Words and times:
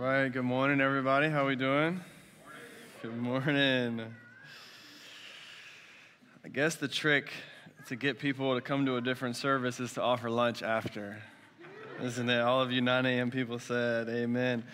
right, 0.00 0.32
good 0.32 0.44
morning, 0.44 0.80
everybody. 0.80 1.28
How 1.28 1.44
are 1.44 1.48
we 1.48 1.56
doing? 1.56 2.00
Good 3.02 3.18
morning. 3.18 4.00
I 6.42 6.48
guess 6.48 6.76
the 6.76 6.88
trick 6.88 7.30
to 7.88 7.96
get 7.96 8.18
people 8.18 8.54
to 8.54 8.62
come 8.62 8.86
to 8.86 8.96
a 8.96 9.02
different 9.02 9.36
service 9.36 9.78
is 9.78 9.92
to 9.94 10.02
offer 10.02 10.30
lunch 10.30 10.62
after, 10.62 11.22
isn't 12.02 12.30
it? 12.30 12.40
All 12.40 12.62
of 12.62 12.72
you 12.72 12.80
9 12.80 13.04
a.m. 13.04 13.30
people 13.30 13.58
said, 13.58 14.08
"Amen." 14.08 14.64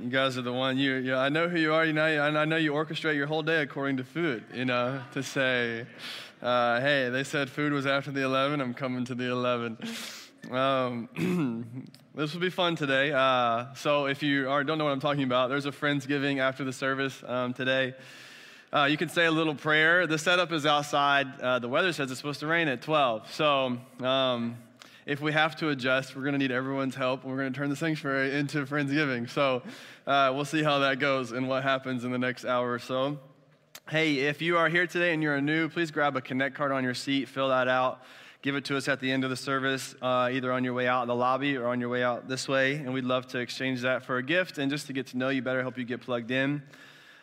You 0.00 0.08
guys 0.08 0.38
are 0.38 0.42
the 0.42 0.52
one. 0.52 0.78
You, 0.78 0.94
you 0.94 1.16
I 1.16 1.30
know 1.30 1.48
who 1.48 1.58
you 1.58 1.74
are. 1.74 1.84
You 1.84 1.92
know, 1.92 2.04
I 2.04 2.44
know 2.44 2.56
you 2.56 2.74
orchestrate 2.74 3.16
your 3.16 3.26
whole 3.26 3.42
day 3.42 3.62
according 3.62 3.96
to 3.96 4.04
food. 4.04 4.44
You 4.54 4.66
know, 4.66 5.02
to 5.14 5.22
say, 5.24 5.84
uh, 6.40 6.80
"Hey, 6.80 7.08
they 7.10 7.24
said 7.24 7.50
food 7.50 7.72
was 7.72 7.86
after 7.86 8.12
the 8.12 8.22
11. 8.22 8.60
I'm 8.60 8.72
coming 8.72 9.04
to 9.06 9.16
the 9.16 9.32
11." 9.32 9.78
Um, 10.50 11.84
this 12.14 12.32
will 12.32 12.40
be 12.40 12.48
fun 12.48 12.74
today. 12.74 13.12
Uh, 13.12 13.66
so, 13.74 14.06
if 14.06 14.22
you 14.22 14.48
are, 14.48 14.64
don't 14.64 14.78
know 14.78 14.84
what 14.84 14.92
I'm 14.92 15.00
talking 15.00 15.24
about, 15.24 15.50
there's 15.50 15.66
a 15.66 15.70
Friendsgiving 15.70 16.38
after 16.38 16.64
the 16.64 16.72
service 16.72 17.22
um, 17.26 17.52
today. 17.52 17.94
Uh, 18.72 18.84
you 18.84 18.96
can 18.96 19.10
say 19.10 19.26
a 19.26 19.30
little 19.30 19.54
prayer. 19.54 20.06
The 20.06 20.16
setup 20.16 20.52
is 20.52 20.64
outside. 20.64 21.38
Uh, 21.40 21.58
the 21.58 21.68
weather 21.68 21.92
says 21.92 22.10
it's 22.10 22.20
supposed 22.20 22.40
to 22.40 22.46
rain 22.46 22.66
at 22.68 22.80
12. 22.80 23.32
So, 23.32 23.78
um, 24.00 24.56
if 25.04 25.20
we 25.20 25.32
have 25.32 25.54
to 25.56 25.68
adjust, 25.68 26.16
we're 26.16 26.22
going 26.22 26.32
to 26.32 26.38
need 26.38 26.50
everyone's 26.50 26.94
help. 26.94 27.24
We're 27.24 27.36
going 27.36 27.52
to 27.52 27.58
turn 27.58 27.68
the 27.68 27.76
sanctuary 27.76 28.34
into 28.34 28.64
Friendsgiving. 28.64 29.28
So, 29.28 29.62
uh, 30.06 30.32
we'll 30.34 30.46
see 30.46 30.62
how 30.62 30.78
that 30.78 30.98
goes 30.98 31.32
and 31.32 31.46
what 31.46 31.62
happens 31.62 32.04
in 32.04 32.10
the 32.10 32.18
next 32.18 32.46
hour 32.46 32.72
or 32.72 32.78
so. 32.78 33.18
Hey, 33.90 34.20
if 34.20 34.40
you 34.40 34.56
are 34.56 34.70
here 34.70 34.86
today 34.86 35.12
and 35.12 35.22
you're 35.22 35.40
new, 35.42 35.68
please 35.68 35.90
grab 35.90 36.16
a 36.16 36.22
Connect 36.22 36.54
card 36.54 36.72
on 36.72 36.84
your 36.84 36.94
seat, 36.94 37.28
fill 37.28 37.50
that 37.50 37.68
out 37.68 38.02
give 38.42 38.54
it 38.54 38.64
to 38.66 38.76
us 38.76 38.86
at 38.88 39.00
the 39.00 39.10
end 39.10 39.24
of 39.24 39.30
the 39.30 39.36
service, 39.36 39.94
uh, 40.00 40.30
either 40.32 40.52
on 40.52 40.62
your 40.62 40.74
way 40.74 40.86
out 40.86 41.02
in 41.02 41.08
the 41.08 41.14
lobby 41.14 41.56
or 41.56 41.66
on 41.66 41.80
your 41.80 41.88
way 41.88 42.02
out 42.04 42.28
this 42.28 42.46
way. 42.46 42.76
And 42.76 42.92
we'd 42.94 43.04
love 43.04 43.26
to 43.28 43.38
exchange 43.38 43.82
that 43.82 44.04
for 44.04 44.18
a 44.18 44.22
gift 44.22 44.58
and 44.58 44.70
just 44.70 44.86
to 44.86 44.92
get 44.92 45.08
to 45.08 45.18
know 45.18 45.28
you 45.28 45.42
better, 45.42 45.62
help 45.62 45.76
you 45.76 45.84
get 45.84 46.00
plugged 46.00 46.30
in. 46.30 46.62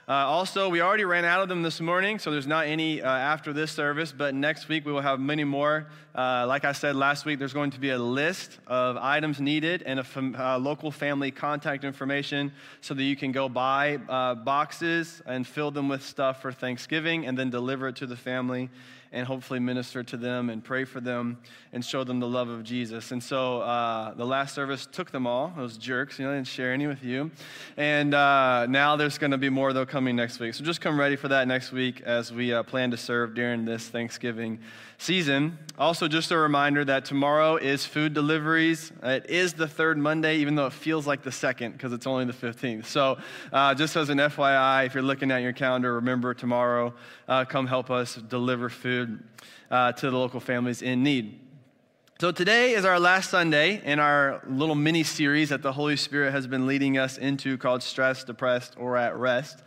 Uh, 0.08 0.12
also, 0.12 0.70
we 0.70 0.82
already 0.82 1.04
ran 1.04 1.26
out 1.26 1.42
of 1.42 1.50
them 1.50 1.64
this 1.64 1.82
morning, 1.82 2.20
so 2.20 2.30
there's 2.30 2.46
not 2.46 2.68
any 2.68 3.02
uh, 3.02 3.10
after 3.10 3.54
this 3.54 3.72
service, 3.72 4.12
but 4.12 4.36
next 4.36 4.68
week 4.68 4.86
we 4.86 4.92
will 4.92 5.02
have 5.02 5.20
many 5.20 5.44
more. 5.44 5.88
Uh, 6.14 6.46
like 6.48 6.64
I 6.64 6.74
said 6.74 6.96
last 6.96 7.26
week, 7.26 7.40
there's 7.40 7.54
going 7.54 7.72
to 7.72 7.80
be 7.80 7.90
a 7.90 7.98
list 7.98 8.60
of 8.68 8.98
items 8.98 9.42
needed 9.42 9.82
and 9.82 10.00
a 10.00 10.04
fam- 10.04 10.36
uh, 10.38 10.60
local 10.60 10.92
family 10.92 11.32
contact 11.32 11.84
information 11.84 12.52
so 12.82 12.94
that 12.94 13.02
you 13.02 13.16
can 13.16 13.32
go 13.32 13.50
buy 13.50 13.96
uh, 14.08 14.36
boxes 14.36 15.24
and 15.26 15.48
fill 15.48 15.72
them 15.72 15.90
with 15.90 16.06
stuff 16.06 16.40
for 16.40 16.52
Thanksgiving 16.52 17.26
and 17.26 17.36
then 17.36 17.50
deliver 17.50 17.88
it 17.88 17.96
to 17.96 18.06
the 18.06 18.16
family 18.16 18.70
and 19.16 19.26
hopefully 19.26 19.62
minister 19.62 20.04
to 20.04 20.18
them 20.18 20.50
and 20.50 20.62
pray 20.62 20.84
for 20.84 21.00
them 21.00 21.38
and 21.72 21.84
show 21.84 22.04
them 22.04 22.20
the 22.20 22.28
love 22.28 22.50
of 22.50 22.66
Jesus. 22.66 23.14
And 23.14 23.24
so 23.24 23.62
uh, 23.62 24.14
the 24.14 24.26
last 24.26 24.54
service 24.54 24.86
took 24.92 25.10
them 25.10 25.26
all, 25.26 25.54
those 25.56 25.78
jerks, 25.78 26.20
you 26.20 26.26
know, 26.26 26.32
I 26.32 26.36
didn't 26.36 26.48
share 26.48 26.74
any 26.74 26.86
with 26.86 27.02
you. 27.02 27.32
And 27.78 28.14
uh, 28.14 28.66
now 28.68 28.98
there's 28.98 29.18
going 29.18 29.32
to 29.32 29.38
be 29.38 29.50
more, 29.50 29.72
though, 29.72 29.86
coming 29.86 30.18
next 30.18 30.40
week. 30.40 30.54
So 30.54 30.66
just 30.66 30.82
come 30.82 31.00
ready 31.00 31.16
for 31.16 31.30
that 31.30 31.48
next 31.48 31.72
week 31.72 32.02
as 32.02 32.34
we 32.34 32.54
uh, 32.54 32.64
plan 32.64 32.92
to 32.92 32.98
serve 32.98 33.34
during 33.36 33.64
this 33.64 33.88
Thanksgiving 33.88 34.60
season. 34.98 35.58
Also, 35.78 36.08
just 36.08 36.32
a 36.32 36.38
reminder 36.38 36.86
that 36.86 37.06
tomorrow 37.06 37.58
is 37.58 37.86
food 37.86 38.14
deliveries. 38.14 38.92
It 39.04 39.30
is 39.30 39.54
the 39.54 39.68
third 39.68 39.98
Monday, 39.98 40.38
even 40.38 40.56
though 40.56 40.68
it 40.68 40.74
feels 40.74 41.06
like 41.06 41.22
the 41.22 41.32
second 41.32 41.74
because 41.74 41.92
it's 41.92 42.08
only 42.08 42.26
the 42.26 42.34
15th. 42.34 42.86
So, 42.86 43.18
uh, 43.52 43.76
just 43.76 43.96
as 43.96 44.10
an 44.10 44.20
FYI, 44.20 44.86
if 44.86 44.94
you're 44.94 45.04
looking 45.04 45.32
at 45.32 45.42
your 45.42 45.54
calendar, 45.54 45.96
remember 45.96 46.34
tomorrow, 46.34 46.94
uh, 47.28 47.44
come 47.44 47.68
help 47.68 47.92
us 47.92 48.16
deliver 48.16 48.70
food 48.70 49.05
uh, 49.72 49.92
to 49.94 50.10
the 50.10 50.18
local 50.18 50.40
families 50.40 50.82
in 50.82 51.04
need. 51.04 51.40
So, 52.20 52.32
today 52.32 52.72
is 52.72 52.86
our 52.86 53.00
last 53.00 53.30
Sunday 53.30 53.82
in 53.84 54.00
our 54.00 54.42
little 54.48 54.76
mini 54.76 55.04
series 55.04 55.50
that 55.50 55.62
the 55.62 55.74
Holy 55.74 55.98
Spirit 55.98 56.32
has 56.32 56.48
been 56.48 56.66
leading 56.66 56.98
us 56.98 57.18
into 57.18 57.58
called 57.58 57.84
Stressed, 57.84 58.28
Depressed, 58.28 58.76
or 58.78 58.96
at 58.96 59.18
Rest. 59.18 59.62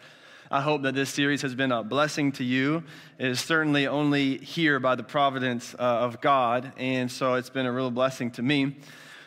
I 0.51 0.63
hope 0.63 0.81
that 0.83 0.95
this 0.95 1.11
series 1.11 1.43
has 1.43 1.55
been 1.55 1.73
a 1.73 1.83
blessing 1.83 2.33
to 2.33 2.45
you. 2.45 2.85
It 3.19 3.27
is 3.27 3.39
certainly 3.39 3.87
only 3.87 4.39
here 4.39 4.81
by 4.81 4.95
the 4.95 5.03
providence 5.03 5.75
uh, 5.75 5.83
of 5.83 6.23
God, 6.23 6.73
and 6.79 7.13
so 7.13 7.35
it's 7.35 7.51
been 7.51 7.67
a 7.67 7.73
real 7.73 7.91
blessing 7.91 8.31
to 8.31 8.43
me. 8.43 8.77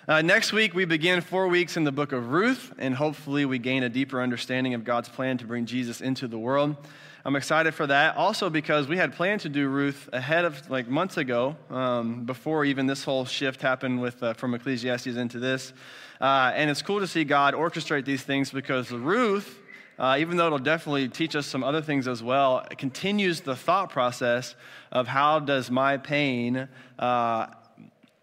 Uh, 0.08 0.24
next 0.24 0.52
week, 0.52 0.74
we 0.74 0.84
begin 0.86 1.22
four 1.22 1.48
weeks 1.48 1.78
in 1.78 1.84
the 1.84 1.92
book 1.92 2.12
of 2.12 2.32
Ruth, 2.32 2.74
and 2.80 2.96
hopefully, 2.96 3.46
we 3.46 3.60
gain 3.60 3.84
a 3.84 3.90
deeper 3.90 4.20
understanding 4.20 4.74
of 4.74 4.84
God's 4.84 5.10
plan 5.10 5.38
to 5.38 5.46
bring 5.46 5.68
Jesus 5.68 6.02
into 6.02 6.28
the 6.28 6.40
world. 6.40 6.76
I'm 7.24 7.36
excited 7.36 7.74
for 7.74 7.88
that. 7.88 8.16
Also, 8.18 8.50
because 8.50 8.88
we 8.88 8.98
had 8.98 9.14
planned 9.14 9.42
to 9.42 9.50
do 9.50 9.68
Ruth 9.68 10.10
ahead 10.12 10.46
of 10.46 10.70
like 10.70 10.88
months 10.88 11.18
ago, 11.18 11.56
um, 11.70 12.26
before 12.26 12.66
even 12.66 12.88
this 12.88 13.04
whole 13.04 13.26
shift 13.26 13.62
happened 13.62 14.02
with 14.02 14.22
uh, 14.24 14.34
from 14.34 14.54
Ecclesiastes 14.56 15.08
into 15.08 15.40
this. 15.40 15.74
Uh, 16.20 16.52
and 16.56 16.70
it's 16.70 16.82
cool 16.82 17.00
to 17.00 17.08
see 17.08 17.24
God 17.24 17.54
orchestrate 17.54 18.06
these 18.06 18.24
things 18.24 18.52
because 18.52 18.92
Ruth 18.92 19.60
uh, 20.02 20.18
even 20.18 20.36
though 20.36 20.48
it'll 20.48 20.58
definitely 20.58 21.08
teach 21.08 21.36
us 21.36 21.46
some 21.46 21.64
other 21.64 21.80
things 21.80 22.08
as 22.08 22.24
well, 22.24 22.66
continues 22.80 23.42
the 23.42 23.56
thought 23.56 23.92
process 23.92 24.56
of 24.92 25.08
how 25.08 25.40
does 25.40 25.70
my 25.70 25.98
pain, 25.98 26.68
uh, 26.98 27.46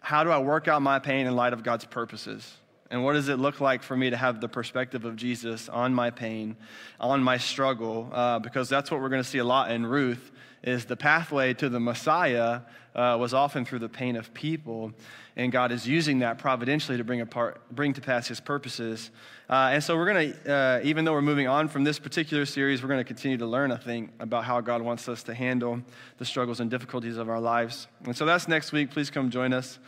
how 0.01 0.23
do 0.25 0.29
I 0.29 0.39
work 0.39 0.67
out 0.67 0.81
my 0.81 0.99
pain 0.99 1.25
in 1.25 1.37
light 1.37 1.53
of 1.53 1.63
God's 1.63 1.85
purposes? 1.85 2.57
And 2.91 3.03
what 3.03 3.13
does 3.13 3.29
it 3.29 3.37
look 3.37 3.61
like 3.61 3.83
for 3.83 3.95
me 3.95 4.09
to 4.09 4.17
have 4.17 4.41
the 4.41 4.49
perspective 4.49 5.05
of 5.05 5.15
Jesus 5.15 5.69
on 5.69 5.93
my 5.93 6.09
pain, 6.09 6.57
on 6.99 7.21
my 7.23 7.37
struggle? 7.37 8.09
Uh, 8.11 8.39
because 8.39 8.67
that's 8.67 8.89
what 8.89 8.99
we're 8.99 9.09
going 9.09 9.21
to 9.21 9.27
see 9.29 9.37
a 9.37 9.43
lot 9.43 9.71
in 9.71 9.85
Ruth 9.85 10.31
is 10.63 10.85
the 10.85 10.95
pathway 10.95 11.53
to 11.53 11.69
the 11.69 11.79
Messiah 11.79 12.61
uh, 12.95 13.15
was 13.19 13.33
often 13.33 13.63
through 13.63 13.79
the 13.79 13.89
pain 13.89 14.15
of 14.15 14.33
people, 14.33 14.91
and 15.35 15.51
God 15.51 15.71
is 15.71 15.87
using 15.87 16.19
that 16.19 16.37
providentially 16.37 16.97
to 16.97 17.03
bring, 17.03 17.21
apart, 17.21 17.61
bring 17.71 17.93
to 17.93 18.01
pass 18.01 18.27
His 18.27 18.39
purposes. 18.39 19.11
Uh, 19.49 19.69
and 19.71 19.83
so 19.83 19.95
we're 19.95 20.11
going 20.11 20.33
to, 20.33 20.53
uh, 20.53 20.81
even 20.83 21.05
though 21.05 21.13
we're 21.13 21.21
moving 21.21 21.47
on 21.47 21.67
from 21.69 21.83
this 21.83 21.97
particular 21.97 22.45
series, 22.45 22.81
we're 22.81 22.89
going 22.89 22.99
to 22.99 23.05
continue 23.05 23.37
to 23.37 23.45
learn, 23.45 23.71
I 23.71 23.77
think, 23.77 24.11
about 24.19 24.43
how 24.43 24.59
God 24.59 24.81
wants 24.81 25.07
us 25.07 25.23
to 25.23 25.33
handle 25.33 25.81
the 26.17 26.25
struggles 26.25 26.59
and 26.59 26.69
difficulties 26.69 27.17
of 27.17 27.29
our 27.29 27.39
lives. 27.39 27.87
And 28.03 28.17
so 28.17 28.25
that's 28.25 28.47
next 28.47 28.71
week. 28.71 28.91
Please 28.91 29.09
come 29.09 29.29
join 29.29 29.53
us. 29.53 29.79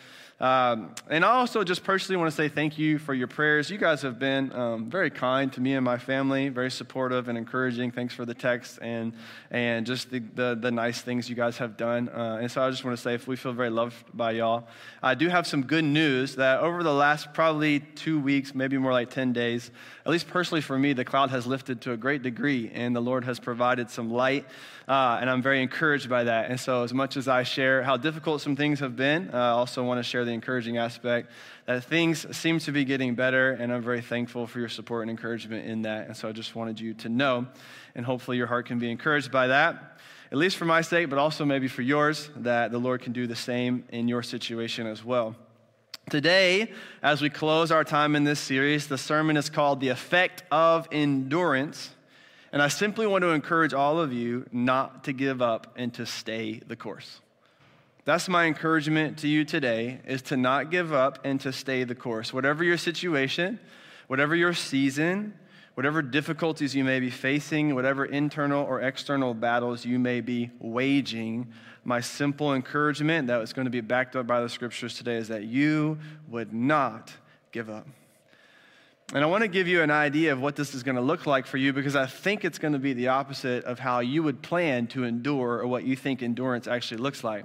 Um, 0.42 0.96
and 1.08 1.24
I 1.24 1.34
also 1.34 1.64
just 1.64 1.84
personally 1.84 2.18
want 2.18 2.32
to 2.32 2.36
say 2.36 2.50
thank 2.50 2.80
you 2.80 2.98
for 2.98 3.14
your 3.14 3.28
prayers. 3.28 3.70
You 3.70 3.78
guys 3.78 4.02
have 4.02 4.18
been 4.18 4.52
um, 4.54 4.90
very 4.90 5.12
kind 5.12 5.54
to 5.54 5.62
me 5.62 5.76
and 5.76 5.86
my 5.86 6.00
family, 6.00 6.50
very 6.50 6.72
supportive 6.72 7.28
and 7.28 7.38
encouraging. 7.38 7.92
Thanks 7.92 8.16
for 8.16 8.26
the 8.26 8.34
text 8.34 8.80
and, 8.82 9.14
and 9.52 9.86
just 9.86 10.10
the, 10.10 10.18
the, 10.18 10.58
the 10.60 10.72
nice 10.72 11.00
things 11.00 11.30
you 11.30 11.36
guys 11.36 11.60
have 11.60 11.78
done. 11.78 12.10
Uh, 12.10 12.40
and 12.42 12.52
so 12.52 12.64
I 12.64 12.72
just 12.72 12.84
want 12.84 12.98
to 12.98 13.02
say 13.04 13.14
if 13.14 13.28
we 13.28 13.36
feel 13.36 13.54
very 13.54 13.70
loved 13.70 13.96
by 14.16 14.32
y'all. 14.32 14.68
I 15.04 15.14
do 15.14 15.30
have 15.30 15.46
some 15.46 15.62
good 15.62 15.86
news 15.86 16.36
that 16.38 16.62
over 16.62 16.82
the 16.82 16.94
last 16.94 17.36
probably 17.36 17.82
two 17.82 18.20
weeks, 18.20 18.56
maybe 18.56 18.80
more 18.80 18.94
like 18.94 19.12
10 19.12 19.34
days, 19.34 19.70
at 20.08 20.12
least 20.12 20.28
personally 20.28 20.62
for 20.62 20.80
me, 20.80 20.94
the 20.94 21.06
cloud 21.06 21.30
has 21.30 21.46
lifted 21.46 21.82
to 21.82 21.92
a 21.92 21.98
great 21.98 22.24
degree 22.24 22.72
and 22.74 22.96
the 22.96 23.00
Lord 23.02 23.26
has 23.26 23.40
provided 23.40 23.92
some 23.92 24.12
light. 24.12 24.48
Uh, 24.92 25.20
and 25.22 25.30
I'm 25.30 25.42
very 25.42 25.62
encouraged 25.62 26.10
by 26.10 26.26
that. 26.26 26.50
And 26.50 26.60
so, 26.60 26.84
as 26.84 26.94
much 26.94 27.16
as 27.16 27.30
I 27.30 27.44
share 27.44 27.82
how 27.82 27.96
difficult 27.96 28.42
some 28.42 28.58
things 28.58 28.82
have 28.82 28.98
been, 28.98 29.30
uh, 29.34 29.38
I 29.38 29.50
also 29.52 29.86
want 29.86 30.00
to 30.00 30.04
share 30.04 30.26
the 30.26 30.34
encouraging 30.34 30.78
aspect 30.78 31.32
that 31.66 31.86
things 31.86 32.26
seem 32.36 32.60
to 32.60 32.74
be 32.74 32.84
getting 32.84 33.16
better. 33.16 33.54
And 33.54 33.72
I'm 33.72 33.82
very 33.82 34.02
thankful 34.02 34.48
for 34.48 34.60
your 34.60 34.68
support 34.68 35.04
and 35.04 35.10
encouragement 35.10 35.66
in 35.66 35.84
that. 35.84 36.08
And 36.08 36.18
so, 36.18 36.28
I 36.28 36.34
just 36.34 36.58
wanted 36.58 36.78
you 36.78 36.94
to 36.96 37.08
know, 37.08 37.48
and 37.96 38.06
hopefully, 38.06 38.36
your 38.36 38.48
heart 38.48 38.66
can 38.66 38.80
be 38.80 38.92
encouraged 38.92 39.32
by 39.32 39.48
that 39.48 39.98
at 40.30 40.38
least 40.38 40.58
for 40.58 40.66
my 40.66 40.82
sake, 40.82 41.10
but 41.10 41.20
also 41.20 41.44
maybe 41.44 41.68
for 41.68 41.82
yours, 41.82 42.30
that 42.38 42.72
the 42.72 42.78
Lord 42.78 43.02
can 43.02 43.12
do 43.14 43.28
the 43.28 43.36
same 43.36 43.84
in 43.90 44.08
your 44.08 44.24
situation 44.24 44.88
as 44.88 45.04
well. 45.04 45.36
Today, 46.10 46.72
as 47.02 47.22
we 47.22 47.30
close 47.30 47.72
our 47.72 47.84
time 47.84 48.16
in 48.16 48.24
this 48.24 48.40
series, 48.40 48.88
the 48.88 48.98
sermon 48.98 49.36
is 49.36 49.50
called 49.50 49.80
The 49.82 49.90
Effect 49.90 50.44
of 50.52 50.88
Endurance. 50.92 51.92
And 52.52 52.62
I 52.62 52.68
simply 52.68 53.08
want 53.08 53.22
to 53.22 53.30
encourage 53.30 53.74
all 53.74 54.00
of 54.00 54.12
you 54.12 54.46
not 54.52 55.06
to 55.06 55.14
give 55.14 55.42
up 55.42 55.74
and 55.78 55.94
to 55.94 56.06
stay 56.06 56.60
the 56.68 56.76
course. 56.76 57.22
That's 58.04 58.28
my 58.28 58.46
encouragement 58.46 59.20
to 59.20 59.28
you 59.28 59.46
today 59.46 60.00
is 60.06 60.22
to 60.24 60.38
not 60.38 60.72
give 60.72 60.92
up 60.92 61.20
and 61.24 61.40
to 61.42 61.54
stay 61.54 61.84
the 61.84 61.96
course. 61.96 62.34
Whatever 62.34 62.64
your 62.64 62.78
situation, 62.78 63.60
whatever 64.08 64.36
your 64.36 64.54
season, 64.54 65.34
whatever 65.76 66.02
difficulties 66.02 66.76
you 66.76 66.84
may 66.84 67.00
be 67.00 67.10
facing, 67.10 67.74
whatever 67.76 68.04
internal 68.06 68.66
or 68.66 68.82
external 68.82 69.34
battles 69.34 69.86
you 69.86 70.00
may 70.00 70.20
be 70.20 70.50
waging, 70.60 71.54
my 71.86 72.02
simple 72.02 72.54
encouragement 72.54 73.28
that 73.28 73.40
is 73.42 73.54
going 73.54 73.66
to 73.66 73.72
be 73.72 73.82
backed 73.82 74.16
up 74.16 74.28
by 74.28 74.42
the 74.42 74.50
scriptures 74.50 74.96
today 74.96 75.16
is 75.16 75.28
that 75.28 75.44
you 75.44 75.98
would 76.28 76.54
not 76.54 77.14
give 77.52 77.70
up. 77.70 77.88
And 79.14 79.26
I 79.26 79.28
want 79.28 79.42
to 79.42 79.50
give 79.50 79.68
you 79.68 79.82
an 79.82 79.92
idea 79.92 80.32
of 80.32 80.40
what 80.40 80.56
this 80.56 80.74
is 80.74 80.84
going 80.84 80.96
to 80.96 81.02
look 81.02 81.26
like 81.26 81.46
for 81.46 81.58
you 81.58 81.74
because 81.74 81.98
I 81.98 82.06
think 82.06 82.46
it's 82.46 82.58
going 82.58 82.72
to 82.72 82.80
be 82.80 82.94
the 82.94 83.10
opposite 83.10 83.66
of 83.66 83.78
how 83.78 84.00
you 84.00 84.24
would 84.24 84.42
plan 84.42 84.88
to 84.88 85.04
endure 85.04 85.60
or 85.60 85.68
what 85.68 85.84
you 85.84 85.98
think 85.98 86.24
endurance 86.24 86.66
actually 86.66 87.00
looks 87.02 87.22
like. 87.22 87.44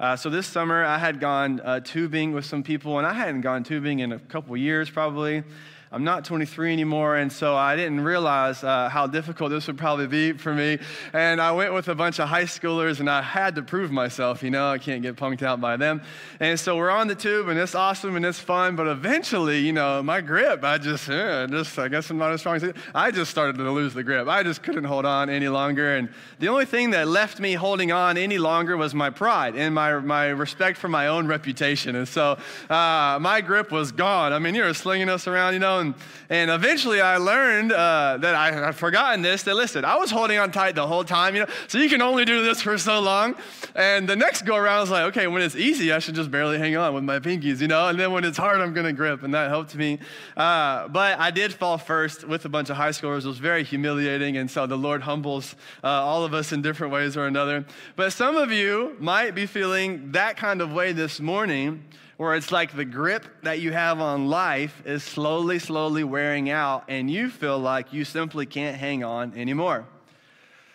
Uh, 0.00 0.16
so 0.16 0.30
this 0.30 0.46
summer, 0.46 0.82
I 0.82 0.96
had 0.96 1.20
gone 1.20 1.60
uh, 1.60 1.80
tubing 1.80 2.32
with 2.32 2.46
some 2.46 2.62
people, 2.62 2.96
and 2.96 3.06
I 3.06 3.12
hadn't 3.12 3.42
gone 3.42 3.64
tubing 3.64 3.98
in 3.98 4.12
a 4.12 4.18
couple 4.18 4.56
years 4.56 4.88
probably. 4.88 5.44
I'm 5.94 6.02
not 6.02 6.24
23 6.24 6.72
anymore, 6.72 7.14
and 7.14 7.30
so 7.30 7.54
I 7.54 7.76
didn't 7.76 8.00
realize 8.00 8.64
uh, 8.64 8.88
how 8.88 9.06
difficult 9.06 9.50
this 9.52 9.68
would 9.68 9.78
probably 9.78 10.08
be 10.08 10.32
for 10.32 10.52
me. 10.52 10.80
And 11.12 11.40
I 11.40 11.52
went 11.52 11.72
with 11.72 11.86
a 11.86 11.94
bunch 11.94 12.18
of 12.18 12.28
high 12.28 12.46
schoolers, 12.46 12.98
and 12.98 13.08
I 13.08 13.22
had 13.22 13.54
to 13.54 13.62
prove 13.62 13.92
myself. 13.92 14.42
You 14.42 14.50
know, 14.50 14.68
I 14.68 14.78
can't 14.78 15.02
get 15.02 15.14
punked 15.14 15.44
out 15.44 15.60
by 15.60 15.76
them. 15.76 16.02
And 16.40 16.58
so 16.58 16.76
we're 16.76 16.90
on 16.90 17.06
the 17.06 17.14
tube, 17.14 17.46
and 17.46 17.56
it's 17.56 17.76
awesome 17.76 18.16
and 18.16 18.26
it's 18.26 18.40
fun. 18.40 18.74
But 18.74 18.88
eventually, 18.88 19.60
you 19.60 19.72
know, 19.72 20.02
my 20.02 20.20
grip, 20.20 20.64
I 20.64 20.78
just, 20.78 21.08
uh, 21.08 21.46
just 21.46 21.78
I 21.78 21.86
guess 21.86 22.10
I'm 22.10 22.18
not 22.18 22.32
as 22.32 22.40
strong 22.40 22.56
as 22.56 22.72
I 22.92 23.12
just 23.12 23.30
started 23.30 23.56
to 23.58 23.70
lose 23.70 23.94
the 23.94 24.02
grip. 24.02 24.26
I 24.26 24.42
just 24.42 24.64
couldn't 24.64 24.82
hold 24.82 25.06
on 25.06 25.30
any 25.30 25.46
longer. 25.46 25.94
And 25.94 26.08
the 26.40 26.48
only 26.48 26.64
thing 26.64 26.90
that 26.90 27.06
left 27.06 27.38
me 27.38 27.52
holding 27.52 27.92
on 27.92 28.18
any 28.18 28.38
longer 28.38 28.76
was 28.76 28.96
my 28.96 29.10
pride 29.10 29.54
and 29.54 29.72
my, 29.72 30.00
my 30.00 30.26
respect 30.30 30.76
for 30.76 30.88
my 30.88 31.06
own 31.06 31.28
reputation. 31.28 31.94
And 31.94 32.08
so 32.08 32.36
uh, 32.68 33.18
my 33.20 33.40
grip 33.40 33.70
was 33.70 33.92
gone. 33.92 34.32
I 34.32 34.40
mean, 34.40 34.56
you 34.56 34.64
were 34.64 34.74
slinging 34.74 35.08
us 35.08 35.28
around, 35.28 35.52
you 35.52 35.60
know, 35.60 35.83
and, 35.84 35.94
and 36.28 36.50
eventually 36.50 37.00
I 37.00 37.16
learned 37.18 37.72
uh, 37.72 38.18
that 38.20 38.34
I 38.34 38.52
had 38.52 38.74
forgotten 38.74 39.22
this, 39.22 39.42
that 39.44 39.54
listen, 39.54 39.84
I 39.84 39.96
was 39.96 40.10
holding 40.10 40.38
on 40.38 40.50
tight 40.50 40.74
the 40.74 40.86
whole 40.86 41.04
time, 41.04 41.34
you 41.34 41.42
know, 41.42 41.52
so 41.68 41.78
you 41.78 41.88
can 41.88 42.02
only 42.02 42.24
do 42.24 42.42
this 42.42 42.62
for 42.62 42.78
so 42.78 43.00
long. 43.00 43.34
And 43.74 44.08
the 44.08 44.16
next 44.16 44.42
go 44.42 44.56
around, 44.56 44.78
I 44.78 44.80
was 44.80 44.90
like, 44.90 45.04
okay, 45.04 45.26
when 45.26 45.42
it's 45.42 45.56
easy, 45.56 45.92
I 45.92 45.98
should 45.98 46.14
just 46.14 46.30
barely 46.30 46.58
hang 46.58 46.76
on 46.76 46.94
with 46.94 47.04
my 47.04 47.18
pinkies, 47.18 47.60
you 47.60 47.68
know, 47.68 47.88
and 47.88 47.98
then 47.98 48.12
when 48.12 48.24
it's 48.24 48.38
hard, 48.38 48.60
I'm 48.60 48.74
to 48.74 48.92
grip. 48.92 49.22
And 49.22 49.34
that 49.34 49.48
helped 49.48 49.74
me. 49.74 49.98
Uh, 50.36 50.88
but 50.88 51.18
I 51.18 51.30
did 51.30 51.52
fall 51.52 51.78
first 51.78 52.26
with 52.26 52.44
a 52.44 52.48
bunch 52.48 52.70
of 52.70 52.76
high 52.76 52.90
schoolers. 52.90 53.24
It 53.24 53.28
was 53.28 53.38
very 53.38 53.64
humiliating. 53.64 54.36
And 54.36 54.50
so 54.50 54.66
the 54.66 54.76
Lord 54.76 55.02
humbles 55.02 55.54
uh, 55.82 55.88
all 55.88 56.24
of 56.24 56.34
us 56.34 56.52
in 56.52 56.62
different 56.62 56.92
ways 56.92 57.16
or 57.16 57.26
another. 57.26 57.64
But 57.96 58.12
some 58.12 58.36
of 58.36 58.50
you 58.50 58.96
might 58.98 59.34
be 59.34 59.46
feeling 59.46 60.12
that 60.12 60.36
kind 60.36 60.60
of 60.60 60.72
way 60.72 60.92
this 60.92 61.20
morning 61.20 61.84
where 62.16 62.34
it's 62.34 62.52
like 62.52 62.76
the 62.76 62.84
grip 62.84 63.26
that 63.42 63.60
you 63.60 63.72
have 63.72 64.00
on 64.00 64.28
life 64.28 64.82
is 64.84 65.02
slowly, 65.02 65.58
slowly 65.58 66.04
wearing 66.04 66.50
out, 66.50 66.84
and 66.88 67.10
you 67.10 67.28
feel 67.28 67.58
like 67.58 67.92
you 67.92 68.04
simply 68.04 68.46
can't 68.46 68.76
hang 68.76 69.02
on 69.02 69.36
anymore. 69.36 69.86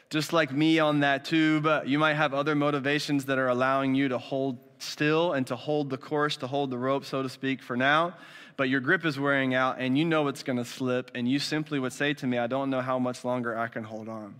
Just 0.09 0.33
like 0.33 0.51
me 0.51 0.79
on 0.79 1.01
that 1.01 1.25
tube, 1.25 1.67
you 1.85 1.99
might 1.99 2.15
have 2.15 2.33
other 2.33 2.55
motivations 2.55 3.25
that 3.25 3.37
are 3.37 3.47
allowing 3.47 3.93
you 3.95 4.09
to 4.09 4.17
hold 4.17 4.57
still 4.79 5.33
and 5.33 5.45
to 5.47 5.55
hold 5.55 5.89
the 5.89 5.97
course, 5.97 6.37
to 6.37 6.47
hold 6.47 6.71
the 6.71 6.77
rope, 6.77 7.05
so 7.05 7.21
to 7.21 7.29
speak, 7.29 7.61
for 7.61 7.77
now. 7.77 8.15
But 8.57 8.69
your 8.69 8.79
grip 8.81 9.05
is 9.05 9.19
wearing 9.19 9.53
out, 9.53 9.77
and 9.79 9.97
you 9.97 10.05
know 10.05 10.27
it's 10.27 10.43
going 10.43 10.57
to 10.57 10.65
slip, 10.65 11.11
and 11.15 11.29
you 11.29 11.39
simply 11.39 11.79
would 11.79 11.93
say 11.93 12.13
to 12.15 12.27
me, 12.27 12.37
I 12.37 12.47
don't 12.47 12.69
know 12.69 12.81
how 12.81 12.99
much 12.99 13.23
longer 13.23 13.57
I 13.57 13.67
can 13.67 13.83
hold 13.83 14.09
on. 14.09 14.35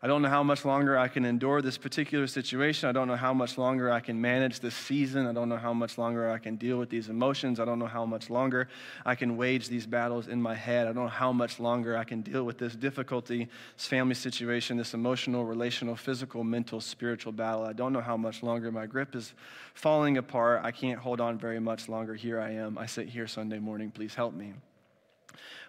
I 0.00 0.06
don't 0.06 0.22
know 0.22 0.28
how 0.28 0.44
much 0.44 0.64
longer 0.64 0.96
I 0.96 1.08
can 1.08 1.24
endure 1.24 1.60
this 1.60 1.76
particular 1.76 2.28
situation. 2.28 2.88
I 2.88 2.92
don't 2.92 3.08
know 3.08 3.16
how 3.16 3.34
much 3.34 3.58
longer 3.58 3.90
I 3.90 3.98
can 3.98 4.20
manage 4.20 4.60
this 4.60 4.76
season. 4.76 5.26
I 5.26 5.32
don't 5.32 5.48
know 5.48 5.56
how 5.56 5.72
much 5.72 5.98
longer 5.98 6.30
I 6.30 6.38
can 6.38 6.54
deal 6.54 6.78
with 6.78 6.88
these 6.88 7.08
emotions. 7.08 7.58
I 7.58 7.64
don't 7.64 7.80
know 7.80 7.86
how 7.86 8.06
much 8.06 8.30
longer 8.30 8.68
I 9.04 9.16
can 9.16 9.36
wage 9.36 9.68
these 9.68 9.88
battles 9.88 10.28
in 10.28 10.40
my 10.40 10.54
head. 10.54 10.86
I 10.86 10.92
don't 10.92 11.04
know 11.04 11.08
how 11.08 11.32
much 11.32 11.58
longer 11.58 11.96
I 11.96 12.04
can 12.04 12.20
deal 12.20 12.44
with 12.44 12.58
this 12.58 12.76
difficulty, 12.76 13.48
this 13.76 13.86
family 13.86 14.14
situation, 14.14 14.76
this 14.76 14.94
emotional, 14.94 15.44
relational, 15.44 15.96
physical, 15.96 16.44
mental, 16.44 16.80
spiritual 16.80 17.32
battle. 17.32 17.64
I 17.64 17.72
don't 17.72 17.92
know 17.92 18.00
how 18.00 18.16
much 18.16 18.44
longer 18.44 18.70
my 18.70 18.86
grip 18.86 19.16
is 19.16 19.34
falling 19.74 20.16
apart. 20.16 20.60
I 20.62 20.70
can't 20.70 21.00
hold 21.00 21.20
on 21.20 21.38
very 21.38 21.58
much 21.58 21.88
longer. 21.88 22.14
Here 22.14 22.40
I 22.40 22.52
am. 22.52 22.78
I 22.78 22.86
sit 22.86 23.08
here 23.08 23.26
Sunday 23.26 23.58
morning. 23.58 23.90
Please 23.90 24.14
help 24.14 24.32
me. 24.32 24.52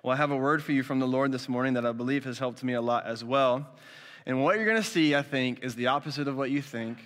Well, 0.03 0.13
I 0.13 0.17
have 0.17 0.29
a 0.29 0.37
word 0.37 0.63
for 0.63 0.71
you 0.71 0.83
from 0.83 0.99
the 0.99 1.07
Lord 1.07 1.31
this 1.31 1.49
morning 1.49 1.73
that 1.73 1.85
I 1.85 1.93
believe 1.93 2.25
has 2.25 2.37
helped 2.37 2.63
me 2.63 2.73
a 2.73 2.81
lot 2.81 3.07
as 3.07 3.23
well. 3.23 3.67
And 4.29 4.43
what 4.43 4.57
you're 4.57 4.65
going 4.65 4.77
to 4.77 4.87
see, 4.87 5.15
I 5.15 5.23
think, 5.23 5.63
is 5.63 5.73
the 5.73 5.87
opposite 5.87 6.27
of 6.27 6.37
what 6.37 6.51
you 6.51 6.61
think, 6.61 6.99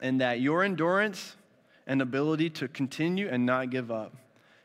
and 0.00 0.20
that 0.20 0.40
your 0.40 0.62
endurance 0.62 1.34
and 1.84 2.00
ability 2.00 2.48
to 2.50 2.68
continue 2.68 3.28
and 3.28 3.44
not 3.44 3.70
give 3.70 3.90
up 3.90 4.14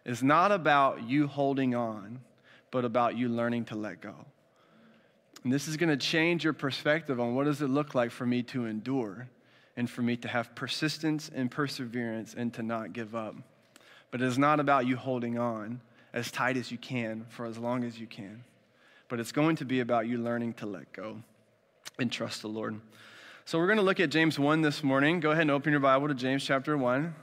is 0.05 0.21
not 0.21 0.51
about 0.51 1.09
you 1.09 1.25
holding 1.25 1.73
on, 1.73 2.19
but 2.69 2.85
about 2.85 3.17
you 3.17 3.27
learning 3.27 3.65
to 3.65 3.75
let 3.75 4.01
go. 4.01 4.13
And 5.43 5.51
this 5.51 5.67
is 5.67 5.75
going 5.75 5.89
to 5.89 5.97
change 5.97 6.43
your 6.43 6.53
perspective 6.53 7.19
on 7.19 7.33
what 7.33 7.45
does 7.45 7.63
it 7.63 7.69
look 7.71 7.95
like 7.95 8.11
for 8.11 8.27
me 8.27 8.43
to 8.43 8.67
endure 8.67 9.27
and 9.75 9.89
for 9.89 10.03
me 10.03 10.15
to 10.17 10.27
have 10.27 10.53
persistence 10.53 11.31
and 11.33 11.49
perseverance 11.49 12.35
and 12.35 12.53
to 12.53 12.61
not 12.61 12.93
give 12.93 13.15
up. 13.15 13.33
But 14.11 14.21
it 14.21 14.27
is 14.27 14.37
not 14.37 14.59
about 14.59 14.85
you 14.85 14.95
holding 14.95 15.39
on 15.39 15.81
as 16.13 16.29
tight 16.29 16.55
as 16.55 16.71
you 16.71 16.77
can 16.77 17.25
for 17.29 17.47
as 17.47 17.57
long 17.57 17.83
as 17.83 17.99
you 17.99 18.05
can. 18.05 18.43
But 19.09 19.19
it's 19.19 19.31
going 19.31 19.55
to 19.55 19.65
be 19.65 19.79
about 19.79 20.05
you 20.05 20.19
learning 20.19 20.53
to 20.53 20.67
let 20.67 20.93
go 20.93 21.23
and 21.99 22.11
trust 22.11 22.41
the 22.41 22.47
Lord. 22.47 22.79
So 23.45 23.59
we're 23.59 23.67
going 23.67 23.77
to 23.77 23.83
look 23.83 23.99
at 23.99 24.09
James 24.09 24.39
1 24.39 24.61
this 24.61 24.83
morning. 24.83 25.19
Go 25.19 25.31
ahead 25.31 25.41
and 25.41 25.51
open 25.51 25.71
your 25.71 25.79
Bible 25.79 26.07
to 26.07 26.13
James 26.13 26.43
chapter 26.43 26.77
1. 26.77 27.13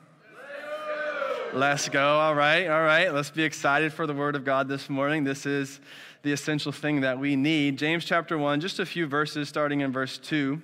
Let's 1.52 1.88
go. 1.88 2.19
All 2.19 2.34
right, 2.34 2.69
all 2.69 2.82
right. 2.82 3.12
Let's 3.12 3.31
be 3.31 3.43
excited 3.43 3.93
for 3.93 4.06
the 4.06 4.14
Word 4.14 4.37
of 4.37 4.44
God 4.44 4.69
this 4.69 4.88
morning. 4.88 5.25
This 5.25 5.46
is 5.46 5.81
the 6.22 6.31
essential 6.31 6.70
thing 6.70 7.00
that 7.00 7.19
we 7.19 7.34
need. 7.34 7.78
James 7.78 8.05
chapter 8.05 8.38
1, 8.38 8.61
just 8.61 8.78
a 8.78 8.87
few 8.87 9.06
verses 9.06 9.49
starting 9.49 9.81
in 9.81 9.90
verse 9.90 10.19
2. 10.19 10.61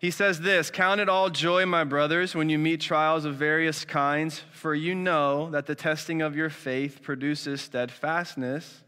He 0.00 0.10
says 0.10 0.40
this 0.40 0.70
Count 0.70 1.00
it 1.00 1.08
all 1.08 1.30
joy, 1.30 1.66
my 1.66 1.84
brothers, 1.84 2.34
when 2.34 2.48
you 2.48 2.58
meet 2.58 2.80
trials 2.80 3.24
of 3.24 3.36
various 3.36 3.84
kinds, 3.84 4.42
for 4.50 4.74
you 4.74 4.94
know 4.94 5.50
that 5.50 5.66
the 5.66 5.74
testing 5.74 6.20
of 6.20 6.34
your 6.34 6.50
faith 6.50 7.02
produces 7.02 7.60
steadfastness 7.60 8.82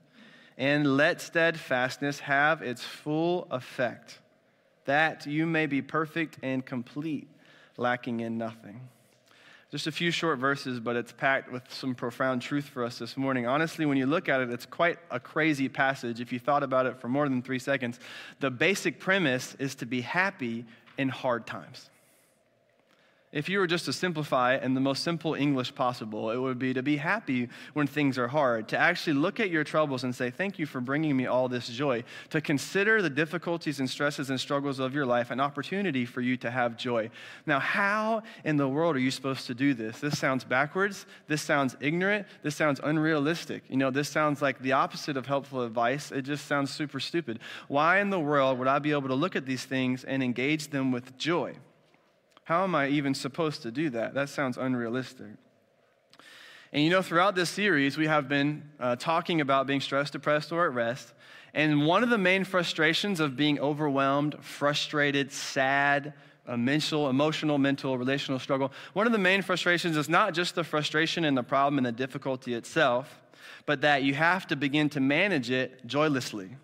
and 0.58 0.96
let 0.96 1.20
steadfastness 1.20 2.18
have 2.18 2.62
its 2.62 2.82
full 2.82 3.46
effect, 3.50 4.18
that 4.84 5.24
you 5.24 5.46
may 5.46 5.66
be 5.66 5.80
perfect 5.80 6.36
and 6.42 6.66
complete, 6.66 7.28
lacking 7.76 8.20
in 8.20 8.36
nothing. 8.36 8.80
Just 9.70 9.86
a 9.86 9.92
few 9.92 10.10
short 10.10 10.38
verses, 10.38 10.80
but 10.80 10.96
it's 10.96 11.12
packed 11.12 11.52
with 11.52 11.62
some 11.72 11.94
profound 11.94 12.42
truth 12.42 12.64
for 12.64 12.84
us 12.84 12.98
this 12.98 13.16
morning. 13.16 13.46
Honestly, 13.46 13.86
when 13.86 13.98
you 13.98 14.06
look 14.06 14.28
at 14.28 14.40
it, 14.40 14.50
it's 14.50 14.66
quite 14.66 14.98
a 15.10 15.20
crazy 15.20 15.68
passage. 15.68 16.20
If 16.20 16.32
you 16.32 16.38
thought 16.38 16.62
about 16.62 16.86
it 16.86 16.98
for 16.98 17.08
more 17.08 17.28
than 17.28 17.42
three 17.42 17.58
seconds, 17.58 18.00
the 18.40 18.50
basic 18.50 18.98
premise 18.98 19.54
is 19.58 19.74
to 19.76 19.86
be 19.86 20.00
happy 20.00 20.64
in 20.96 21.08
hard 21.08 21.46
times. 21.46 21.90
If 23.30 23.50
you 23.50 23.58
were 23.58 23.66
just 23.66 23.84
to 23.84 23.92
simplify 23.92 24.56
in 24.56 24.72
the 24.72 24.80
most 24.80 25.04
simple 25.04 25.34
English 25.34 25.74
possible, 25.74 26.30
it 26.30 26.38
would 26.38 26.58
be 26.58 26.72
to 26.72 26.82
be 26.82 26.96
happy 26.96 27.50
when 27.74 27.86
things 27.86 28.16
are 28.16 28.28
hard, 28.28 28.68
to 28.68 28.78
actually 28.78 29.12
look 29.12 29.38
at 29.38 29.50
your 29.50 29.64
troubles 29.64 30.02
and 30.02 30.14
say, 30.14 30.30
Thank 30.30 30.58
you 30.58 30.64
for 30.64 30.80
bringing 30.80 31.14
me 31.14 31.26
all 31.26 31.46
this 31.46 31.68
joy, 31.68 32.04
to 32.30 32.40
consider 32.40 33.02
the 33.02 33.10
difficulties 33.10 33.80
and 33.80 33.90
stresses 33.90 34.30
and 34.30 34.40
struggles 34.40 34.78
of 34.78 34.94
your 34.94 35.04
life 35.04 35.30
an 35.30 35.40
opportunity 35.40 36.06
for 36.06 36.22
you 36.22 36.38
to 36.38 36.50
have 36.50 36.78
joy. 36.78 37.10
Now, 37.44 37.60
how 37.60 38.22
in 38.44 38.56
the 38.56 38.66
world 38.66 38.96
are 38.96 39.00
you 39.00 39.10
supposed 39.10 39.46
to 39.48 39.54
do 39.54 39.74
this? 39.74 40.00
This 40.00 40.18
sounds 40.18 40.42
backwards. 40.44 41.04
This 41.26 41.42
sounds 41.42 41.76
ignorant. 41.82 42.26
This 42.42 42.56
sounds 42.56 42.80
unrealistic. 42.82 43.62
You 43.68 43.76
know, 43.76 43.90
this 43.90 44.08
sounds 44.08 44.40
like 44.40 44.58
the 44.60 44.72
opposite 44.72 45.18
of 45.18 45.26
helpful 45.26 45.60
advice. 45.64 46.12
It 46.12 46.22
just 46.22 46.46
sounds 46.46 46.72
super 46.72 46.98
stupid. 46.98 47.40
Why 47.66 48.00
in 48.00 48.08
the 48.08 48.20
world 48.20 48.58
would 48.58 48.68
I 48.68 48.78
be 48.78 48.92
able 48.92 49.08
to 49.08 49.14
look 49.14 49.36
at 49.36 49.44
these 49.44 49.66
things 49.66 50.04
and 50.04 50.22
engage 50.22 50.68
them 50.68 50.92
with 50.92 51.18
joy? 51.18 51.56
How 52.48 52.64
am 52.64 52.74
I 52.74 52.88
even 52.88 53.12
supposed 53.12 53.60
to 53.64 53.70
do 53.70 53.90
that? 53.90 54.14
That 54.14 54.30
sounds 54.30 54.56
unrealistic. 54.56 55.26
And 56.72 56.82
you 56.82 56.88
know, 56.88 57.02
throughout 57.02 57.34
this 57.34 57.50
series, 57.50 57.98
we 57.98 58.06
have 58.06 58.26
been 58.26 58.70
uh, 58.80 58.96
talking 58.96 59.42
about 59.42 59.66
being 59.66 59.82
stressed, 59.82 60.14
depressed, 60.14 60.50
or 60.50 60.64
at 60.64 60.72
rest. 60.72 61.12
And 61.52 61.84
one 61.84 62.02
of 62.02 62.08
the 62.08 62.16
main 62.16 62.44
frustrations 62.44 63.20
of 63.20 63.36
being 63.36 63.60
overwhelmed, 63.60 64.42
frustrated, 64.42 65.30
sad, 65.30 66.14
mental, 66.48 67.10
emotional, 67.10 67.58
mental, 67.58 67.98
relational 67.98 68.38
struggle, 68.38 68.72
one 68.94 69.04
of 69.04 69.12
the 69.12 69.18
main 69.18 69.42
frustrations 69.42 69.98
is 69.98 70.08
not 70.08 70.32
just 70.32 70.54
the 70.54 70.64
frustration 70.64 71.26
and 71.26 71.36
the 71.36 71.42
problem 71.42 71.76
and 71.76 71.86
the 71.86 71.92
difficulty 71.92 72.54
itself, 72.54 73.20
but 73.66 73.82
that 73.82 74.04
you 74.04 74.14
have 74.14 74.46
to 74.46 74.56
begin 74.56 74.88
to 74.88 75.00
manage 75.00 75.50
it 75.50 75.86
joylessly 75.86 76.56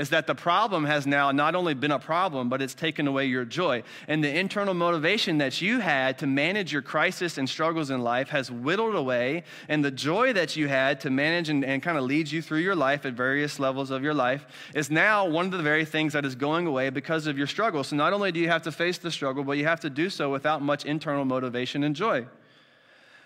is 0.00 0.08
that 0.08 0.26
the 0.26 0.34
problem 0.34 0.86
has 0.86 1.06
now 1.06 1.30
not 1.30 1.54
only 1.54 1.74
been 1.74 1.90
a 1.90 1.98
problem, 1.98 2.48
but 2.48 2.62
it's 2.62 2.72
taken 2.72 3.06
away 3.06 3.26
your 3.26 3.44
joy. 3.44 3.82
And 4.08 4.24
the 4.24 4.34
internal 4.34 4.72
motivation 4.72 5.36
that 5.38 5.60
you 5.60 5.80
had 5.80 6.18
to 6.20 6.26
manage 6.26 6.72
your 6.72 6.80
crisis 6.80 7.36
and 7.36 7.46
struggles 7.46 7.90
in 7.90 8.00
life 8.00 8.30
has 8.30 8.50
whittled 8.50 8.94
away. 8.94 9.44
And 9.68 9.84
the 9.84 9.90
joy 9.90 10.32
that 10.32 10.56
you 10.56 10.68
had 10.68 11.00
to 11.00 11.10
manage 11.10 11.50
and, 11.50 11.62
and 11.66 11.82
kind 11.82 11.98
of 11.98 12.04
lead 12.04 12.32
you 12.32 12.40
through 12.40 12.60
your 12.60 12.74
life 12.74 13.04
at 13.04 13.12
various 13.12 13.60
levels 13.60 13.90
of 13.90 14.02
your 14.02 14.14
life 14.14 14.46
is 14.74 14.90
now 14.90 15.28
one 15.28 15.44
of 15.44 15.52
the 15.52 15.62
very 15.62 15.84
things 15.84 16.14
that 16.14 16.24
is 16.24 16.34
going 16.34 16.66
away 16.66 16.88
because 16.88 17.26
of 17.26 17.36
your 17.36 17.46
struggle. 17.46 17.84
So 17.84 17.94
not 17.94 18.14
only 18.14 18.32
do 18.32 18.40
you 18.40 18.48
have 18.48 18.62
to 18.62 18.72
face 18.72 18.96
the 18.96 19.10
struggle, 19.10 19.44
but 19.44 19.58
you 19.58 19.66
have 19.66 19.80
to 19.80 19.90
do 19.90 20.08
so 20.08 20.30
without 20.30 20.62
much 20.62 20.86
internal 20.86 21.26
motivation 21.26 21.84
and 21.84 21.94
joy. 21.94 22.24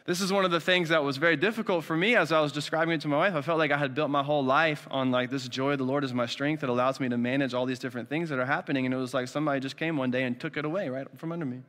This 0.07 0.21
is 0.21 0.31
one 0.31 0.45
of 0.45 0.51
the 0.51 0.61
things 0.61 0.91
that 0.91 1.03
was 1.03 1.17
very 1.17 1.37
difficult 1.37 1.83
for 1.83 1.97
me 1.97 2.15
as 2.15 2.31
I 2.31 2.41
was 2.41 2.53
describing 2.53 2.93
it 2.93 3.01
to 3.03 3.09
my 3.09 3.17
wife. 3.17 3.35
I 3.35 3.41
felt 3.41 3.59
like 3.59 3.71
I 3.71 3.79
had 3.79 3.95
built 3.95 4.11
my 4.11 4.23
whole 4.23 4.45
life 4.45 4.87
on 4.91 5.11
like 5.11 5.31
this 5.31 5.49
joy 5.49 5.73
of 5.73 5.79
the 5.79 5.85
Lord 5.85 6.05
is 6.05 6.13
my 6.13 6.27
strength 6.27 6.61
that 6.61 6.69
allows 6.69 7.01
me 7.01 7.09
to 7.09 7.17
manage 7.17 7.55
all 7.55 7.65
these 7.65 7.79
different 7.79 8.11
things 8.11 8.29
that 8.29 8.39
are 8.39 8.45
happening. 8.45 8.85
And 8.85 8.95
it 8.95 8.99
was 8.99 9.15
like 9.15 9.29
somebody 9.29 9.61
just 9.61 9.79
came 9.79 9.97
one 9.97 10.11
day 10.11 10.25
and 10.25 10.39
took 10.39 10.59
it 10.59 10.67
away 10.67 10.91
right 10.91 11.07
from 11.17 11.33
under 11.33 11.47
me. 11.47 11.63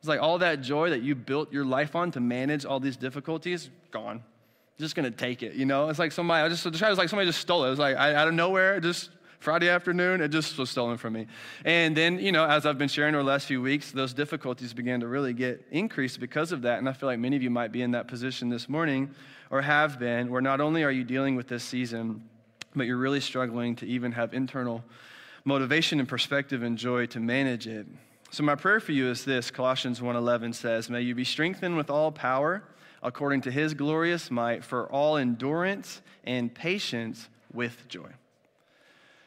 It's 0.00 0.08
like 0.08 0.20
all 0.20 0.38
that 0.38 0.62
joy 0.62 0.90
that 0.90 1.02
you 1.02 1.14
built 1.14 1.52
your 1.52 1.64
life 1.64 1.94
on 1.94 2.10
to 2.10 2.20
manage 2.20 2.64
all 2.64 2.80
these 2.80 2.96
difficulties, 2.96 3.70
gone. 3.92 4.24
Just 4.76 4.96
gonna 4.96 5.12
take 5.12 5.44
it, 5.44 5.54
you 5.54 5.64
know? 5.64 5.88
It's 5.90 6.00
like 6.00 6.10
somebody, 6.10 6.44
I 6.44 6.48
just 6.48 6.64
described 6.64 6.94
it 6.94 6.98
like 6.98 7.08
somebody 7.08 7.28
just 7.28 7.40
stole 7.40 7.62
it. 7.62 7.68
It 7.68 7.70
was 7.70 7.78
like 7.78 7.94
out 7.96 8.26
of 8.26 8.34
nowhere, 8.34 8.80
just 8.80 9.10
Friday 9.44 9.68
afternoon, 9.68 10.22
it 10.22 10.28
just 10.28 10.56
was 10.56 10.70
stolen 10.70 10.96
from 10.96 11.12
me. 11.12 11.26
And 11.66 11.94
then, 11.94 12.18
you 12.18 12.32
know, 12.32 12.46
as 12.46 12.64
I've 12.64 12.78
been 12.78 12.88
sharing 12.88 13.14
over 13.14 13.22
the 13.22 13.28
last 13.28 13.46
few 13.46 13.60
weeks, 13.60 13.92
those 13.92 14.14
difficulties 14.14 14.72
began 14.72 15.00
to 15.00 15.06
really 15.06 15.34
get 15.34 15.62
increased 15.70 16.18
because 16.18 16.50
of 16.50 16.62
that. 16.62 16.78
And 16.78 16.88
I 16.88 16.94
feel 16.94 17.10
like 17.10 17.18
many 17.18 17.36
of 17.36 17.42
you 17.42 17.50
might 17.50 17.70
be 17.70 17.82
in 17.82 17.90
that 17.90 18.08
position 18.08 18.48
this 18.48 18.70
morning 18.70 19.14
or 19.50 19.60
have 19.60 19.98
been, 19.98 20.30
where 20.30 20.40
not 20.40 20.62
only 20.62 20.82
are 20.82 20.90
you 20.90 21.04
dealing 21.04 21.36
with 21.36 21.46
this 21.46 21.62
season, 21.62 22.26
but 22.74 22.86
you're 22.86 22.96
really 22.96 23.20
struggling 23.20 23.76
to 23.76 23.86
even 23.86 24.12
have 24.12 24.32
internal 24.32 24.82
motivation 25.44 26.00
and 26.00 26.08
perspective 26.08 26.62
and 26.62 26.78
joy 26.78 27.04
to 27.04 27.20
manage 27.20 27.66
it. 27.66 27.86
So 28.30 28.44
my 28.44 28.54
prayer 28.54 28.80
for 28.80 28.92
you 28.92 29.10
is 29.10 29.26
this 29.26 29.50
Colossians 29.50 30.00
1:11 30.00 30.54
says, 30.54 30.88
"May 30.88 31.02
you 31.02 31.14
be 31.14 31.24
strengthened 31.24 31.76
with 31.76 31.90
all 31.90 32.10
power 32.12 32.64
according 33.02 33.42
to 33.42 33.50
his 33.50 33.74
glorious 33.74 34.30
might 34.30 34.64
for 34.64 34.90
all 34.90 35.18
endurance 35.18 36.00
and 36.24 36.54
patience 36.54 37.28
with 37.52 37.86
joy." 37.88 38.08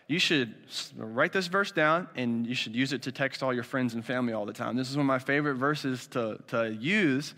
You 0.08 0.20
should 0.20 0.56
write 0.96 1.34
this 1.34 1.48
verse 1.48 1.72
down 1.72 2.08
and 2.16 2.48
you 2.48 2.56
should 2.56 2.76
use 2.76 2.94
it 2.94 3.02
to 3.04 3.12
text 3.12 3.44
all 3.44 3.54
your 3.54 3.64
friends 3.64 3.94
and 3.94 4.06
family 4.06 4.34
all 4.34 4.46
the 4.46 4.54
time. 4.54 4.78
This 4.78 4.90
is 4.90 4.96
one 4.96 5.06
of 5.06 5.08
my 5.08 5.20
favorite 5.20 5.56
verses 5.56 6.08
to, 6.08 6.40
to 6.48 6.74
use 6.74 7.36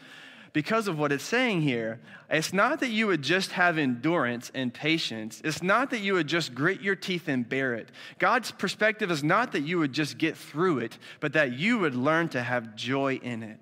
because 0.54 0.88
of 0.88 0.98
what 0.98 1.12
it's 1.12 1.24
saying 1.24 1.62
here. 1.62 2.00
It's 2.30 2.54
not 2.54 2.80
that 2.82 2.90
you 2.90 3.08
would 3.08 3.24
just 3.24 3.54
have 3.54 3.80
endurance 3.80 4.52
and 4.54 4.72
patience. 4.72 5.42
It's 5.44 5.64
not 5.64 5.90
that 5.90 6.00
you 6.00 6.14
would 6.14 6.28
just 6.28 6.54
grit 6.54 6.82
your 6.82 6.96
teeth 6.96 7.28
and 7.28 7.48
bear 7.48 7.74
it. 7.74 7.90
God's 8.20 8.52
perspective 8.52 9.10
is 9.10 9.24
not 9.24 9.52
that 9.54 9.62
you 9.62 9.80
would 9.80 9.94
just 9.94 10.20
get 10.20 10.38
through 10.38 10.80
it, 10.80 10.98
but 11.20 11.34
that 11.34 11.54
you 11.54 11.80
would 11.80 11.96
learn 11.96 12.30
to 12.30 12.42
have 12.42 12.76
joy 12.76 13.16
in 13.16 13.42
it. 13.42 13.60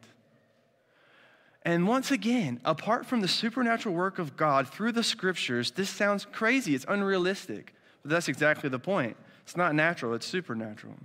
And 1.64 1.88
once 1.88 2.12
again, 2.12 2.62
apart 2.64 3.06
from 3.06 3.22
the 3.22 3.28
supernatural 3.28 3.96
work 3.96 4.20
of 4.20 4.38
God 4.38 4.70
through 4.70 4.94
the 4.94 5.04
scriptures, 5.04 5.72
this 5.72 5.90
sounds 5.90 6.26
crazy. 6.26 6.76
It's 6.76 6.86
unrealistic. 6.88 7.74
That's 8.08 8.28
exactly 8.28 8.70
the 8.70 8.80
point. 8.80 9.18
It's 9.44 9.58
not 9.58 9.76
natural, 9.76 10.14
it's 10.14 10.26
supernatural. 10.26 10.96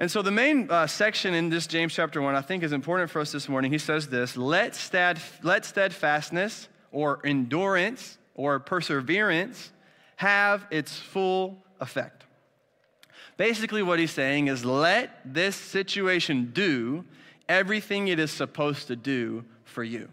And 0.00 0.10
so, 0.10 0.22
the 0.22 0.30
main 0.30 0.70
uh, 0.70 0.86
section 0.86 1.34
in 1.34 1.48
this 1.48 1.66
James 1.66 1.92
chapter 1.92 2.22
1 2.22 2.34
I 2.34 2.40
think 2.40 2.62
is 2.62 2.72
important 2.72 3.10
for 3.10 3.20
us 3.20 3.32
this 3.32 3.48
morning. 3.48 3.72
He 3.72 3.78
says 3.78 4.08
this 4.08 4.36
let, 4.36 4.78
let 5.42 5.64
steadfastness 5.64 6.68
or 6.92 7.20
endurance 7.24 8.18
or 8.34 8.60
perseverance 8.60 9.72
have 10.16 10.66
its 10.70 10.96
full 10.96 11.62
effect. 11.80 12.24
Basically, 13.36 13.82
what 13.82 13.98
he's 13.98 14.10
saying 14.10 14.48
is 14.48 14.64
let 14.64 15.20
this 15.24 15.56
situation 15.56 16.50
do 16.52 17.04
everything 17.48 18.08
it 18.08 18.18
is 18.18 18.30
supposed 18.30 18.88
to 18.88 18.96
do 18.96 19.44
for 19.64 19.82
you. 19.82 20.08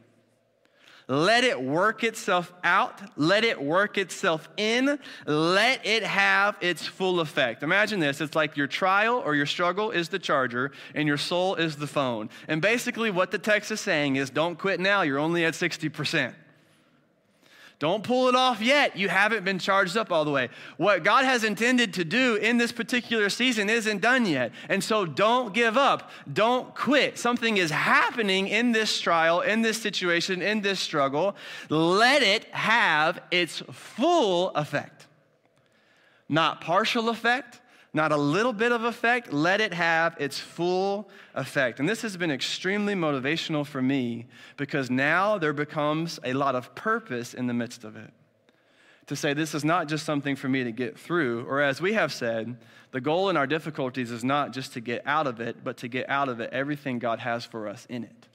Let 1.08 1.44
it 1.44 1.62
work 1.62 2.04
itself 2.04 2.52
out. 2.64 3.02
Let 3.16 3.44
it 3.44 3.62
work 3.62 3.98
itself 3.98 4.50
in. 4.58 4.98
Let 5.28 5.86
it 5.86 6.04
have 6.04 6.58
its 6.62 6.86
full 6.86 7.20
effect. 7.20 7.62
Imagine 7.62 8.00
this 8.00 8.22
it's 8.22 8.36
like 8.36 8.58
your 8.58 8.68
trial 8.68 9.22
or 9.24 9.36
your 9.36 9.46
struggle 9.46 9.92
is 9.92 10.10
the 10.10 10.20
charger, 10.20 10.72
and 10.96 11.08
your 11.08 11.18
soul 11.18 11.56
is 11.56 11.76
the 11.76 11.88
phone. 11.88 12.30
And 12.48 12.62
basically, 12.62 13.12
what 13.12 13.32
the 13.32 13.38
text 13.38 13.72
is 13.72 13.80
saying 13.80 14.16
is 14.16 14.30
don't 14.30 14.58
quit 14.58 14.80
now, 14.80 15.04
you're 15.04 15.20
only 15.20 15.46
at 15.46 15.54
60%. 15.54 16.34
Don't 17.78 18.04
pull 18.04 18.30
it 18.30 18.36
off 18.36 18.62
yet. 18.62 18.96
You 18.96 19.10
haven't 19.10 19.44
been 19.44 19.60
charged 19.60 19.98
up 19.98 20.12
all 20.12 20.24
the 20.24 20.32
way. 20.32 20.50
What 20.78 21.04
God 21.04 21.26
has 21.26 21.44
intended 21.44 21.94
to 21.96 22.06
do 22.06 22.36
in 22.36 22.58
this 22.58 22.72
particular 22.72 23.30
season 23.30 23.70
isn't 23.70 24.02
done 24.02 24.26
yet. 24.26 24.52
And 24.70 24.82
so 24.82 25.06
don't 25.06 25.54
give 25.54 25.78
up. 25.78 26.10
Don't 26.32 26.74
quit. 26.74 27.18
Something 27.18 27.58
is 27.58 27.72
happening 27.72 28.48
in 28.48 28.72
this 28.72 29.02
trial, 29.02 29.42
in 29.42 29.62
this 29.62 29.82
situation, 29.82 30.42
in 30.42 30.62
this 30.62 30.80
struggle. 30.80 31.36
Let 31.70 32.24
it 32.24 32.46
have 32.46 33.20
its 33.30 33.62
full 33.72 34.52
effect, 34.52 35.06
not 36.30 36.62
partial 36.62 37.10
effect 37.10 37.60
not 37.96 38.12
a 38.12 38.18
little 38.18 38.54
bit 38.54 38.72
of 38.72 38.84
effect, 38.84 39.32
let 39.32 39.62
it 39.62 39.74
have 39.74 40.16
its 40.20 40.38
full 40.38 41.10
effect. 41.34 41.80
And 41.80 41.88
this 41.88 42.02
has 42.02 42.18
been 42.18 42.30
extremely 42.30 42.94
motivational 42.94 43.66
for 43.66 43.82
me 43.82 44.28
because 44.58 44.92
now 44.92 45.38
there 45.38 45.54
becomes 45.54 46.20
a 46.24 46.34
lot 46.34 46.56
of 46.56 46.76
purpose 46.76 47.34
in 47.34 47.48
the 47.48 47.54
midst 47.54 47.84
of 47.84 47.96
it. 47.96 48.12
To 49.08 49.16
say 49.16 49.34
this 49.34 49.54
is 49.54 49.64
not 49.64 49.88
just 49.88 50.06
something 50.06 50.36
for 50.36 50.50
me 50.50 50.64
to 50.64 50.72
get 50.72 51.00
through, 51.00 51.46
or 51.46 51.62
as 51.62 51.80
we 51.80 51.94
have 51.94 52.12
said, 52.12 52.58
the 52.92 53.02
goal 53.02 53.30
in 53.30 53.38
our 53.38 53.48
difficulties 53.48 54.12
is 54.12 54.24
not 54.24 54.52
just 54.52 54.74
to 54.74 54.82
get 54.82 55.02
out 55.06 55.28
of 55.28 55.40
it, 55.40 55.64
but 55.64 55.78
to 55.78 55.88
get 55.88 56.10
out 56.10 56.28
of 56.28 56.40
it 56.40 56.52
everything 56.52 57.00
God 57.00 57.20
has 57.20 57.46
for 57.46 57.68
us 57.68 57.86
in 57.88 58.04
it. 58.04 58.28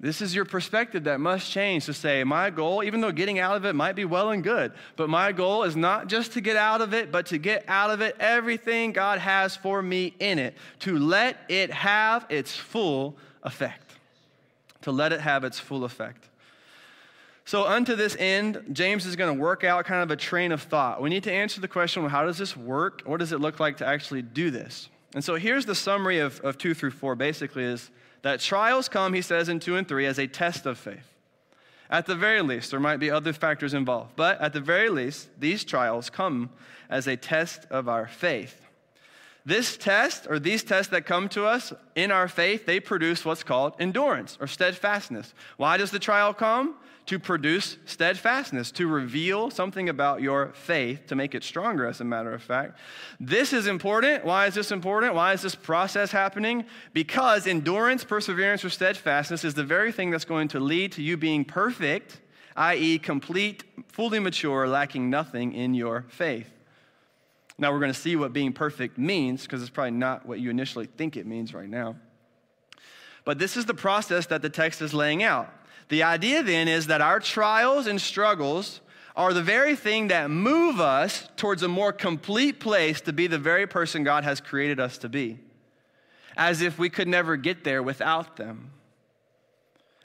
This 0.00 0.22
is 0.22 0.34
your 0.34 0.46
perspective 0.46 1.04
that 1.04 1.20
must 1.20 1.50
change 1.50 1.84
to 1.84 1.92
say, 1.92 2.24
my 2.24 2.48
goal, 2.48 2.82
even 2.82 3.02
though 3.02 3.12
getting 3.12 3.38
out 3.38 3.56
of 3.56 3.66
it 3.66 3.74
might 3.74 3.94
be 3.94 4.06
well 4.06 4.30
and 4.30 4.42
good, 4.42 4.72
but 4.96 5.10
my 5.10 5.30
goal 5.30 5.62
is 5.62 5.76
not 5.76 6.06
just 6.06 6.32
to 6.32 6.40
get 6.40 6.56
out 6.56 6.80
of 6.80 6.94
it, 6.94 7.12
but 7.12 7.26
to 7.26 7.38
get 7.38 7.64
out 7.68 7.90
of 7.90 8.00
it 8.00 8.16
everything 8.18 8.92
God 8.92 9.18
has 9.18 9.56
for 9.56 9.82
me 9.82 10.14
in 10.18 10.38
it, 10.38 10.56
to 10.80 10.98
let 10.98 11.36
it 11.50 11.70
have 11.70 12.24
its 12.30 12.56
full 12.56 13.14
effect. 13.42 13.92
To 14.82 14.90
let 14.90 15.12
it 15.12 15.20
have 15.20 15.44
its 15.44 15.58
full 15.58 15.84
effect. 15.84 16.30
So, 17.44 17.66
unto 17.66 17.94
this 17.94 18.16
end, 18.18 18.64
James 18.72 19.04
is 19.04 19.16
going 19.16 19.36
to 19.36 19.38
work 19.38 19.64
out 19.64 19.84
kind 19.84 20.02
of 20.02 20.10
a 20.10 20.16
train 20.16 20.52
of 20.52 20.62
thought. 20.62 21.02
We 21.02 21.10
need 21.10 21.24
to 21.24 21.32
answer 21.32 21.60
the 21.60 21.68
question 21.68 22.02
well, 22.02 22.10
how 22.10 22.24
does 22.24 22.38
this 22.38 22.56
work? 22.56 23.02
What 23.04 23.18
does 23.18 23.32
it 23.32 23.40
look 23.40 23.60
like 23.60 23.78
to 23.78 23.86
actually 23.86 24.22
do 24.22 24.50
this? 24.50 24.88
And 25.14 25.22
so, 25.22 25.34
here's 25.34 25.66
the 25.66 25.74
summary 25.74 26.20
of, 26.20 26.40
of 26.40 26.56
two 26.56 26.72
through 26.72 26.92
four 26.92 27.16
basically 27.16 27.64
is 27.64 27.90
that 28.22 28.40
trials 28.40 28.88
come, 28.88 29.14
he 29.14 29.22
says 29.22 29.48
in 29.48 29.60
2 29.60 29.76
and 29.76 29.88
3, 29.88 30.06
as 30.06 30.18
a 30.18 30.26
test 30.26 30.66
of 30.66 30.78
faith. 30.78 31.14
At 31.88 32.06
the 32.06 32.14
very 32.14 32.40
least, 32.40 32.70
there 32.70 32.80
might 32.80 32.98
be 32.98 33.10
other 33.10 33.32
factors 33.32 33.74
involved, 33.74 34.12
but 34.14 34.40
at 34.40 34.52
the 34.52 34.60
very 34.60 34.88
least, 34.88 35.28
these 35.38 35.64
trials 35.64 36.08
come 36.08 36.50
as 36.88 37.06
a 37.06 37.16
test 37.16 37.66
of 37.70 37.88
our 37.88 38.06
faith. 38.06 38.60
This 39.44 39.76
test, 39.76 40.26
or 40.28 40.38
these 40.38 40.62
tests 40.62 40.90
that 40.92 41.06
come 41.06 41.28
to 41.30 41.46
us 41.46 41.72
in 41.96 42.12
our 42.12 42.28
faith, 42.28 42.66
they 42.66 42.78
produce 42.78 43.24
what's 43.24 43.42
called 43.42 43.74
endurance 43.80 44.36
or 44.40 44.46
steadfastness. 44.46 45.34
Why 45.56 45.76
does 45.78 45.90
the 45.90 45.98
trial 45.98 46.34
come? 46.34 46.76
To 47.10 47.18
produce 47.18 47.76
steadfastness, 47.86 48.70
to 48.70 48.86
reveal 48.86 49.50
something 49.50 49.88
about 49.88 50.22
your 50.22 50.52
faith, 50.52 51.08
to 51.08 51.16
make 51.16 51.34
it 51.34 51.42
stronger, 51.42 51.84
as 51.88 52.00
a 52.00 52.04
matter 52.04 52.32
of 52.32 52.40
fact. 52.40 52.78
This 53.18 53.52
is 53.52 53.66
important. 53.66 54.24
Why 54.24 54.46
is 54.46 54.54
this 54.54 54.70
important? 54.70 55.14
Why 55.14 55.32
is 55.32 55.42
this 55.42 55.56
process 55.56 56.12
happening? 56.12 56.64
Because 56.92 57.48
endurance, 57.48 58.04
perseverance, 58.04 58.64
or 58.64 58.70
steadfastness 58.70 59.42
is 59.42 59.54
the 59.54 59.64
very 59.64 59.90
thing 59.90 60.10
that's 60.10 60.24
going 60.24 60.46
to 60.48 60.60
lead 60.60 60.92
to 60.92 61.02
you 61.02 61.16
being 61.16 61.44
perfect, 61.44 62.20
i.e., 62.54 63.00
complete, 63.00 63.64
fully 63.88 64.20
mature, 64.20 64.68
lacking 64.68 65.10
nothing 65.10 65.52
in 65.52 65.74
your 65.74 66.04
faith. 66.10 66.52
Now, 67.58 67.72
we're 67.72 67.80
going 67.80 67.92
to 67.92 67.98
see 67.98 68.14
what 68.14 68.32
being 68.32 68.52
perfect 68.52 68.98
means 68.98 69.42
because 69.42 69.62
it's 69.62 69.68
probably 69.68 69.98
not 69.98 70.26
what 70.26 70.38
you 70.38 70.48
initially 70.48 70.86
think 70.86 71.16
it 71.16 71.26
means 71.26 71.52
right 71.54 71.68
now. 71.68 71.96
But 73.24 73.40
this 73.40 73.56
is 73.56 73.64
the 73.64 73.74
process 73.74 74.26
that 74.26 74.42
the 74.42 74.48
text 74.48 74.80
is 74.80 74.94
laying 74.94 75.24
out. 75.24 75.52
The 75.90 76.04
idea 76.04 76.42
then 76.42 76.68
is 76.68 76.86
that 76.86 77.00
our 77.00 77.20
trials 77.20 77.86
and 77.86 78.00
struggles 78.00 78.80
are 79.16 79.34
the 79.34 79.42
very 79.42 79.74
thing 79.76 80.08
that 80.08 80.30
move 80.30 80.80
us 80.80 81.28
towards 81.36 81.62
a 81.62 81.68
more 81.68 81.92
complete 81.92 82.60
place 82.60 83.00
to 83.02 83.12
be 83.12 83.26
the 83.26 83.38
very 83.38 83.66
person 83.66 84.04
God 84.04 84.24
has 84.24 84.40
created 84.40 84.78
us 84.80 84.98
to 84.98 85.08
be, 85.08 85.40
as 86.36 86.62
if 86.62 86.78
we 86.78 86.88
could 86.88 87.08
never 87.08 87.36
get 87.36 87.64
there 87.64 87.82
without 87.82 88.36
them. 88.36 88.70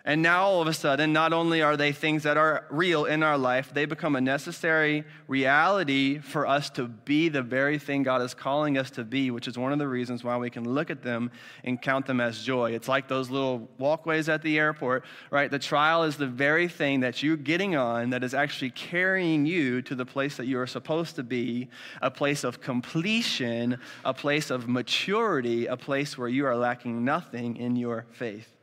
And 0.08 0.22
now 0.22 0.44
all 0.44 0.62
of 0.62 0.68
a 0.68 0.74
sudden, 0.74 1.14
not 1.14 1.34
only 1.34 1.64
are 1.64 1.76
they 1.76 1.92
things 1.92 2.22
that 2.24 2.38
are 2.38 2.68
real 2.70 3.06
in 3.06 3.24
our 3.24 3.40
life, 3.40 3.74
they 3.74 3.86
become 3.86 4.16
a 4.16 4.22
necessary 4.22 5.04
reality 5.28 6.20
for 6.20 6.46
us 6.46 6.70
to 6.72 6.88
be 6.88 7.28
the 7.28 7.42
very 7.42 7.80
thing 7.80 8.04
God 8.04 8.22
is 8.22 8.36
calling 8.36 8.78
us 8.78 8.92
to 8.92 9.04
be, 9.04 9.32
which 9.32 9.48
is 9.48 9.58
one 9.58 9.74
of 9.74 9.80
the 9.80 9.88
reasons 9.88 10.24
why 10.24 10.38
we 10.38 10.52
can 10.52 10.64
look 10.64 10.92
at 10.92 11.02
them 11.02 11.32
and 11.64 11.82
count 11.82 12.06
them 12.06 12.22
as 12.22 12.44
joy. 12.44 12.74
It's 12.74 12.88
like 12.88 13.08
those 13.08 13.32
little 13.32 13.68
walkways 13.80 14.30
at 14.30 14.44
the 14.44 14.60
airport, 14.60 15.06
right? 15.32 15.50
The 15.50 15.58
trial 15.58 16.04
is 16.04 16.18
the 16.18 16.28
very 16.28 16.68
thing 16.68 17.00
that 17.00 17.24
you're 17.24 17.36
getting 17.36 17.76
on 17.76 18.12
that 18.12 18.24
is 18.24 18.36
actually 18.36 18.70
carrying 18.70 19.48
you 19.48 19.82
to 19.82 19.96
the 19.96 20.06
place 20.06 20.38
that 20.38 20.46
you 20.46 20.60
are 20.60 20.68
supposed 20.68 21.16
to 21.16 21.24
be 21.24 21.68
a 22.04 22.12
place 22.12 22.44
of 22.44 22.62
completion, 22.62 23.80
a 24.04 24.14
place 24.14 24.52
of 24.52 24.68
maturity, 24.68 25.66
a 25.66 25.76
place 25.76 26.16
where 26.16 26.30
you 26.30 26.46
are 26.46 26.56
lacking 26.56 27.04
nothing 27.04 27.58
in 27.58 27.76
your 27.76 28.06
faith. 28.12 28.55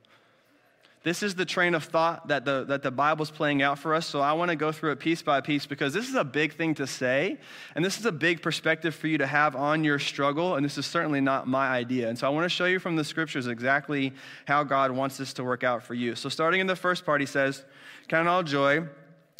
This 1.05 1.25
is 1.25 1.35
the 1.35 1.45
train 1.45 1.75
of 1.75 1.83
thought 1.83 2.29
that 2.29 2.45
the, 2.45 2.63
that 2.65 2.85
the 2.85 2.93
Bible's 2.93 3.31
playing 3.31 3.61
out 3.61 3.77
for 3.77 3.93
us. 3.93 4.07
So 4.07 4.21
I 4.21 4.35
want 4.35 4.51
to 4.51 4.57
go 4.57 4.71
through 4.71 4.93
it 4.93 5.01
piece 5.01 5.21
by 5.21 5.41
piece 5.41 5.67
because 5.67 5.93
this 5.93 6.09
is 6.09 6.15
a 6.15 6.23
big 6.23 6.55
thing 6.55 6.77
to 6.77 6.87
say. 6.87 7.39
And 7.75 7.85
this 7.85 7.99
is 7.99 8.07
a 8.07 8.13
big 8.13 8.41
perspective 8.41 8.95
for 8.95 9.09
you 9.09 9.19
to 9.19 9.27
have 9.27 9.57
on 9.57 9.83
your 9.83 9.99
struggle. 9.99 10.55
And 10.55 10.65
this 10.65 10.79
is 10.79 10.87
certainly 10.87 11.21
not 11.21 11.49
my 11.49 11.67
idea. 11.67 12.09
And 12.09 12.17
so 12.17 12.29
I 12.29 12.31
want 12.31 12.45
to 12.45 12.49
show 12.49 12.67
you 12.67 12.79
from 12.79 12.95
the 12.95 13.03
scriptures 13.03 13.49
exactly 13.49 14.13
how 14.47 14.63
God 14.63 14.93
wants 14.93 15.17
this 15.17 15.33
to 15.35 15.45
work 15.45 15.65
out 15.65 15.83
for 15.83 15.95
you. 15.95 16.15
So 16.15 16.29
starting 16.29 16.61
in 16.61 16.69
the 16.69 16.77
first 16.77 17.05
part, 17.05 17.21
he 17.21 17.27
says, 17.27 17.65
Count 18.07 18.29
all 18.29 18.45
joy 18.45 18.87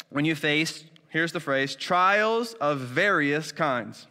when 0.09 0.25
you 0.25 0.35
face, 0.35 0.83
here's 1.07 1.31
the 1.31 1.39
phrase, 1.39 1.75
trials 1.77 2.55
of 2.55 2.79
various 2.79 3.53
kinds. 3.53 4.07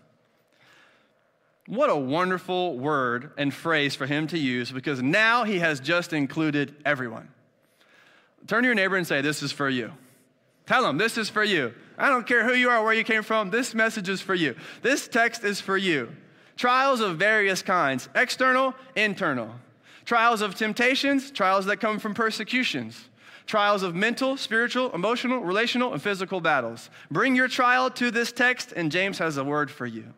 What 1.67 1.91
a 1.91 1.97
wonderful 1.97 2.79
word 2.79 3.33
and 3.37 3.53
phrase 3.53 3.95
for 3.95 4.07
him 4.07 4.27
to 4.29 4.39
use 4.39 4.73
because 4.73 5.03
now 5.03 5.45
he 5.45 5.59
has 5.59 5.81
just 5.81 6.15
included 6.15 6.75
everyone. 6.87 7.29
Turn 8.47 8.63
to 8.63 8.67
your 8.67 8.75
neighbor 8.75 8.97
and 8.97 9.07
say, 9.07 9.21
This 9.21 9.43
is 9.43 9.53
for 9.53 9.69
you. 9.69 9.93
Tell 10.67 10.83
them 10.83 10.99
this 10.99 11.19
is 11.19 11.29
for 11.29 11.45
you. 11.45 11.75
I 11.99 12.09
don't 12.09 12.27
care 12.27 12.45
who 12.45 12.55
you 12.55 12.71
are, 12.71 12.83
where 12.83 12.95
you 12.95 13.05
came 13.05 13.23
from, 13.23 13.51
this 13.51 13.75
message 13.75 14.09
is 14.09 14.21
for 14.21 14.35
you. 14.35 14.55
This 14.81 15.09
text 15.09 15.45
is 15.45 15.61
for 15.61 15.77
you. 15.77 16.15
Trials 16.57 17.01
of 17.01 17.19
various 17.19 17.63
kinds 17.63 18.09
external, 18.15 18.75
internal. 18.95 19.51
Trials 20.05 20.41
of 20.41 20.55
temptations, 20.55 21.31
trials 21.31 21.67
that 21.67 21.79
come 21.79 21.99
from 21.99 22.15
persecutions. 22.15 23.09
Trials 23.47 23.83
of 23.83 23.95
mental, 23.95 24.37
spiritual, 24.37 24.93
emotional, 24.95 25.41
relational, 25.41 25.93
and 25.93 26.03
physical 26.03 26.41
battles. 26.41 26.91
Bring 27.11 27.35
your 27.35 27.49
trial 27.49 27.91
to 27.91 28.11
this 28.11 28.33
text, 28.33 28.73
and 28.73 28.91
James 28.91 29.19
has 29.19 29.37
a 29.37 29.45
word 29.45 29.71
for 29.71 29.87
you. 29.87 30.15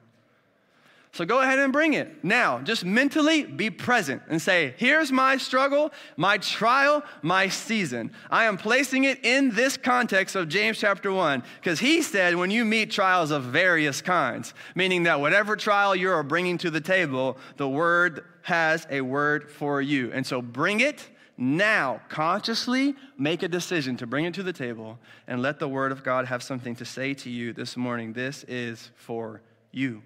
So 1.14 1.24
go 1.24 1.40
ahead 1.40 1.60
and 1.60 1.72
bring 1.72 1.94
it. 1.94 2.24
Now, 2.24 2.58
just 2.58 2.84
mentally 2.84 3.44
be 3.44 3.70
present 3.70 4.20
and 4.28 4.42
say, 4.42 4.74
Here's 4.78 5.12
my 5.12 5.36
struggle, 5.36 5.92
my 6.16 6.38
trial, 6.38 7.04
my 7.22 7.46
season. 7.46 8.10
I 8.30 8.46
am 8.46 8.56
placing 8.56 9.04
it 9.04 9.24
in 9.24 9.54
this 9.54 9.76
context 9.76 10.34
of 10.34 10.48
James 10.48 10.76
chapter 10.76 11.12
1, 11.12 11.44
because 11.60 11.78
he 11.78 12.02
said, 12.02 12.34
When 12.34 12.50
you 12.50 12.64
meet 12.64 12.90
trials 12.90 13.30
of 13.30 13.44
various 13.44 14.02
kinds, 14.02 14.54
meaning 14.74 15.04
that 15.04 15.20
whatever 15.20 15.54
trial 15.54 15.94
you 15.94 16.10
are 16.10 16.24
bringing 16.24 16.58
to 16.58 16.70
the 16.70 16.80
table, 16.80 17.38
the 17.58 17.68
word 17.68 18.24
has 18.42 18.84
a 18.90 19.00
word 19.00 19.48
for 19.48 19.80
you. 19.80 20.10
And 20.12 20.26
so 20.26 20.42
bring 20.42 20.80
it 20.80 21.08
now. 21.36 22.00
Consciously 22.08 22.96
make 23.16 23.44
a 23.44 23.48
decision 23.48 23.96
to 23.98 24.06
bring 24.08 24.24
it 24.24 24.34
to 24.34 24.42
the 24.42 24.52
table 24.52 24.98
and 25.28 25.40
let 25.40 25.60
the 25.60 25.68
word 25.68 25.92
of 25.92 26.02
God 26.02 26.26
have 26.26 26.42
something 26.42 26.74
to 26.74 26.84
say 26.84 27.14
to 27.14 27.30
you 27.30 27.52
this 27.52 27.76
morning. 27.76 28.14
This 28.14 28.44
is 28.48 28.90
for 28.96 29.42
you. 29.70 30.02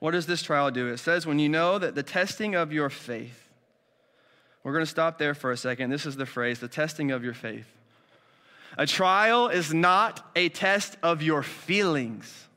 What 0.00 0.12
does 0.12 0.26
this 0.26 0.42
trial 0.42 0.70
do? 0.70 0.88
It 0.88 0.98
says, 0.98 1.26
when 1.26 1.38
you 1.38 1.48
know 1.48 1.78
that 1.78 1.94
the 1.94 2.02
testing 2.02 2.54
of 2.54 2.72
your 2.72 2.90
faith, 2.90 3.48
we're 4.64 4.72
going 4.72 4.84
to 4.84 4.90
stop 4.90 5.18
there 5.18 5.34
for 5.34 5.52
a 5.52 5.56
second. 5.56 5.90
This 5.90 6.06
is 6.06 6.16
the 6.16 6.26
phrase 6.26 6.58
the 6.58 6.68
testing 6.68 7.12
of 7.12 7.22
your 7.22 7.34
faith. 7.34 7.66
A 8.76 8.86
trial 8.86 9.48
is 9.48 9.74
not 9.74 10.30
a 10.34 10.48
test 10.48 10.96
of 11.02 11.22
your 11.22 11.42
feelings, 11.42 12.48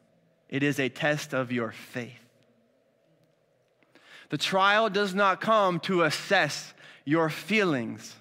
it 0.49 0.63
is 0.63 0.79
a 0.79 0.89
test 0.89 1.33
of 1.33 1.51
your 1.51 1.71
faith. 1.71 2.19
The 4.29 4.37
trial 4.37 4.89
does 4.89 5.13
not 5.13 5.41
come 5.41 5.79
to 5.81 6.03
assess 6.03 6.73
your 7.05 7.29
feelings. 7.29 8.15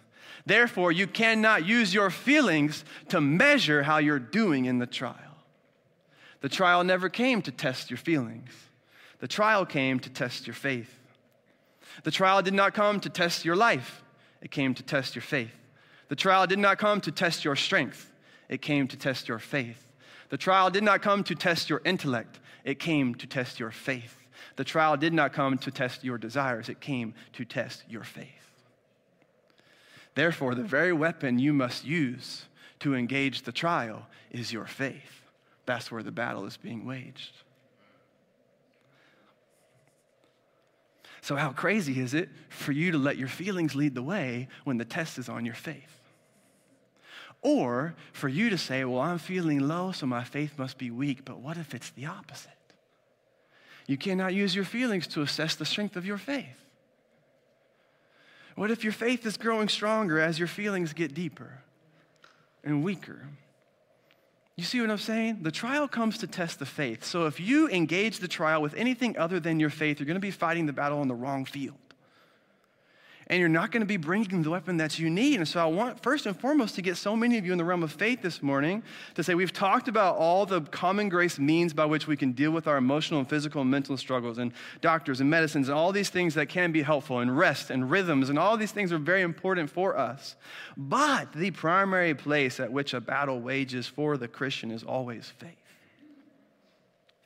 Therefore, 0.45 0.91
you 0.91 1.07
cannot 1.07 1.65
use 1.65 1.95
your 1.95 2.11
feelings 2.11 2.85
to 3.11 3.21
measure 3.21 3.85
how 3.85 3.99
you're 3.99 4.19
doing 4.19 4.65
in 4.65 4.79
the 4.79 4.87
trial. 4.87 5.15
The 6.41 6.49
trial 6.49 6.83
never 6.83 7.09
came 7.09 7.41
to 7.43 7.53
test 7.53 7.91
your 7.91 7.99
feelings. 7.99 8.51
The 9.23 9.29
trial 9.29 9.65
came 9.65 10.01
to 10.01 10.11
test 10.11 10.49
your 10.49 10.55
faith. 10.55 10.99
The 12.03 12.11
trial 12.11 12.43
did 12.43 12.55
not 12.55 12.75
come 12.75 12.99
to 12.99 13.09
test 13.09 13.45
your 13.45 13.55
life, 13.55 14.03
it 14.41 14.51
came 14.51 14.75
to 14.75 14.83
test 14.83 15.15
your 15.15 15.23
faith. 15.23 15.55
The 16.09 16.17
trial 16.17 16.49
did 16.49 16.59
not 16.59 16.79
come 16.79 17.01
to 17.03 17.13
test 17.13 17.45
your 17.45 17.55
strength, 17.55 18.11
it 18.49 18.63
came 18.63 18.89
to 18.89 18.97
test 18.97 19.29
your 19.29 19.39
faith. 19.39 19.87
The 20.31 20.37
trial 20.37 20.71
did 20.71 20.83
not 20.83 21.03
come 21.03 21.23
to 21.23 21.37
test 21.37 21.71
your 21.71 21.81
intellect, 21.85 22.41
it 22.65 22.81
came 22.81 23.15
to 23.15 23.29
test 23.29 23.61
your 23.61 23.71
faith. 23.71 24.19
The 24.57 24.65
trial 24.65 24.97
did 24.97 25.13
not 25.13 25.33
come 25.33 25.57
to 25.59 25.71
test 25.71 26.03
your 26.03 26.19
desires, 26.19 26.69
it 26.69 26.81
came 26.81 27.15
to 27.35 27.45
test 27.45 27.85
your 27.89 28.03
faith. 28.03 28.27
Therefore, 30.17 30.57
the 30.57 30.65
very 30.65 30.93
weapon 30.93 31.39
you 31.39 31.53
must 31.53 31.85
use 31.85 32.47
to 32.81 32.97
engage 32.97 33.43
the 33.43 33.53
trial 33.53 34.09
is 34.33 34.53
your 34.53 34.67
faith. 34.67 35.23
That's 35.65 35.93
where 35.93 36.03
the 36.03 36.11
battle 36.11 36.45
is 36.45 36.57
being 36.57 36.85
waged. 36.85 37.37
So, 41.23 41.37
how 41.37 41.51
crazy 41.51 42.01
is 42.01 42.15
it 42.15 42.29
for 42.49 42.73
you 42.73 42.91
to 42.91 42.99
let 42.99 43.17
your 43.17 43.29
feelings 43.29 43.77
lead 43.77 43.95
the 43.95 44.03
way 44.03 44.49
when 44.65 44.77
the 44.77 44.85
test 44.85 45.19
is 45.19 45.29
on 45.29 45.47
your 45.47 45.55
faith? 45.55 46.01
Or 47.43 47.95
for 48.13 48.29
you 48.29 48.51
to 48.51 48.59
say, 48.59 48.85
Well, 48.85 49.01
I'm 49.01 49.19
feeling 49.19 49.61
low, 49.61 49.93
so 49.93 50.05
my 50.05 50.25
faith 50.25 50.59
must 50.59 50.79
be 50.79 50.91
weak. 50.91 51.25
But 51.25 51.39
what 51.39 51.57
if 51.57 51.75
it's 51.75 51.91
the 51.91 52.07
opposite? 52.07 52.51
You 53.87 53.97
cannot 53.97 54.35
use 54.35 54.55
your 54.55 54.65
feelings 54.65 55.07
to 55.09 55.23
assess 55.23 55.55
the 55.55 55.65
strength 55.65 55.97
of 55.97 56.05
your 56.05 56.19
faith. 56.19 56.59
What 58.57 58.73
if 58.73 58.83
your 58.83 58.93
faith 58.93 59.25
is 59.25 59.37
growing 59.37 59.69
stronger 59.69 60.21
as 60.21 60.41
your 60.41 60.49
feelings 60.49 60.93
get 60.93 61.15
deeper 61.15 61.63
and 62.65 62.83
weaker? 62.83 63.29
You 64.63 64.67
see 64.67 64.81
what 64.81 64.91
I'm 64.93 64.99
saying? 64.99 65.39
The 65.43 65.51
trial 65.51 65.89
comes 65.89 66.19
to 66.19 66.29
test 66.29 66.61
the 66.61 66.67
faith. 66.67 67.03
So 67.03 67.27
if 67.27 67.41
you 67.41 67.69
engage 67.69 68.21
the 68.21 68.29
trial 68.29 68.63
with 68.63 68.75
anything 68.75 69.19
other 69.19 69.41
than 69.41 69.59
your 69.59 69.71
faith, 69.71 69.99
you're 69.99 70.07
going 70.07 70.15
to 70.15 70.21
be 70.21 70.31
fighting 70.31 70.67
the 70.67 70.73
battle 70.73 71.01
on 71.01 71.09
the 71.09 71.17
wrong 71.17 71.45
field. 71.45 71.75
And 73.33 73.41
you're 73.41 73.49
not 73.49 73.71
going 73.71 73.81
to 73.81 73.87
be 73.87 73.97
bringing 73.97 74.43
the 74.43 74.51
weapon 74.51 74.77
that 74.77 74.99
you 74.99 75.09
need. 75.09 75.37
And 75.37 75.49
so 75.49 75.59
I 75.59 75.65
want, 75.65 76.03
first 76.03 76.27
and 76.27 76.39
foremost, 76.39 76.75
to 76.75 76.83
get 76.83 76.99
so 76.99 77.17
many 77.17 77.39
of 77.39 77.47
you 77.47 77.53
in 77.53 77.57
the 77.57 77.65
realm 77.65 77.83
of 77.83 77.91
faith 77.91 78.21
this 78.21 78.43
morning 78.43 78.83
to 79.15 79.25
say 79.25 79.35
we've 79.35 79.55
talked 79.55 79.89
about 79.89 80.17
all 80.17 80.45
the 80.45 80.61
common 80.61 81.09
grace 81.09 81.39
means 81.39 81.73
by 81.73 81.87
which 81.87 82.07
we 82.07 82.15
can 82.15 82.33
deal 82.33 82.51
with 82.51 82.67
our 82.67 82.77
emotional 82.77 83.21
and 83.21 83.31
physical 83.31 83.63
and 83.63 83.71
mental 83.71 83.97
struggles, 83.97 84.37
and 84.37 84.53
doctors 84.83 85.23
and 85.23 85.31
medicines, 85.31 85.71
and 85.71 85.79
all 85.79 85.93
these 85.93 86.11
things 86.11 86.35
that 86.35 86.51
can 86.51 86.73
be 86.73 86.83
helpful, 86.83 87.21
and 87.21 87.35
rest 87.39 87.71
and 87.71 87.91
rhythms, 87.91 88.29
and 88.29 88.39
all 88.39 88.59
these 88.59 88.71
things 88.71 88.93
are 88.93 88.99
very 88.99 89.23
important 89.23 89.71
for 89.71 89.97
us. 89.97 90.37
But 90.77 91.33
the 91.33 91.53
primary 91.53 92.15
place 92.15 92.61
at 92.61 92.71
which 92.71 92.93
a 92.93 93.01
battle 93.01 93.41
wages 93.41 93.87
for 93.87 94.19
the 94.19 94.29
Christian 94.29 94.71
is 94.71 94.83
always 94.83 95.33
faith 95.39 95.57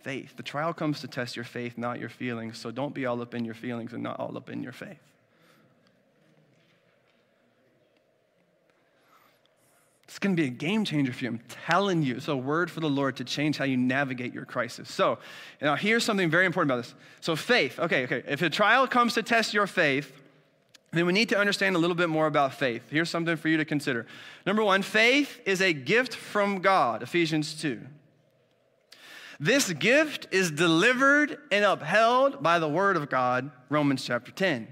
faith. 0.04 0.37
The 0.37 0.44
trial 0.44 0.72
comes 0.72 1.00
to 1.00 1.09
test 1.09 1.35
your 1.35 1.44
faith, 1.44 1.76
not 1.76 1.98
your 1.98 2.09
feelings. 2.09 2.59
So 2.59 2.70
don't 2.70 2.94
be 2.94 3.07
all 3.07 3.20
up 3.20 3.35
in 3.35 3.44
your 3.44 3.57
feelings 3.57 3.92
and 3.92 4.04
not 4.04 4.20
all 4.20 4.37
up 4.37 4.48
in 4.48 4.62
your 4.62 4.70
faith. 4.70 5.00
It's 10.16 10.18
going 10.18 10.35
to 10.35 10.42
be 10.42 10.48
a 10.48 10.50
game 10.50 10.83
changer 10.87 11.12
for 11.12 11.24
you. 11.24 11.29
I'm 11.29 11.40
telling 11.66 12.02
you. 12.02 12.16
It's 12.16 12.29
a 12.29 12.35
word 12.35 12.70
for 12.70 12.81
the 12.81 12.88
Lord 12.88 13.16
to 13.16 13.24
change 13.24 13.59
how 13.59 13.66
you 13.66 13.76
navigate 13.76 14.33
your 14.33 14.46
crisis. 14.46 14.90
So, 14.90 15.18
now 15.61 15.76
here's 15.76 16.05
something 16.05 16.31
very 16.31 16.46
important 16.46 16.70
about 16.70 16.85
this. 16.85 16.94
So, 17.20 17.37
faith. 17.37 17.79
Okay, 17.79 18.05
okay. 18.05 18.22
If 18.26 18.40
a 18.40 18.48
trial 18.48 18.87
comes 18.87 19.12
to 19.12 19.22
test 19.22 19.52
your 19.52 19.66
faith, 19.66 20.11
then 20.94 21.05
we 21.05 21.12
need 21.12 21.29
to 21.29 21.38
understand 21.38 21.76
a 21.76 21.79
little 21.79 21.94
bit 21.94 22.09
more 22.09 22.26
about 22.26 22.55
faith. 22.55 22.85
Here's 22.88 23.11
something 23.11 23.37
for 23.37 23.48
you 23.48 23.59
to 23.59 23.66
consider. 23.66 24.07
Number 24.46 24.64
one, 24.64 24.81
faith 24.81 25.38
is 25.44 25.61
a 25.61 25.74
gift 25.74 26.14
from 26.14 26.61
God, 26.62 27.02
Ephesians 27.02 27.52
2. 27.61 27.79
This 29.38 29.70
gift 29.74 30.29
is 30.31 30.50
delivered 30.50 31.37
and 31.52 31.62
upheld 31.62 32.42
by 32.42 32.59
the 32.59 32.70
word 32.70 32.96
of 32.96 33.11
God, 33.11 33.50
Romans 33.68 34.02
chapter 34.02 34.33
10. 34.33 34.66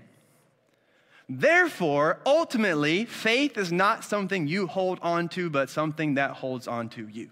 Therefore, 1.28 2.20
ultimately, 2.26 3.06
faith 3.06 3.56
is 3.56 3.72
not 3.72 4.04
something 4.04 4.46
you 4.46 4.66
hold 4.66 4.98
on 5.00 5.28
to, 5.30 5.48
but 5.48 5.70
something 5.70 6.14
that 6.14 6.32
holds 6.32 6.68
on 6.68 6.90
to 6.90 7.08
you. 7.08 7.30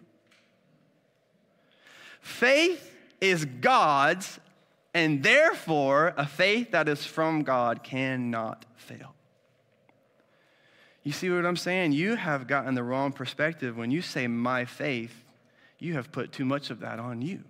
Faith 2.21 2.95
is 3.21 3.45
God's, 3.45 4.41
and 4.95 5.23
therefore, 5.23 6.15
a 6.17 6.27
faith 6.27 6.71
that 6.71 6.89
is 6.89 7.05
from 7.05 7.43
God 7.43 7.83
cannot 7.83 8.65
fail. 8.77 9.15
You 11.03 11.13
see 11.13 11.29
what 11.31 11.45
I'm 11.45 11.57
saying? 11.57 11.93
You 11.93 12.15
have 12.15 12.47
gotten 12.47 12.75
the 12.75 12.83
wrong 12.83 13.13
perspective. 13.13 13.77
When 13.77 13.91
you 13.91 14.03
say 14.03 14.27
my 14.27 14.65
faith, 14.65 15.25
you 15.79 15.95
have 15.95 16.13
put 16.13 16.33
too 16.33 16.45
much 16.45 16.71
of 16.71 16.81
that 16.81 16.99
on 16.99 17.21
you. 17.23 17.43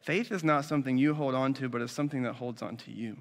Faith 0.00 0.32
is 0.32 0.44
not 0.44 0.64
something 0.64 0.96
you 0.96 1.12
hold 1.12 1.34
on 1.34 1.52
to, 1.54 1.68
but 1.68 1.82
it's 1.82 1.92
something 1.92 2.22
that 2.22 2.34
holds 2.34 2.62
on 2.62 2.76
to 2.78 2.90
you. 2.90 3.16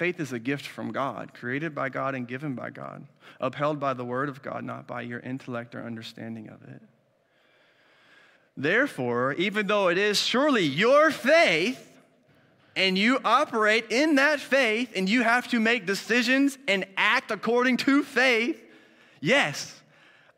Faith 0.00 0.18
is 0.18 0.32
a 0.32 0.38
gift 0.38 0.66
from 0.66 0.92
God, 0.92 1.34
created 1.34 1.74
by 1.74 1.90
God 1.90 2.14
and 2.14 2.26
given 2.26 2.54
by 2.54 2.70
God, 2.70 3.06
upheld 3.38 3.78
by 3.78 3.92
the 3.92 4.02
word 4.02 4.30
of 4.30 4.40
God, 4.40 4.64
not 4.64 4.86
by 4.86 5.02
your 5.02 5.20
intellect 5.20 5.74
or 5.74 5.84
understanding 5.84 6.48
of 6.48 6.62
it. 6.62 6.80
Therefore, 8.56 9.34
even 9.34 9.66
though 9.66 9.88
it 9.88 9.98
is 9.98 10.18
surely 10.18 10.62
your 10.62 11.10
faith, 11.10 11.92
and 12.74 12.96
you 12.96 13.20
operate 13.26 13.92
in 13.92 14.14
that 14.14 14.40
faith, 14.40 14.90
and 14.96 15.06
you 15.06 15.22
have 15.22 15.48
to 15.48 15.60
make 15.60 15.84
decisions 15.84 16.56
and 16.66 16.86
act 16.96 17.30
according 17.30 17.76
to 17.76 18.02
faith, 18.02 18.58
yes. 19.20 19.82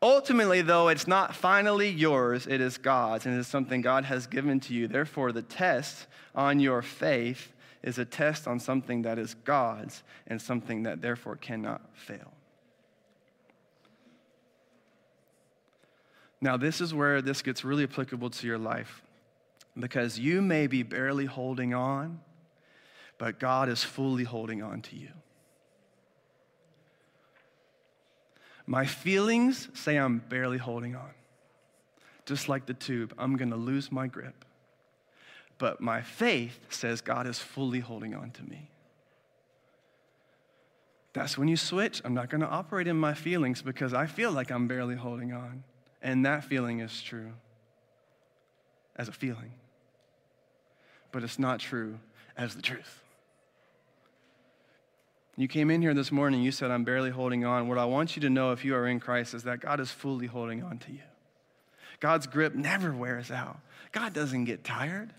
Ultimately, 0.01 0.61
though, 0.61 0.89
it's 0.89 1.07
not 1.07 1.33
finally 1.33 1.87
yours, 1.87 2.47
it 2.47 2.59
is 2.59 2.77
God's, 2.77 3.25
and 3.25 3.33
it 3.33 3.39
is 3.39 3.47
something 3.47 3.79
God 3.79 4.03
has 4.03 4.27
given 4.27 4.59
to 4.59 4.73
you. 4.73 4.89
Therefore, 4.89 5.31
the 5.31 5.41
test 5.41 6.07
on 6.35 6.59
your 6.59 6.81
faith 6.81 7.52
is 7.83 7.97
a 7.97 8.05
test 8.05 8.47
on 8.47 8.59
something 8.59 9.01
that 9.01 9.19
is 9.19 9.33
God's 9.33 10.03
and 10.27 10.41
something 10.41 10.83
that 10.83 11.01
therefore 11.01 11.35
cannot 11.35 11.81
fail. 11.93 12.31
Now, 16.39 16.57
this 16.57 16.81
is 16.81 16.93
where 16.93 17.21
this 17.21 17.41
gets 17.41 17.63
really 17.63 17.83
applicable 17.83 18.29
to 18.29 18.47
your 18.47 18.57
life 18.57 19.01
because 19.79 20.19
you 20.19 20.41
may 20.41 20.67
be 20.67 20.83
barely 20.83 21.25
holding 21.25 21.73
on, 21.73 22.19
but 23.17 23.39
God 23.39 23.69
is 23.69 23.83
fully 23.83 24.23
holding 24.23 24.61
on 24.61 24.81
to 24.83 24.95
you. 24.95 25.09
My 28.65 28.85
feelings 28.85 29.69
say 29.73 29.97
I'm 29.97 30.19
barely 30.19 30.57
holding 30.57 30.95
on. 30.95 31.11
Just 32.25 32.47
like 32.47 32.65
the 32.65 32.73
tube, 32.73 33.13
I'm 33.17 33.35
going 33.35 33.49
to 33.49 33.57
lose 33.57 33.91
my 33.91 34.07
grip 34.07 34.45
but 35.57 35.81
my 35.81 36.01
faith 36.01 36.59
says 36.69 37.01
God 37.01 37.27
is 37.27 37.39
fully 37.39 37.79
holding 37.79 38.13
on 38.13 38.31
to 38.31 38.43
me. 38.43 38.69
That's 41.13 41.37
when 41.37 41.47
you 41.47 41.57
switch. 41.57 42.01
I'm 42.03 42.15
not 42.15 42.29
going 42.29 42.41
to 42.41 42.47
operate 42.47 42.87
in 42.87 42.97
my 42.97 43.13
feelings 43.13 43.61
because 43.61 43.93
I 43.93 44.07
feel 44.07 44.31
like 44.31 44.51
I'm 44.51 44.67
barely 44.67 44.95
holding 44.95 45.31
on. 45.31 45.63
And 46.01 46.25
that 46.25 46.43
feeling 46.43 46.79
is 46.79 47.01
true 47.01 47.31
as 48.95 49.07
a 49.07 49.11
feeling, 49.11 49.53
but 51.11 51.23
it's 51.23 51.39
not 51.39 51.59
true 51.59 51.97
as 52.35 52.55
the 52.55 52.61
truth. 52.61 53.01
You 55.35 55.47
came 55.47 55.71
in 55.71 55.81
here 55.81 55.95
this 55.95 56.11
morning, 56.11 56.43
you 56.43 56.51
said, 56.51 56.69
I'm 56.69 56.83
barely 56.83 57.09
holding 57.09 57.43
on. 57.43 57.67
What 57.67 57.77
I 57.77 57.85
want 57.85 58.15
you 58.15 58.21
to 58.21 58.29
know 58.29 58.51
if 58.51 58.63
you 58.63 58.75
are 58.75 58.87
in 58.87 58.99
Christ 58.99 59.33
is 59.33 59.43
that 59.43 59.61
God 59.61 59.79
is 59.79 59.89
fully 59.89 60.27
holding 60.27 60.61
on 60.61 60.77
to 60.79 60.91
you. 60.91 61.01
God's 61.99 62.27
grip 62.27 62.53
never 62.53 62.91
wears 62.91 63.31
out, 63.31 63.59
God 63.91 64.13
doesn't 64.13 64.45
get 64.45 64.63
tired. 64.63 65.13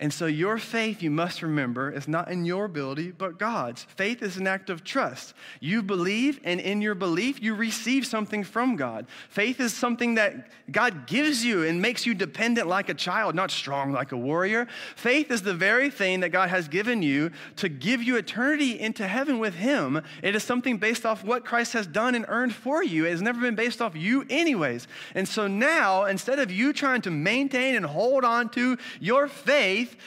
And 0.00 0.12
so, 0.12 0.26
your 0.26 0.58
faith, 0.58 1.02
you 1.02 1.10
must 1.10 1.42
remember, 1.42 1.90
is 1.90 2.06
not 2.06 2.30
in 2.30 2.44
your 2.44 2.66
ability, 2.66 3.10
but 3.10 3.36
God's. 3.36 3.82
Faith 3.82 4.22
is 4.22 4.36
an 4.36 4.46
act 4.46 4.70
of 4.70 4.84
trust. 4.84 5.34
You 5.58 5.82
believe, 5.82 6.38
and 6.44 6.60
in 6.60 6.80
your 6.80 6.94
belief, 6.94 7.42
you 7.42 7.56
receive 7.56 8.06
something 8.06 8.44
from 8.44 8.76
God. 8.76 9.06
Faith 9.28 9.58
is 9.58 9.74
something 9.74 10.14
that 10.14 10.50
God 10.70 11.08
gives 11.08 11.44
you 11.44 11.64
and 11.64 11.82
makes 11.82 12.06
you 12.06 12.14
dependent 12.14 12.68
like 12.68 12.88
a 12.88 12.94
child, 12.94 13.34
not 13.34 13.50
strong 13.50 13.90
like 13.90 14.12
a 14.12 14.16
warrior. 14.16 14.68
Faith 14.94 15.32
is 15.32 15.42
the 15.42 15.52
very 15.52 15.90
thing 15.90 16.20
that 16.20 16.28
God 16.28 16.48
has 16.48 16.68
given 16.68 17.02
you 17.02 17.32
to 17.56 17.68
give 17.68 18.00
you 18.00 18.16
eternity 18.18 18.78
into 18.78 19.08
heaven 19.08 19.40
with 19.40 19.54
Him. 19.54 20.00
It 20.22 20.36
is 20.36 20.44
something 20.44 20.78
based 20.78 21.04
off 21.06 21.24
what 21.24 21.44
Christ 21.44 21.72
has 21.72 21.88
done 21.88 22.14
and 22.14 22.24
earned 22.28 22.54
for 22.54 22.84
you. 22.84 23.04
It 23.04 23.10
has 23.10 23.22
never 23.22 23.40
been 23.40 23.56
based 23.56 23.82
off 23.82 23.96
you, 23.96 24.24
anyways. 24.30 24.86
And 25.16 25.26
so 25.26 25.48
now, 25.48 26.04
instead 26.04 26.38
of 26.38 26.52
you 26.52 26.72
trying 26.72 27.02
to 27.02 27.10
maintain 27.10 27.74
and 27.74 27.84
hold 27.84 28.24
on 28.24 28.48
to 28.50 28.78
your 29.00 29.26
faith, 29.26 29.87
faith, 29.88 29.98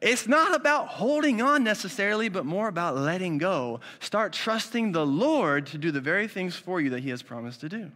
it's 0.00 0.28
not 0.28 0.54
about 0.54 0.88
holding 0.88 1.42
on 1.42 1.64
necessarily, 1.64 2.28
but 2.28 2.46
more 2.46 2.68
about 2.68 2.96
letting 2.96 3.38
go. 3.38 3.80
Start 4.00 4.32
trusting 4.32 4.92
the 4.92 5.04
Lord 5.04 5.66
to 5.66 5.78
do 5.78 5.90
the 5.90 6.00
very 6.00 6.28
things 6.28 6.54
for 6.54 6.80
you 6.80 6.90
that 6.90 7.00
He 7.00 7.10
has 7.10 7.22
promised 7.22 7.60
to 7.60 7.68
do. 7.68 7.90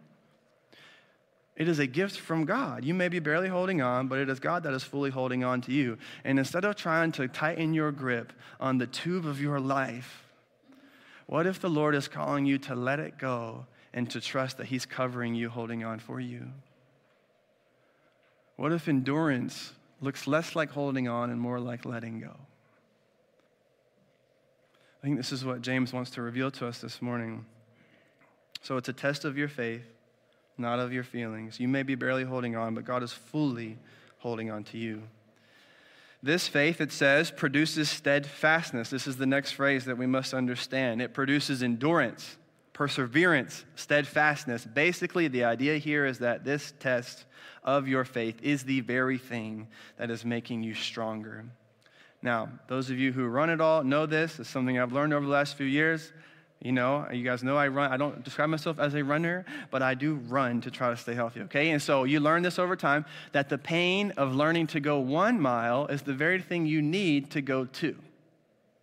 It 1.55 1.69
is 1.69 1.79
a 1.79 1.87
gift 1.87 2.19
from 2.19 2.45
God. 2.45 2.85
You 2.85 2.95
may 2.95 3.09
be 3.09 3.19
barely 3.19 3.49
holding 3.49 3.83
on, 3.83 4.09
but 4.09 4.19
it 4.19 4.29
is 4.29 4.41
God 4.41 4.63
that 4.65 4.73
is 4.73 4.83
fully 4.83 5.11
holding 5.11 5.45
on 5.45 5.61
to 5.63 5.73
you. 5.73 5.99
And 6.25 6.39
instead 6.39 6.65
of 6.65 6.77
trying 6.77 7.13
to 7.13 7.29
tighten 7.29 7.75
your 7.75 7.93
grip 7.93 8.33
on 8.59 8.79
the 8.79 8.87
tube 8.87 9.27
of 9.27 9.41
your 9.41 9.61
life, 9.61 10.25
what 11.27 11.47
if 11.47 11.61
the 11.61 11.71
Lord 11.71 11.95
is 11.95 12.09
calling 12.09 12.47
you 12.47 12.59
to 12.59 12.75
let 12.75 12.99
it 12.99 13.19
go 13.19 13.67
and 13.93 14.11
to 14.11 14.21
trust 14.21 14.57
that 14.59 14.67
He's 14.67 14.87
covering 14.87 15.35
you, 15.35 15.51
holding 15.51 15.85
on 15.85 15.99
for 15.99 16.19
you? 16.19 16.49
What 18.57 18.73
if 18.73 18.89
endurance 18.89 19.73
looks 20.03 20.27
less 20.27 20.55
like 20.55 20.71
holding 20.71 21.09
on 21.09 21.31
and 21.31 21.41
more 21.41 21.59
like 21.59 21.87
letting 21.87 22.21
go. 22.21 22.37
I 25.03 25.07
think 25.07 25.17
this 25.17 25.33
is 25.33 25.45
what 25.45 25.63
James 25.63 25.93
wants 25.93 26.11
to 26.13 26.23
reveal 26.23 26.51
to 26.53 26.67
us 26.67 26.81
this 26.81 27.01
morning. 27.01 27.47
So 28.61 28.77
it's 28.77 28.89
a 28.89 28.93
test 28.93 29.25
of 29.25 29.39
your 29.39 29.49
faith, 29.49 29.85
not 30.59 30.79
of 30.79 30.93
your 30.93 31.03
feelings. 31.03 31.59
You 31.59 31.69
may 31.69 31.83
be 31.83 31.95
barely 31.95 32.25
holding 32.25 32.55
on, 32.55 32.75
but 32.75 32.85
God 32.85 33.03
is 33.03 33.13
fully 33.13 33.79
holding 34.19 34.51
on 34.51 34.65
to 34.65 34.79
you. 34.79 35.03
This 36.23 36.47
faith, 36.47 36.81
it 36.81 36.93
says, 36.93 37.33
produces 37.33 37.91
steadfastness. 37.91 38.91
This 38.91 39.09
is 39.09 39.17
the 39.17 39.27
next 39.27 39.53
phrase 39.53 39.87
that 39.87 39.99
we 39.99 40.07
must 40.07 40.35
understand. 40.35 41.03
It 41.03 41.15
produces 41.15 41.65
endurance, 41.65 42.37
perseverance, 42.73 43.65
steadfastness. 43.75 44.65
Basically, 44.65 45.29
the 45.29 45.45
idea 45.45 45.77
here 45.79 46.07
is 46.07 46.19
that 46.19 46.45
this 46.45 46.73
test 46.81 47.25
of 47.65 47.87
your 47.87 48.05
faith 48.05 48.41
is 48.43 48.65
the 48.65 48.81
very 48.81 49.19
thing 49.19 49.69
that 49.99 50.11
is 50.11 50.25
making 50.25 50.63
you 50.63 50.75
stronger. 50.75 51.45
Now, 52.23 52.49
those 52.69 52.91
of 52.91 52.99
you 52.99 53.13
who 53.13 53.27
run 53.27 53.51
it 53.51 53.61
all 53.61 53.83
know 53.83 54.07
this. 54.07 54.39
It's 54.39 54.49
something 54.49 54.79
I've 54.79 54.93
learned 54.93 55.13
over 55.13 55.27
the 55.27 55.33
last 55.33 55.57
few 55.57 55.67
years. 55.67 56.13
You 56.61 56.71
know, 56.71 57.09
you 57.13 57.25
guys 57.25 57.43
know 57.43 57.57
I 57.57 57.67
run. 57.67 57.91
I 57.91 57.97
don't 57.97 58.23
describe 58.23 58.49
myself 58.49 58.79
as 58.79 58.95
a 58.95 59.03
runner, 59.03 59.45
but 59.73 59.83
I 59.83 59.95
do 59.95 60.15
run 60.15 60.61
to 60.61 60.71
try 60.71 60.91
to 60.91 60.97
stay 60.97 61.15
healthy, 61.15 61.41
okay? 61.43 61.71
And 61.71 61.83
so 61.83 62.05
you 62.05 62.21
learn 62.21 62.43
this 62.43 62.61
over 62.61 62.77
time 62.77 63.05
that 63.33 63.49
the 63.49 63.59
pain 63.59 64.13
of 64.13 64.37
learning 64.37 64.69
to 64.69 64.81
go 64.81 65.01
one 65.01 65.41
mile 65.41 65.89
is 65.89 66.03
the 66.03 66.15
very 66.15 66.41
thing 66.41 66.65
you 66.67 66.81
need 66.81 67.33
to 67.33 67.43
go 67.43 67.65
two. 67.65 67.97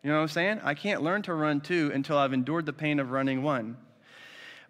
You 0.04 0.10
know 0.10 0.18
what 0.18 0.24
I'm 0.24 0.28
saying? 0.30 0.62
I 0.64 0.74
can't 0.74 1.02
learn 1.02 1.22
to 1.24 1.34
run 1.34 1.62
two 1.62 1.92
until 1.94 2.18
I've 2.18 2.34
endured 2.34 2.66
the 2.66 2.74
pain 2.74 3.00
of 3.00 3.12
running 3.12 3.44
one. 3.44 3.78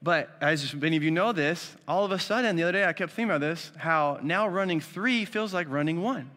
But 0.02 0.30
as 0.42 0.74
many 0.74 0.96
of 0.98 1.04
you 1.04 1.12
know 1.12 1.34
this, 1.34 1.76
all 1.88 2.06
of 2.06 2.12
a 2.12 2.20
sudden, 2.20 2.56
the 2.56 2.64
other 2.64 2.72
day 2.72 2.86
I 2.86 2.94
kept 2.94 3.12
thinking 3.12 3.32
about 3.32 3.42
this 3.42 3.72
how 3.78 4.20
now 4.24 4.48
running 4.48 4.80
three 4.80 5.26
feels 5.26 5.54
like 5.54 5.70
running 5.70 6.02
one. 6.02 6.32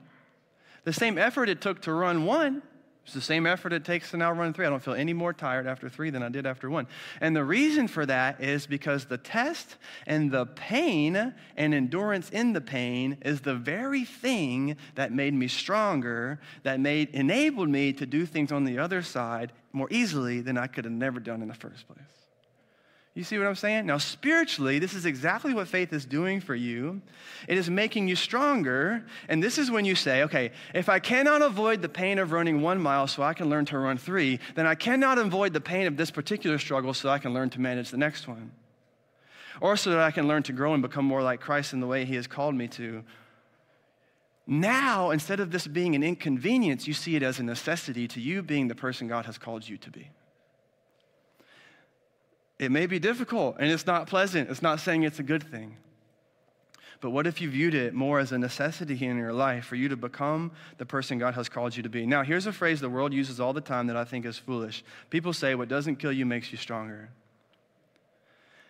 The 0.84 0.92
same 0.92 1.16
effort 1.16 1.48
it 1.48 1.60
took 1.60 1.80
to 1.82 1.92
run 1.92 2.26
one 2.26 2.62
it's 3.04 3.14
the 3.14 3.20
same 3.20 3.46
effort 3.46 3.72
it 3.72 3.84
takes 3.84 4.12
to 4.12 4.16
now 4.16 4.32
run 4.32 4.52
three. 4.52 4.64
I 4.64 4.70
don't 4.70 4.82
feel 4.82 4.94
any 4.94 5.12
more 5.12 5.32
tired 5.32 5.66
after 5.66 5.88
three 5.88 6.10
than 6.10 6.22
I 6.22 6.28
did 6.28 6.46
after 6.46 6.70
one. 6.70 6.86
And 7.20 7.34
the 7.34 7.44
reason 7.44 7.88
for 7.88 8.06
that 8.06 8.40
is 8.40 8.66
because 8.66 9.06
the 9.06 9.18
test 9.18 9.76
and 10.06 10.30
the 10.30 10.46
pain 10.46 11.34
and 11.56 11.74
endurance 11.74 12.30
in 12.30 12.52
the 12.52 12.60
pain 12.60 13.18
is 13.22 13.40
the 13.40 13.54
very 13.54 14.04
thing 14.04 14.76
that 14.94 15.12
made 15.12 15.34
me 15.34 15.48
stronger, 15.48 16.40
that 16.62 16.78
made 16.78 17.08
enabled 17.10 17.68
me 17.68 17.92
to 17.94 18.06
do 18.06 18.24
things 18.24 18.52
on 18.52 18.64
the 18.64 18.78
other 18.78 19.02
side 19.02 19.52
more 19.72 19.88
easily 19.90 20.40
than 20.40 20.56
I 20.56 20.68
could 20.68 20.84
have 20.84 20.94
never 20.94 21.18
done 21.18 21.42
in 21.42 21.48
the 21.48 21.54
first 21.54 21.88
place. 21.88 22.21
You 23.14 23.24
see 23.24 23.36
what 23.36 23.46
I'm 23.46 23.54
saying? 23.54 23.84
Now, 23.84 23.98
spiritually, 23.98 24.78
this 24.78 24.94
is 24.94 25.04
exactly 25.04 25.52
what 25.52 25.68
faith 25.68 25.92
is 25.92 26.06
doing 26.06 26.40
for 26.40 26.54
you. 26.54 27.02
It 27.46 27.58
is 27.58 27.68
making 27.68 28.08
you 28.08 28.16
stronger. 28.16 29.04
And 29.28 29.42
this 29.42 29.58
is 29.58 29.70
when 29.70 29.84
you 29.84 29.94
say, 29.94 30.22
okay, 30.22 30.50
if 30.74 30.88
I 30.88 30.98
cannot 30.98 31.42
avoid 31.42 31.82
the 31.82 31.90
pain 31.90 32.18
of 32.18 32.32
running 32.32 32.62
one 32.62 32.80
mile 32.80 33.06
so 33.06 33.22
I 33.22 33.34
can 33.34 33.50
learn 33.50 33.66
to 33.66 33.78
run 33.78 33.98
three, 33.98 34.40
then 34.54 34.66
I 34.66 34.74
cannot 34.74 35.18
avoid 35.18 35.52
the 35.52 35.60
pain 35.60 35.86
of 35.86 35.98
this 35.98 36.10
particular 36.10 36.56
struggle 36.58 36.94
so 36.94 37.10
I 37.10 37.18
can 37.18 37.34
learn 37.34 37.50
to 37.50 37.60
manage 37.60 37.90
the 37.90 37.98
next 37.98 38.26
one. 38.26 38.50
Or 39.60 39.76
so 39.76 39.90
that 39.90 40.00
I 40.00 40.10
can 40.10 40.26
learn 40.26 40.42
to 40.44 40.52
grow 40.54 40.72
and 40.72 40.80
become 40.80 41.04
more 41.04 41.22
like 41.22 41.40
Christ 41.40 41.74
in 41.74 41.80
the 41.80 41.86
way 41.86 42.06
He 42.06 42.14
has 42.14 42.26
called 42.26 42.54
me 42.54 42.66
to. 42.68 43.04
Now, 44.46 45.10
instead 45.10 45.38
of 45.38 45.50
this 45.50 45.66
being 45.66 45.94
an 45.94 46.02
inconvenience, 46.02 46.88
you 46.88 46.94
see 46.94 47.14
it 47.14 47.22
as 47.22 47.38
a 47.38 47.42
necessity 47.42 48.08
to 48.08 48.20
you 48.20 48.42
being 48.42 48.68
the 48.68 48.74
person 48.74 49.06
God 49.06 49.26
has 49.26 49.36
called 49.36 49.68
you 49.68 49.76
to 49.76 49.90
be. 49.90 50.08
It 52.62 52.70
may 52.70 52.86
be 52.86 53.00
difficult 53.00 53.56
and 53.58 53.72
it's 53.72 53.88
not 53.88 54.06
pleasant. 54.06 54.48
It's 54.48 54.62
not 54.62 54.78
saying 54.78 55.02
it's 55.02 55.18
a 55.18 55.24
good 55.24 55.42
thing. 55.42 55.78
But 57.00 57.10
what 57.10 57.26
if 57.26 57.40
you 57.40 57.50
viewed 57.50 57.74
it 57.74 57.92
more 57.92 58.20
as 58.20 58.30
a 58.30 58.38
necessity 58.38 59.04
in 59.04 59.16
your 59.16 59.32
life 59.32 59.64
for 59.64 59.74
you 59.74 59.88
to 59.88 59.96
become 59.96 60.52
the 60.78 60.86
person 60.86 61.18
God 61.18 61.34
has 61.34 61.48
called 61.48 61.76
you 61.76 61.82
to 61.82 61.88
be? 61.88 62.06
Now, 62.06 62.22
here's 62.22 62.46
a 62.46 62.52
phrase 62.52 62.80
the 62.80 62.88
world 62.88 63.12
uses 63.12 63.40
all 63.40 63.52
the 63.52 63.60
time 63.60 63.88
that 63.88 63.96
I 63.96 64.04
think 64.04 64.24
is 64.24 64.38
foolish. 64.38 64.84
People 65.10 65.32
say, 65.32 65.56
What 65.56 65.68
doesn't 65.68 65.96
kill 65.96 66.12
you 66.12 66.24
makes 66.24 66.52
you 66.52 66.56
stronger. 66.56 67.10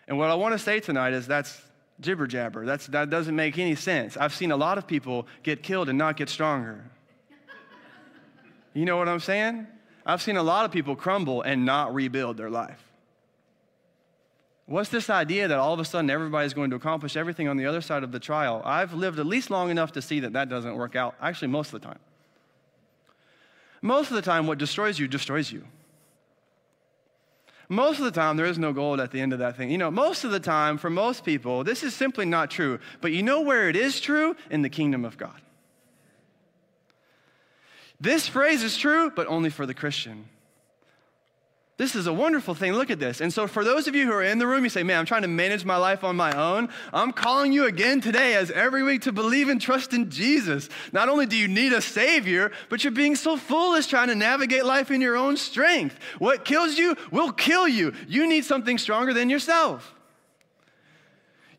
And 0.09 0.17
what 0.17 0.31
I 0.31 0.37
want 0.37 0.55
to 0.55 0.59
say 0.59 0.81
tonight 0.81 1.13
is 1.13 1.27
that's 1.27 1.61
jibber 2.01 2.27
jabber. 2.27 2.65
That's, 2.65 2.87
that 2.87 3.11
doesn't 3.11 3.37
make 3.37 3.59
any 3.59 3.75
sense. 3.75 4.17
I've 4.17 4.33
seen 4.33 4.53
a 4.53 4.57
lot 4.57 4.79
of 4.79 4.87
people 4.87 5.27
get 5.43 5.63
killed 5.63 5.91
and 5.91 5.99
not 5.99 6.17
get 6.17 6.31
stronger. 6.31 6.83
You 8.73 8.87
know 8.87 8.97
what 8.97 9.11
I'm 9.11 9.21
saying? 9.21 9.67
I've 10.07 10.23
seen 10.23 10.39
a 10.39 10.43
lot 10.43 10.65
of 10.65 10.73
people 10.73 10.97
crumble 10.97 11.43
and 11.43 11.67
not 11.67 11.95
rebuild 11.95 12.39
their 12.39 12.49
life. 12.49 12.83
What's 14.67 14.91
this 14.91 15.11
idea 15.11 15.49
that 15.49 15.59
all 15.59 15.75
of 15.75 15.81
a 15.81 15.85
sudden 15.85 16.09
everybody's 16.09 16.55
going 16.55 16.71
to 16.71 16.77
accomplish 16.77 17.17
everything 17.17 17.49
on 17.49 17.57
the 17.57 17.67
other 17.67 17.81
side 17.81 18.05
of 18.05 18.13
the 18.13 18.21
trial? 18.21 18.63
I've 18.65 18.95
lived 18.95 19.19
at 19.19 19.27
least 19.27 19.51
long 19.51 19.71
enough 19.71 19.93
to 19.93 20.03
see 20.03 20.21
that 20.21 20.33
that 20.35 20.49
doesn't 20.49 20.77
work 20.77 20.95
out, 20.95 21.15
actually, 21.21 21.49
most 21.49 21.73
of 21.73 21.81
the 21.81 21.87
time. 21.87 21.99
Most 23.83 24.11
of 24.11 24.15
the 24.15 24.23
time, 24.23 24.47
what 24.47 24.59
destroys 24.59 24.99
you 24.99 25.09
destroys 25.09 25.51
you. 25.51 25.65
Most 27.69 27.99
of 27.99 28.05
the 28.05 28.11
time, 28.11 28.37
there 28.37 28.47
is 28.47 28.59
no 28.59 28.73
gold 28.73 29.01
at 29.01 29.11
the 29.11 29.21
end 29.21 29.33
of 29.33 29.41
that 29.41 29.57
thing. 29.57 29.71
You 29.71 29.79
know, 29.79 29.91
most 29.91 30.25
of 30.25 30.31
the 30.31 30.39
time, 30.39 30.79
for 30.79 30.91
most 30.91 31.25
people, 31.25 31.65
this 31.65 31.83
is 31.83 31.95
simply 31.95 32.27
not 32.27 32.51
true. 32.51 32.79
But 33.01 33.13
you 33.13 33.23
know 33.23 33.41
where 33.41 33.69
it 33.69 33.77
is 33.77 34.01
true? 34.01 34.37
In 34.51 34.63
the 34.63 34.69
kingdom 34.69 35.05
of 35.05 35.17
God. 35.17 35.41
This 38.01 38.29
phrase 38.29 38.63
is 38.63 38.77
true, 38.77 39.11
but 39.11 39.27
only 39.27 39.49
for 39.49 39.65
the 39.65 39.75
Christian. 39.75 40.29
This 41.83 41.97
is 41.97 42.07
a 42.07 42.13
wonderful 42.13 42.55
thing. 42.55 42.75
Look 42.75 42.93
at 42.93 43.01
this. 43.01 43.21
And 43.21 43.33
so, 43.33 43.49
for 43.49 43.65
those 43.65 43.89
of 43.89 43.97
you 43.97 44.07
who 44.07 44.13
are 44.13 44.23
in 44.23 44.39
the 44.39 44.47
room, 44.47 44.63
you 44.63 44.71
say, 44.71 44.85
Man, 44.85 45.01
I'm 45.01 45.05
trying 45.05 45.23
to 45.23 45.29
manage 45.29 45.65
my 45.65 45.77
life 45.77 46.05
on 46.05 46.15
my 46.15 46.31
own. 46.31 46.69
I'm 46.93 47.11
calling 47.11 47.53
you 47.53 47.67
again 47.67 48.01
today, 48.01 48.37
as 48.37 48.53
every 48.53 48.85
week, 48.85 49.03
to 49.03 49.11
believe 49.11 49.49
and 49.49 49.61
trust 49.61 49.93
in 49.93 50.09
Jesus. 50.09 50.69
Not 50.93 51.09
only 51.09 51.27
do 51.27 51.37
you 51.37 51.49
need 51.49 51.73
a 51.73 51.83
Savior, 51.83 52.53
but 52.69 52.85
you're 52.85 52.93
being 52.93 53.17
so 53.17 53.37
foolish 53.37 53.89
trying 53.89 54.07
to 54.07 54.15
navigate 54.15 54.65
life 54.65 54.93
in 54.93 55.01
your 55.01 55.17
own 55.17 55.37
strength. 55.37 55.99
What 56.21 56.45
kills 56.45 56.79
you 56.79 56.97
will 57.11 57.33
kill 57.33 57.67
you. 57.67 57.95
You 58.07 58.29
need 58.29 58.45
something 58.45 58.79
stronger 58.79 59.13
than 59.13 59.29
yourself. 59.29 59.93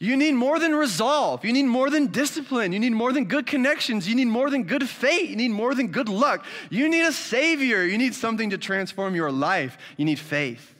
You 0.03 0.17
need 0.17 0.33
more 0.33 0.59
than 0.59 0.75
resolve. 0.75 1.45
You 1.45 1.53
need 1.53 1.63
more 1.63 1.89
than 1.89 2.07
discipline. 2.07 2.73
You 2.73 2.79
need 2.81 2.91
more 2.91 3.13
than 3.13 3.23
good 3.23 3.47
connections. 3.47 4.05
You 4.05 4.15
need 4.15 4.27
more 4.27 4.49
than 4.49 4.63
good 4.63 4.89
faith. 4.89 5.29
You 5.29 5.37
need 5.37 5.51
more 5.51 5.73
than 5.73 5.93
good 5.93 6.09
luck. 6.09 6.43
You 6.69 6.89
need 6.89 7.03
a 7.03 7.13
Savior. 7.13 7.85
You 7.85 7.97
need 7.97 8.13
something 8.13 8.49
to 8.49 8.57
transform 8.57 9.15
your 9.15 9.31
life. 9.31 9.77
You 9.95 10.03
need 10.03 10.19
faith. 10.19 10.75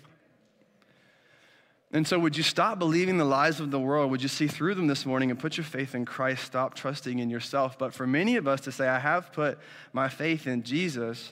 And 1.94 2.06
so, 2.06 2.20
would 2.20 2.36
you 2.36 2.44
stop 2.44 2.80
believing 2.80 3.16
the 3.16 3.24
lies 3.24 3.62
of 3.62 3.72
the 3.72 3.80
world? 3.80 4.12
Would 4.12 4.22
you 4.22 4.28
see 4.28 4.48
through 4.48 4.76
them 4.76 4.88
this 4.88 5.06
morning 5.06 5.32
and 5.32 5.40
put 5.40 5.56
your 5.56 5.64
faith 5.64 5.96
in 5.96 6.04
Christ? 6.04 6.44
Stop 6.44 6.74
trusting 6.74 7.20
in 7.20 7.30
yourself. 7.30 7.80
But 7.80 7.94
for 7.94 8.06
many 8.06 8.36
of 8.36 8.46
us 8.46 8.60
to 8.62 8.74
say, 8.74 8.90
I 8.90 9.00
have 9.00 9.32
put 9.32 9.58
my 9.94 10.10
faith 10.10 10.48
in 10.48 10.64
Jesus, 10.64 11.32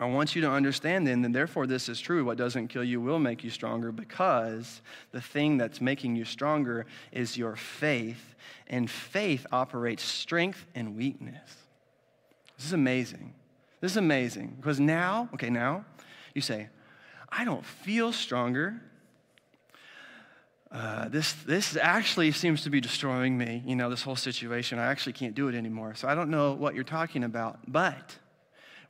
I 0.00 0.06
want 0.06 0.36
you 0.36 0.42
to 0.42 0.50
understand 0.50 1.06
then 1.06 1.22
that 1.22 1.32
therefore 1.32 1.66
this 1.66 1.88
is 1.88 2.00
true. 2.00 2.24
What 2.24 2.38
doesn't 2.38 2.68
kill 2.68 2.84
you 2.84 3.00
will 3.00 3.18
make 3.18 3.42
you 3.42 3.50
stronger 3.50 3.90
because 3.90 4.80
the 5.10 5.20
thing 5.20 5.58
that's 5.58 5.80
making 5.80 6.14
you 6.14 6.24
stronger 6.24 6.86
is 7.10 7.36
your 7.36 7.56
faith, 7.56 8.36
and 8.68 8.88
faith 8.88 9.44
operates 9.50 10.04
strength 10.04 10.66
and 10.74 10.96
weakness. 10.96 11.50
This 12.56 12.66
is 12.66 12.72
amazing. 12.72 13.34
This 13.80 13.92
is 13.92 13.96
amazing 13.96 14.56
because 14.60 14.78
now, 14.78 15.28
okay, 15.34 15.50
now 15.50 15.84
you 16.32 16.42
say, 16.42 16.68
I 17.28 17.44
don't 17.44 17.64
feel 17.64 18.12
stronger. 18.12 18.80
Uh, 20.70 21.08
this, 21.08 21.32
this 21.44 21.76
actually 21.76 22.30
seems 22.30 22.62
to 22.62 22.70
be 22.70 22.80
destroying 22.80 23.36
me, 23.36 23.62
you 23.66 23.74
know, 23.74 23.90
this 23.90 24.02
whole 24.02 24.16
situation. 24.16 24.78
I 24.78 24.86
actually 24.86 25.14
can't 25.14 25.34
do 25.34 25.48
it 25.48 25.54
anymore. 25.54 25.94
So 25.94 26.06
I 26.08 26.14
don't 26.14 26.30
know 26.30 26.52
what 26.52 26.74
you're 26.74 26.84
talking 26.84 27.24
about. 27.24 27.58
But 27.66 28.16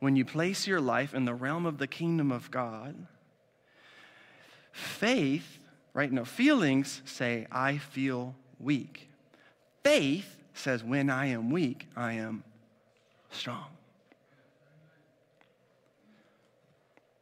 when 0.01 0.17
you 0.17 0.25
place 0.25 0.67
your 0.67 0.81
life 0.81 1.15
in 1.15 1.25
the 1.25 1.35
realm 1.35 1.67
of 1.67 1.79
the 1.79 1.87
kingdom 1.87 2.31
of 2.31 2.51
God, 2.51 2.95
faith, 4.73 5.59
right? 5.93 6.11
No, 6.11 6.25
feelings 6.25 7.03
say, 7.05 7.47
I 7.51 7.79
feel 7.79 8.35
weak. 8.61 9.09
Faith 9.83 10.37
says, 10.55 10.85
when 10.85 11.11
I 11.11 11.27
am 11.27 11.51
weak, 11.51 11.89
I 11.97 12.15
am 12.15 12.45
strong. 13.31 13.67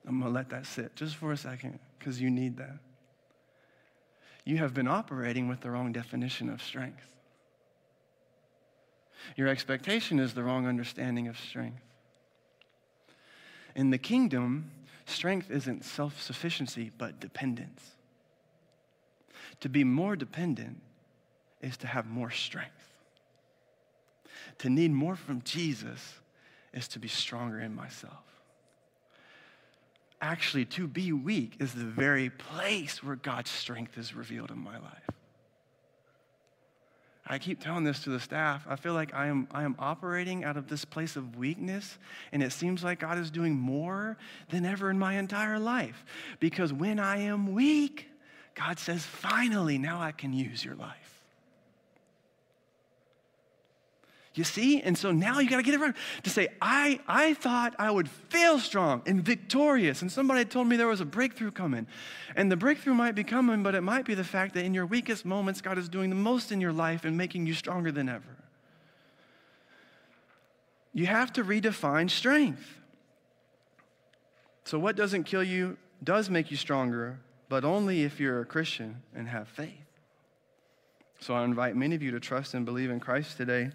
I'm 0.06 0.20
going 0.20 0.32
to 0.32 0.34
let 0.34 0.50
that 0.50 0.66
sit 0.66 0.94
just 0.94 1.16
for 1.16 1.32
a 1.32 1.36
second 1.36 1.78
because 1.98 2.20
you 2.20 2.30
need 2.30 2.58
that. 2.58 2.78
You 4.44 4.58
have 4.58 4.72
been 4.72 4.86
operating 4.86 5.48
with 5.48 5.60
the 5.60 5.70
wrong 5.70 5.92
definition 5.92 6.48
of 6.48 6.62
strength. 6.62 7.14
Your 9.34 9.48
expectation 9.48 10.20
is 10.20 10.34
the 10.34 10.44
wrong 10.44 10.66
understanding 10.66 11.26
of 11.26 11.38
strength. 11.38 11.82
In 13.76 13.90
the 13.90 13.98
kingdom, 13.98 14.70
strength 15.04 15.50
isn't 15.50 15.84
self 15.84 16.20
sufficiency, 16.20 16.90
but 16.96 17.20
dependence. 17.20 17.82
To 19.60 19.68
be 19.68 19.84
more 19.84 20.16
dependent 20.16 20.80
is 21.60 21.76
to 21.78 21.86
have 21.86 22.06
more 22.06 22.30
strength. 22.30 22.72
To 24.58 24.70
need 24.70 24.90
more 24.90 25.14
from 25.14 25.42
Jesus 25.42 26.14
is 26.72 26.88
to 26.88 26.98
be 26.98 27.08
stronger 27.08 27.60
in 27.60 27.74
myself. 27.74 28.24
Actually, 30.22 30.64
to 30.64 30.86
be 30.86 31.12
weak 31.12 31.56
is 31.60 31.74
the 31.74 31.84
very 31.84 32.30
place 32.30 33.02
where 33.02 33.16
God's 33.16 33.50
strength 33.50 33.98
is 33.98 34.14
revealed 34.14 34.50
in 34.50 34.58
my 34.58 34.78
life. 34.78 35.10
I 37.28 37.38
keep 37.38 37.60
telling 37.60 37.84
this 37.84 38.04
to 38.04 38.10
the 38.10 38.20
staff. 38.20 38.64
I 38.68 38.76
feel 38.76 38.94
like 38.94 39.12
I 39.12 39.26
am, 39.26 39.48
I 39.50 39.64
am 39.64 39.74
operating 39.78 40.44
out 40.44 40.56
of 40.56 40.68
this 40.68 40.84
place 40.84 41.16
of 41.16 41.36
weakness, 41.36 41.98
and 42.32 42.42
it 42.42 42.52
seems 42.52 42.84
like 42.84 43.00
God 43.00 43.18
is 43.18 43.30
doing 43.30 43.54
more 43.54 44.16
than 44.50 44.64
ever 44.64 44.90
in 44.90 44.98
my 44.98 45.14
entire 45.14 45.58
life. 45.58 46.04
Because 46.38 46.72
when 46.72 47.00
I 47.00 47.18
am 47.18 47.52
weak, 47.52 48.08
God 48.54 48.78
says, 48.78 49.02
finally, 49.02 49.76
now 49.76 50.00
I 50.00 50.12
can 50.12 50.32
use 50.32 50.64
your 50.64 50.76
life. 50.76 51.15
You 54.36 54.44
see? 54.44 54.82
And 54.82 54.96
so 54.96 55.12
now 55.12 55.38
you 55.38 55.48
got 55.48 55.56
to 55.56 55.62
get 55.62 55.74
it 55.74 55.80
right 55.80 55.94
to 56.22 56.30
say, 56.30 56.48
I, 56.60 57.00
I 57.08 57.32
thought 57.34 57.74
I 57.78 57.90
would 57.90 58.08
feel 58.08 58.58
strong 58.58 59.02
and 59.06 59.24
victorious. 59.24 60.02
And 60.02 60.12
somebody 60.12 60.44
told 60.44 60.68
me 60.68 60.76
there 60.76 60.86
was 60.86 61.00
a 61.00 61.06
breakthrough 61.06 61.50
coming. 61.50 61.86
And 62.36 62.52
the 62.52 62.56
breakthrough 62.56 62.92
might 62.92 63.14
be 63.14 63.24
coming, 63.24 63.62
but 63.62 63.74
it 63.74 63.80
might 63.80 64.04
be 64.04 64.14
the 64.14 64.24
fact 64.24 64.52
that 64.54 64.64
in 64.66 64.74
your 64.74 64.84
weakest 64.84 65.24
moments, 65.24 65.62
God 65.62 65.78
is 65.78 65.88
doing 65.88 66.10
the 66.10 66.16
most 66.16 66.52
in 66.52 66.60
your 66.60 66.72
life 66.72 67.06
and 67.06 67.16
making 67.16 67.46
you 67.46 67.54
stronger 67.54 67.90
than 67.90 68.10
ever. 68.10 68.36
You 70.92 71.06
have 71.06 71.32
to 71.34 71.44
redefine 71.44 72.10
strength. 72.10 72.78
So, 74.64 74.78
what 74.78 74.96
doesn't 74.96 75.24
kill 75.24 75.44
you 75.44 75.78
does 76.04 76.28
make 76.28 76.50
you 76.50 76.56
stronger, 76.58 77.20
but 77.48 77.64
only 77.64 78.02
if 78.02 78.20
you're 78.20 78.40
a 78.40 78.44
Christian 78.44 79.02
and 79.14 79.28
have 79.28 79.48
faith. 79.48 79.72
So, 81.20 81.34
I 81.34 81.44
invite 81.44 81.76
many 81.76 81.94
of 81.94 82.02
you 82.02 82.10
to 82.10 82.20
trust 82.20 82.52
and 82.52 82.66
believe 82.66 82.90
in 82.90 83.00
Christ 83.00 83.36
today. 83.36 83.70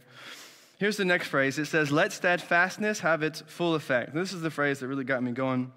Here's 0.82 0.98
the 0.98 1.06
next 1.06 1.28
phrase 1.28 1.60
it 1.60 1.65
says, 1.65 1.91
Let 1.91 2.12
steadfastness 2.12 3.02
have 3.02 3.22
its 3.22 3.41
full 3.46 3.76
effect. 3.76 4.15
This 4.15 4.34
is 4.34 4.41
the 4.41 4.50
phrase 4.50 4.80
that 4.80 4.88
really 4.88 5.04
got 5.04 5.22
me 5.22 5.32
going. 5.32 5.72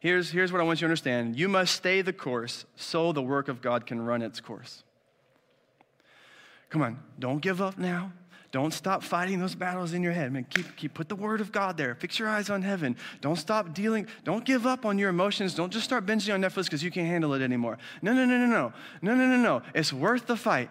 Here's, 0.00 0.32
here's 0.32 0.50
what 0.50 0.60
I 0.60 0.64
want 0.64 0.80
you 0.80 0.88
to 0.88 0.90
understand 0.90 1.38
you 1.38 1.48
must 1.48 1.76
stay 1.76 2.02
the 2.02 2.12
course 2.12 2.64
so 2.74 3.12
the 3.12 3.22
work 3.22 3.46
of 3.46 3.62
God 3.62 3.86
can 3.86 4.04
run 4.04 4.20
its 4.20 4.40
course. 4.40 4.82
Come 6.70 6.82
on, 6.82 6.98
don't 7.20 7.40
give 7.40 7.62
up 7.62 7.78
now. 7.78 8.10
Don't 8.50 8.74
stop 8.74 9.04
fighting 9.04 9.38
those 9.38 9.54
battles 9.54 9.92
in 9.92 10.02
your 10.02 10.12
head. 10.12 10.32
Man, 10.32 10.44
keep, 10.50 10.74
keep 10.74 10.92
put 10.92 11.08
the 11.08 11.14
word 11.14 11.40
of 11.40 11.52
God 11.52 11.76
there. 11.76 11.94
Fix 11.94 12.18
your 12.18 12.28
eyes 12.28 12.50
on 12.50 12.62
heaven. 12.62 12.96
Don't 13.20 13.36
stop 13.36 13.74
dealing. 13.74 14.08
Don't 14.24 14.44
give 14.44 14.66
up 14.66 14.84
on 14.84 14.98
your 14.98 15.10
emotions. 15.10 15.54
Don't 15.54 15.72
just 15.72 15.84
start 15.84 16.04
binging 16.04 16.34
on 16.34 16.42
Netflix 16.42 16.64
because 16.64 16.82
you 16.82 16.90
can't 16.90 17.06
handle 17.06 17.32
it 17.34 17.42
anymore. 17.42 17.78
No, 18.02 18.12
no, 18.12 18.24
no, 18.24 18.38
no, 18.38 18.46
no. 18.46 18.72
No, 19.02 19.14
no, 19.14 19.28
no, 19.28 19.36
no. 19.36 19.62
It's 19.72 19.92
worth 19.92 20.26
the 20.26 20.36
fight. 20.36 20.68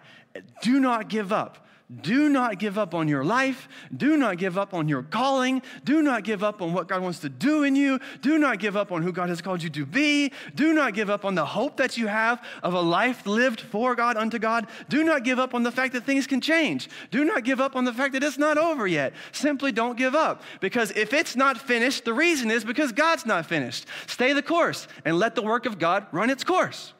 Do 0.60 0.78
not 0.78 1.08
give 1.08 1.32
up. 1.32 1.66
Do 1.90 2.28
not 2.28 2.60
give 2.60 2.78
up 2.78 2.94
on 2.94 3.08
your 3.08 3.24
life. 3.24 3.68
Do 3.96 4.16
not 4.16 4.38
give 4.38 4.56
up 4.56 4.74
on 4.74 4.88
your 4.88 5.02
calling. 5.02 5.60
Do 5.84 6.02
not 6.02 6.22
give 6.22 6.44
up 6.44 6.62
on 6.62 6.72
what 6.72 6.86
God 6.86 7.02
wants 7.02 7.18
to 7.20 7.28
do 7.28 7.64
in 7.64 7.74
you. 7.74 7.98
Do 8.22 8.38
not 8.38 8.60
give 8.60 8.76
up 8.76 8.92
on 8.92 9.02
who 9.02 9.10
God 9.10 9.28
has 9.28 9.42
called 9.42 9.60
you 9.60 9.70
to 9.70 9.84
be. 9.84 10.30
Do 10.54 10.72
not 10.72 10.94
give 10.94 11.10
up 11.10 11.24
on 11.24 11.34
the 11.34 11.44
hope 11.44 11.78
that 11.78 11.96
you 11.96 12.06
have 12.06 12.44
of 12.62 12.74
a 12.74 12.80
life 12.80 13.26
lived 13.26 13.60
for 13.60 13.96
God, 13.96 14.16
unto 14.16 14.38
God. 14.38 14.68
Do 14.88 15.02
not 15.02 15.24
give 15.24 15.40
up 15.40 15.52
on 15.52 15.64
the 15.64 15.72
fact 15.72 15.92
that 15.94 16.04
things 16.04 16.28
can 16.28 16.40
change. 16.40 16.88
Do 17.10 17.24
not 17.24 17.42
give 17.42 17.60
up 17.60 17.74
on 17.74 17.84
the 17.84 17.92
fact 17.92 18.12
that 18.12 18.22
it's 18.22 18.38
not 18.38 18.56
over 18.56 18.86
yet. 18.86 19.12
Simply 19.32 19.72
don't 19.72 19.98
give 19.98 20.14
up. 20.14 20.42
Because 20.60 20.92
if 20.92 21.12
it's 21.12 21.34
not 21.34 21.58
finished, 21.58 22.04
the 22.04 22.14
reason 22.14 22.52
is 22.52 22.64
because 22.64 22.92
God's 22.92 23.26
not 23.26 23.46
finished. 23.46 23.86
Stay 24.06 24.32
the 24.32 24.42
course 24.42 24.86
and 25.04 25.18
let 25.18 25.34
the 25.34 25.42
work 25.42 25.66
of 25.66 25.80
God 25.80 26.06
run 26.12 26.30
its 26.30 26.44
course. 26.44 26.92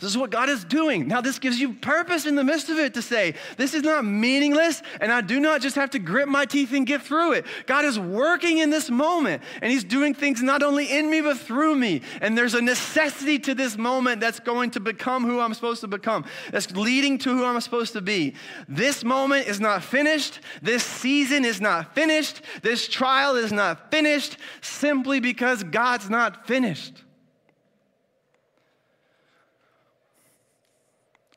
This 0.00 0.10
is 0.10 0.16
what 0.16 0.30
God 0.30 0.48
is 0.48 0.64
doing. 0.64 1.08
Now, 1.08 1.20
this 1.20 1.40
gives 1.40 1.58
you 1.58 1.72
purpose 1.72 2.24
in 2.24 2.36
the 2.36 2.44
midst 2.44 2.68
of 2.68 2.78
it 2.78 2.94
to 2.94 3.02
say, 3.02 3.34
this 3.56 3.74
is 3.74 3.82
not 3.82 4.04
meaningless, 4.04 4.80
and 5.00 5.10
I 5.10 5.22
do 5.22 5.40
not 5.40 5.60
just 5.60 5.74
have 5.74 5.90
to 5.90 5.98
grit 5.98 6.28
my 6.28 6.44
teeth 6.44 6.72
and 6.72 6.86
get 6.86 7.02
through 7.02 7.32
it. 7.32 7.46
God 7.66 7.84
is 7.84 7.98
working 7.98 8.58
in 8.58 8.70
this 8.70 8.90
moment, 8.90 9.42
and 9.60 9.72
He's 9.72 9.82
doing 9.82 10.14
things 10.14 10.40
not 10.40 10.62
only 10.62 10.86
in 10.86 11.10
me, 11.10 11.20
but 11.20 11.38
through 11.38 11.74
me. 11.74 12.02
And 12.20 12.38
there's 12.38 12.54
a 12.54 12.62
necessity 12.62 13.40
to 13.40 13.56
this 13.56 13.76
moment 13.76 14.20
that's 14.20 14.38
going 14.38 14.70
to 14.72 14.80
become 14.80 15.24
who 15.24 15.40
I'm 15.40 15.52
supposed 15.52 15.80
to 15.80 15.88
become, 15.88 16.24
that's 16.52 16.70
leading 16.76 17.18
to 17.18 17.36
who 17.36 17.44
I'm 17.44 17.60
supposed 17.60 17.94
to 17.94 18.00
be. 18.00 18.34
This 18.68 19.02
moment 19.02 19.48
is 19.48 19.58
not 19.58 19.82
finished. 19.82 20.38
This 20.62 20.84
season 20.84 21.44
is 21.44 21.60
not 21.60 21.96
finished. 21.96 22.42
This 22.62 22.86
trial 22.86 23.34
is 23.34 23.50
not 23.50 23.90
finished 23.90 24.36
simply 24.60 25.18
because 25.18 25.64
God's 25.64 26.08
not 26.08 26.46
finished. 26.46 27.02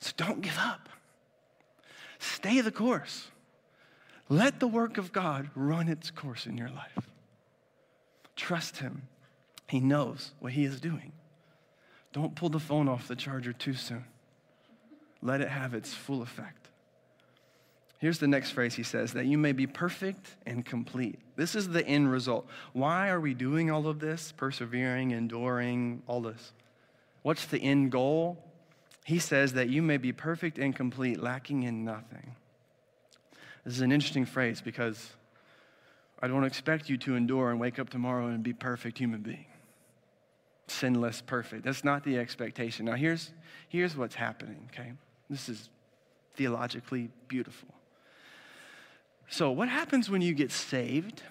So 0.02 0.12
don't 0.18 0.42
give 0.42 0.58
up. 0.58 0.90
Stay 2.20 2.62
the 2.62 2.72
course. 2.72 3.28
Let 4.30 4.60
the 4.60 4.68
work 4.68 4.98
of 4.98 5.12
God 5.12 5.50
run 5.56 5.88
its 5.88 6.12
course 6.12 6.46
in 6.46 6.58
your 6.58 6.70
life. 6.70 7.10
Trust 8.36 8.78
Him. 8.78 9.04
He 9.68 9.80
knows 9.80 10.32
what 10.40 10.54
He 10.54 10.66
is 10.66 10.82
doing. 10.82 11.14
Don't 12.14 12.36
pull 12.36 12.50
the 12.50 12.60
phone 12.60 12.90
off 12.90 13.08
the 13.08 13.16
charger 13.16 13.54
too 13.54 13.74
soon. 13.74 14.06
Let 15.22 15.42
it 15.42 15.50
have 15.50 15.74
its 15.74 15.94
full 15.94 16.22
effect. 16.22 16.70
Here's 18.00 18.18
the 18.18 18.28
next 18.28 18.52
phrase 18.52 18.74
he 18.74 18.82
says 18.82 19.14
that 19.14 19.28
you 19.28 19.38
may 19.38 19.52
be 19.52 19.68
perfect 19.68 20.36
and 20.48 20.66
complete. 20.66 21.20
This 21.36 21.54
is 21.54 21.70
the 21.70 21.86
end 21.86 22.12
result. 22.12 22.48
Why 22.74 23.10
are 23.10 23.20
we 23.20 23.36
doing 23.36 23.70
all 23.70 23.88
of 23.88 24.00
this? 24.00 24.34
Persevering, 24.36 25.12
enduring, 25.12 26.02
all 26.08 26.22
this. 26.22 26.52
What's 27.22 27.46
the 27.46 27.60
end 27.60 27.92
goal? 27.92 28.44
He 29.04 29.20
says 29.20 29.54
that 29.54 29.70
you 29.70 29.82
may 29.82 29.98
be 29.98 30.12
perfect 30.12 30.60
and 30.60 30.76
complete, 30.76 31.22
lacking 31.22 31.64
in 31.64 31.84
nothing. 31.84 32.36
This 33.66 33.76
is 33.76 33.82
an 33.82 33.92
interesting 33.92 34.26
phrase 34.26 34.62
because 34.62 35.12
I 36.22 36.28
don't 36.28 36.44
expect 36.44 36.90
you 36.90 36.98
to 37.00 37.16
endure 37.16 37.50
and 37.50 37.60
wake 37.60 37.80
up 37.80 37.90
tomorrow 37.90 38.28
and 38.28 38.44
be 38.44 38.54
perfect 38.54 38.98
human 38.98 39.22
being. 39.22 39.46
Sinless, 40.68 41.22
perfect. 41.26 41.64
That's 41.64 41.84
not 41.84 42.04
the 42.04 42.18
expectation. 42.18 42.86
Now, 42.86 42.94
here's, 42.94 43.32
here's 43.70 43.96
what's 43.96 44.16
happening, 44.16 44.70
okay? 44.72 44.94
This 45.30 45.50
is 45.50 45.70
theologically 46.36 47.10
beautiful. 47.28 47.70
So, 49.28 49.52
what 49.52 49.70
happens 49.70 50.10
when 50.10 50.22
you 50.22 50.34
get 50.34 50.52
saved? 50.52 51.24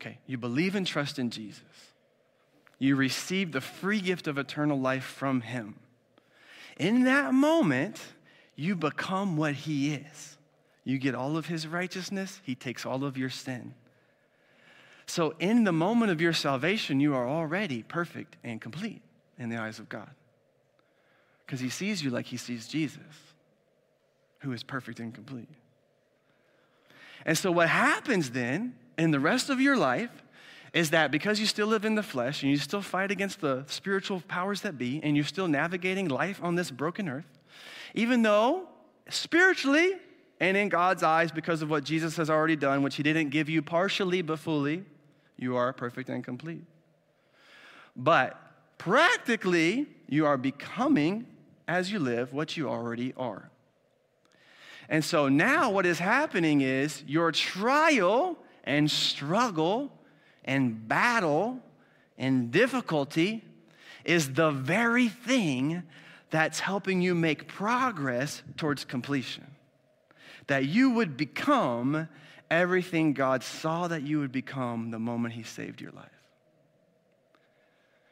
Okay, 0.00 0.18
you 0.26 0.36
believe 0.36 0.74
and 0.74 0.86
trust 0.86 1.18
in 1.18 1.30
Jesus. 1.30 1.62
You 2.78 2.94
receive 2.94 3.52
the 3.52 3.60
free 3.60 4.00
gift 4.00 4.28
of 4.28 4.38
eternal 4.38 4.78
life 4.78 5.04
from 5.04 5.40
Him 5.40 5.76
in 6.78 7.04
that 7.04 7.34
moment, 7.34 8.00
you 8.54 8.76
become 8.76 9.36
what 9.36 9.54
He 9.54 9.94
is. 9.94 10.36
You 10.84 10.98
get 10.98 11.14
all 11.14 11.36
of 11.36 11.46
His 11.46 11.66
righteousness, 11.66 12.40
He 12.44 12.54
takes 12.54 12.86
all 12.86 13.04
of 13.04 13.16
your 13.16 13.30
sin. 13.30 13.74
So, 15.06 15.34
in 15.38 15.64
the 15.64 15.72
moment 15.72 16.12
of 16.12 16.20
your 16.20 16.32
salvation, 16.32 17.00
you 17.00 17.14
are 17.14 17.26
already 17.26 17.82
perfect 17.82 18.36
and 18.44 18.60
complete 18.60 19.02
in 19.38 19.48
the 19.48 19.56
eyes 19.56 19.78
of 19.78 19.88
God. 19.88 20.10
Because 21.44 21.60
He 21.60 21.70
sees 21.70 22.02
you 22.02 22.10
like 22.10 22.26
He 22.26 22.36
sees 22.36 22.68
Jesus, 22.68 23.00
who 24.40 24.52
is 24.52 24.62
perfect 24.62 25.00
and 25.00 25.14
complete. 25.14 25.48
And 27.24 27.36
so, 27.36 27.50
what 27.50 27.68
happens 27.68 28.30
then 28.30 28.74
in 28.96 29.10
the 29.10 29.20
rest 29.20 29.50
of 29.50 29.60
your 29.60 29.76
life 29.76 30.10
is 30.72 30.90
that 30.90 31.10
because 31.10 31.40
you 31.40 31.46
still 31.46 31.66
live 31.66 31.84
in 31.84 31.94
the 31.94 32.02
flesh 32.02 32.42
and 32.42 32.50
you 32.50 32.58
still 32.58 32.82
fight 32.82 33.10
against 33.10 33.40
the 33.40 33.64
spiritual 33.66 34.22
powers 34.28 34.60
that 34.62 34.76
be 34.76 35.00
and 35.02 35.16
you're 35.16 35.24
still 35.24 35.48
navigating 35.48 36.08
life 36.08 36.40
on 36.42 36.54
this 36.54 36.70
broken 36.70 37.08
earth, 37.08 37.26
even 37.94 38.22
though 38.22 38.68
spiritually 39.08 39.92
and 40.40 40.56
in 40.56 40.68
God's 40.68 41.02
eyes, 41.02 41.32
because 41.32 41.62
of 41.62 41.70
what 41.70 41.84
Jesus 41.84 42.16
has 42.16 42.30
already 42.30 42.56
done, 42.56 42.82
which 42.82 42.96
He 42.96 43.02
didn't 43.02 43.30
give 43.30 43.48
you 43.48 43.60
partially 43.60 44.22
but 44.22 44.38
fully, 44.38 44.84
you 45.36 45.56
are 45.56 45.72
perfect 45.72 46.08
and 46.08 46.22
complete. 46.22 46.62
But 47.96 48.40
practically, 48.78 49.86
you 50.08 50.26
are 50.26 50.36
becoming, 50.36 51.26
as 51.66 51.90
you 51.90 51.98
live, 51.98 52.32
what 52.32 52.56
you 52.56 52.68
already 52.68 53.12
are. 53.16 53.50
And 54.88 55.04
so 55.04 55.28
now 55.28 55.70
what 55.70 55.84
is 55.84 55.98
happening 55.98 56.60
is 56.60 57.02
your 57.06 57.32
trial 57.32 58.38
and 58.64 58.90
struggle 58.90 59.90
and 60.48 60.88
battle 60.88 61.60
and 62.16 62.50
difficulty 62.50 63.44
is 64.04 64.32
the 64.32 64.50
very 64.50 65.08
thing 65.08 65.84
that's 66.30 66.58
helping 66.58 67.00
you 67.00 67.14
make 67.14 67.46
progress 67.46 68.42
towards 68.56 68.84
completion. 68.84 69.46
That 70.46 70.64
you 70.64 70.90
would 70.90 71.16
become 71.16 72.08
everything 72.50 73.12
God 73.12 73.44
saw 73.44 73.88
that 73.88 74.02
you 74.02 74.20
would 74.20 74.32
become 74.32 74.90
the 74.90 74.98
moment 74.98 75.34
He 75.34 75.42
saved 75.42 75.80
your 75.80 75.92
life. 75.92 76.08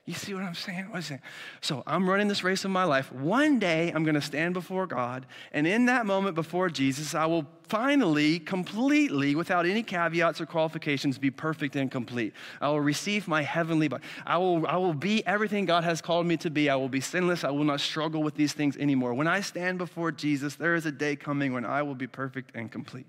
You 0.06 0.14
see 0.14 0.34
what 0.34 0.44
I'm 0.44 0.54
saying? 0.54 0.88
What 0.90 0.96
I'm 0.98 1.02
saying? 1.02 1.20
So 1.60 1.82
I'm 1.84 2.08
running 2.08 2.28
this 2.28 2.44
race 2.44 2.64
of 2.64 2.70
my 2.70 2.84
life. 2.84 3.12
One 3.12 3.58
day 3.58 3.90
I'm 3.92 4.04
going 4.04 4.14
to 4.14 4.20
stand 4.20 4.54
before 4.54 4.86
God, 4.86 5.26
and 5.52 5.66
in 5.66 5.86
that 5.86 6.06
moment 6.06 6.36
before 6.36 6.70
Jesus, 6.70 7.12
I 7.12 7.26
will 7.26 7.44
finally, 7.64 8.38
completely, 8.38 9.34
without 9.34 9.66
any 9.66 9.82
caveats 9.82 10.40
or 10.40 10.46
qualifications, 10.46 11.18
be 11.18 11.32
perfect 11.32 11.74
and 11.74 11.90
complete. 11.90 12.34
I 12.60 12.68
will 12.68 12.80
receive 12.80 13.26
my 13.26 13.42
heavenly 13.42 13.88
body. 13.88 14.04
I 14.24 14.38
will, 14.38 14.64
I 14.68 14.76
will 14.76 14.94
be 14.94 15.26
everything 15.26 15.64
God 15.64 15.82
has 15.82 16.00
called 16.00 16.26
me 16.26 16.36
to 16.36 16.50
be. 16.50 16.70
I 16.70 16.76
will 16.76 16.88
be 16.88 17.00
sinless. 17.00 17.42
I 17.42 17.50
will 17.50 17.64
not 17.64 17.80
struggle 17.80 18.22
with 18.22 18.36
these 18.36 18.52
things 18.52 18.76
anymore. 18.76 19.12
When 19.12 19.26
I 19.26 19.40
stand 19.40 19.78
before 19.78 20.12
Jesus, 20.12 20.54
there 20.54 20.76
is 20.76 20.86
a 20.86 20.92
day 20.92 21.16
coming 21.16 21.52
when 21.52 21.64
I 21.64 21.82
will 21.82 21.96
be 21.96 22.06
perfect 22.06 22.52
and 22.54 22.70
complete, 22.70 23.06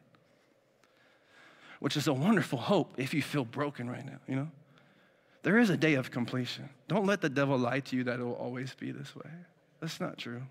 which 1.79 1.95
is 1.95 2.07
a 2.07 2.13
wonderful 2.13 2.57
hope 2.57 2.95
if 2.97 3.13
you 3.13 3.21
feel 3.21 3.45
broken 3.45 3.87
right 3.87 4.03
now, 4.03 4.17
you 4.27 4.35
know? 4.35 4.49
There 5.47 5.59
is 5.59 5.69
a 5.69 5.77
day 5.77 5.93
of 5.93 6.11
completion. 6.11 6.67
Don't 6.89 7.05
let 7.05 7.21
the 7.21 7.29
devil 7.29 7.57
lie 7.57 7.79
to 7.79 7.95
you 7.95 8.03
that 8.03 8.19
it 8.19 8.23
will 8.23 8.33
always 8.33 8.73
be 8.73 8.91
this 8.91 9.15
way. 9.15 9.31
That's 9.79 10.01
not 10.01 10.17
true. 10.17 10.41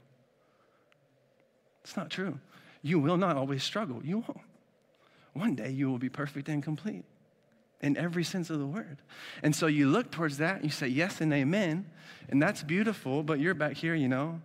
It's 1.85 1.99
not 1.99 2.09
true. 2.09 2.41
You 2.81 2.99
will 2.99 3.19
not 3.19 3.37
always 3.37 3.63
struggle. 3.63 4.01
You 4.03 4.21
won't. 4.21 4.41
One 5.35 5.55
day 5.55 5.69
you 5.69 5.91
will 5.91 5.99
be 5.99 6.09
perfect 6.09 6.49
and 6.49 6.63
complete 6.63 7.05
in 7.83 7.99
every 7.99 8.25
sense 8.25 8.49
of 8.49 8.59
the 8.59 8.65
word. 8.65 8.97
And 9.43 9.55
so 9.55 9.67
you 9.67 9.87
look 9.87 10.11
towards 10.11 10.39
that 10.39 10.55
and 10.55 10.65
you 10.65 10.71
say 10.71 10.89
yes 10.89 11.21
and 11.21 11.31
amen, 11.31 11.91
and 12.31 12.41
that's 12.41 12.63
beautiful, 12.63 13.23
but 13.23 13.39
you're 13.39 13.53
back 13.53 13.75
here, 13.77 13.95
you 13.95 14.09
know. 14.09 14.41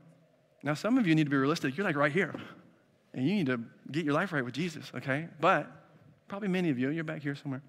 Now, 0.63 0.73
some 0.73 0.97
of 0.97 1.07
you 1.07 1.15
need 1.15 1.23
to 1.23 1.29
be 1.29 1.37
realistic. 1.37 1.77
You're 1.77 1.87
like 1.87 1.95
right 1.95 2.11
here, 2.11 2.35
and 3.13 3.25
you 3.25 3.35
need 3.35 3.45
to 3.45 3.61
get 3.89 4.03
your 4.03 4.15
life 4.15 4.33
right 4.33 4.43
with 4.43 4.55
Jesus, 4.55 4.91
okay? 4.95 5.29
But 5.39 5.71
probably 6.27 6.49
many 6.49 6.69
of 6.69 6.77
you, 6.77 6.89
you're 6.89 7.05
back 7.05 7.21
here 7.21 7.35
somewhere. 7.35 7.61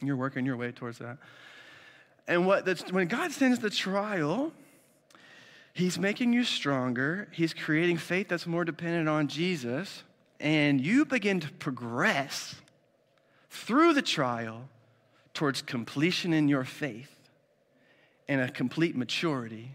You're 0.00 0.14
working 0.14 0.46
your 0.46 0.56
way 0.56 0.70
towards 0.70 0.98
that. 0.98 1.18
And 2.28 2.46
what 2.46 2.92
when 2.92 3.08
God 3.08 3.32
sends 3.32 3.58
the 3.58 3.70
trial, 3.70 4.52
He's 5.72 5.98
making 5.98 6.32
you 6.32 6.44
stronger. 6.44 7.28
He's 7.32 7.54
creating 7.54 7.96
faith 7.96 8.28
that's 8.28 8.46
more 8.46 8.64
dependent 8.64 9.08
on 9.08 9.28
Jesus. 9.28 10.02
And 10.38 10.80
you 10.80 11.04
begin 11.04 11.40
to 11.40 11.50
progress 11.52 12.56
through 13.48 13.94
the 13.94 14.02
trial 14.02 14.68
towards 15.34 15.62
completion 15.62 16.32
in 16.32 16.48
your 16.48 16.64
faith 16.64 17.14
and 18.28 18.40
a 18.40 18.50
complete 18.50 18.94
maturity. 18.94 19.70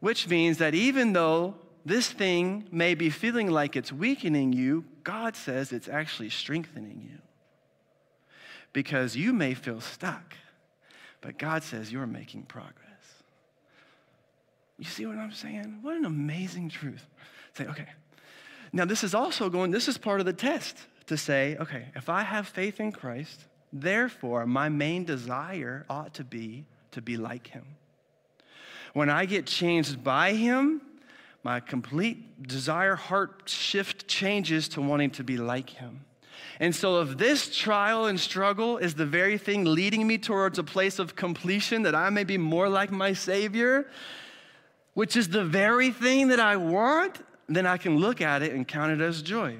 Which 0.00 0.28
means 0.28 0.58
that 0.58 0.74
even 0.74 1.12
though 1.12 1.56
this 1.84 2.10
thing 2.10 2.68
may 2.70 2.94
be 2.94 3.10
feeling 3.10 3.50
like 3.50 3.76
it's 3.76 3.92
weakening 3.92 4.52
you, 4.52 4.84
God 5.04 5.36
says 5.36 5.72
it's 5.72 5.88
actually 5.88 6.30
strengthening 6.30 7.08
you. 7.10 7.18
Because 8.72 9.16
you 9.16 9.32
may 9.32 9.54
feel 9.54 9.80
stuck. 9.80 10.36
But 11.22 11.38
God 11.38 11.62
says 11.62 11.90
you're 11.90 12.06
making 12.06 12.42
progress. 12.42 12.82
You 14.76 14.84
see 14.84 15.06
what 15.06 15.16
I'm 15.16 15.32
saying? 15.32 15.78
What 15.80 15.96
an 15.96 16.04
amazing 16.04 16.68
truth. 16.68 17.06
Say, 17.54 17.66
okay. 17.66 17.86
Now, 18.72 18.84
this 18.84 19.04
is 19.04 19.14
also 19.14 19.48
going, 19.48 19.70
this 19.70 19.88
is 19.88 19.96
part 19.96 20.20
of 20.20 20.26
the 20.26 20.32
test 20.32 20.76
to 21.06 21.16
say, 21.16 21.56
okay, 21.60 21.86
if 21.94 22.08
I 22.08 22.22
have 22.22 22.48
faith 22.48 22.80
in 22.80 22.90
Christ, 22.92 23.44
therefore 23.72 24.46
my 24.46 24.68
main 24.68 25.04
desire 25.04 25.86
ought 25.88 26.14
to 26.14 26.24
be 26.24 26.64
to 26.90 27.00
be 27.00 27.16
like 27.16 27.46
him. 27.46 27.64
When 28.92 29.08
I 29.08 29.24
get 29.24 29.46
changed 29.46 30.02
by 30.02 30.32
him, 30.32 30.82
my 31.44 31.60
complete 31.60 32.46
desire, 32.46 32.94
heart 32.94 33.42
shift 33.46 34.06
changes 34.08 34.68
to 34.70 34.82
wanting 34.82 35.10
to 35.12 35.24
be 35.24 35.36
like 35.36 35.70
him. 35.70 36.04
And 36.60 36.74
so, 36.74 37.00
if 37.00 37.18
this 37.18 37.54
trial 37.54 38.06
and 38.06 38.18
struggle 38.18 38.78
is 38.78 38.94
the 38.94 39.06
very 39.06 39.38
thing 39.38 39.64
leading 39.64 40.06
me 40.06 40.18
towards 40.18 40.58
a 40.58 40.64
place 40.64 40.98
of 40.98 41.16
completion 41.16 41.82
that 41.82 41.94
I 41.94 42.10
may 42.10 42.24
be 42.24 42.38
more 42.38 42.68
like 42.68 42.90
my 42.90 43.12
Savior, 43.12 43.88
which 44.94 45.16
is 45.16 45.28
the 45.28 45.44
very 45.44 45.90
thing 45.90 46.28
that 46.28 46.40
I 46.40 46.56
want, 46.56 47.20
then 47.48 47.66
I 47.66 47.76
can 47.76 47.98
look 47.98 48.20
at 48.20 48.42
it 48.42 48.52
and 48.52 48.66
count 48.66 48.92
it 48.92 49.00
as 49.00 49.22
joy. 49.22 49.56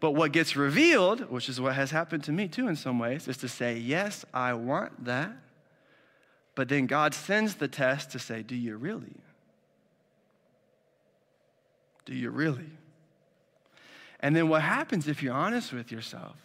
But 0.00 0.10
what 0.10 0.32
gets 0.32 0.54
revealed, 0.56 1.30
which 1.30 1.48
is 1.48 1.60
what 1.60 1.74
has 1.74 1.90
happened 1.90 2.24
to 2.24 2.32
me 2.32 2.48
too 2.48 2.68
in 2.68 2.76
some 2.76 2.98
ways, 2.98 3.26
is 3.28 3.38
to 3.38 3.48
say, 3.48 3.78
Yes, 3.78 4.24
I 4.34 4.54
want 4.54 5.04
that. 5.04 5.32
But 6.54 6.68
then 6.68 6.86
God 6.86 7.14
sends 7.14 7.54
the 7.54 7.68
test 7.68 8.10
to 8.10 8.18
say, 8.18 8.42
Do 8.42 8.54
you 8.54 8.76
really? 8.76 9.16
Do 12.04 12.14
you 12.14 12.30
really? 12.30 12.70
And 14.24 14.34
then 14.34 14.48
what 14.48 14.62
happens 14.62 15.06
if 15.06 15.22
you're 15.22 15.34
honest 15.34 15.70
with 15.74 15.92
yourself 15.92 16.38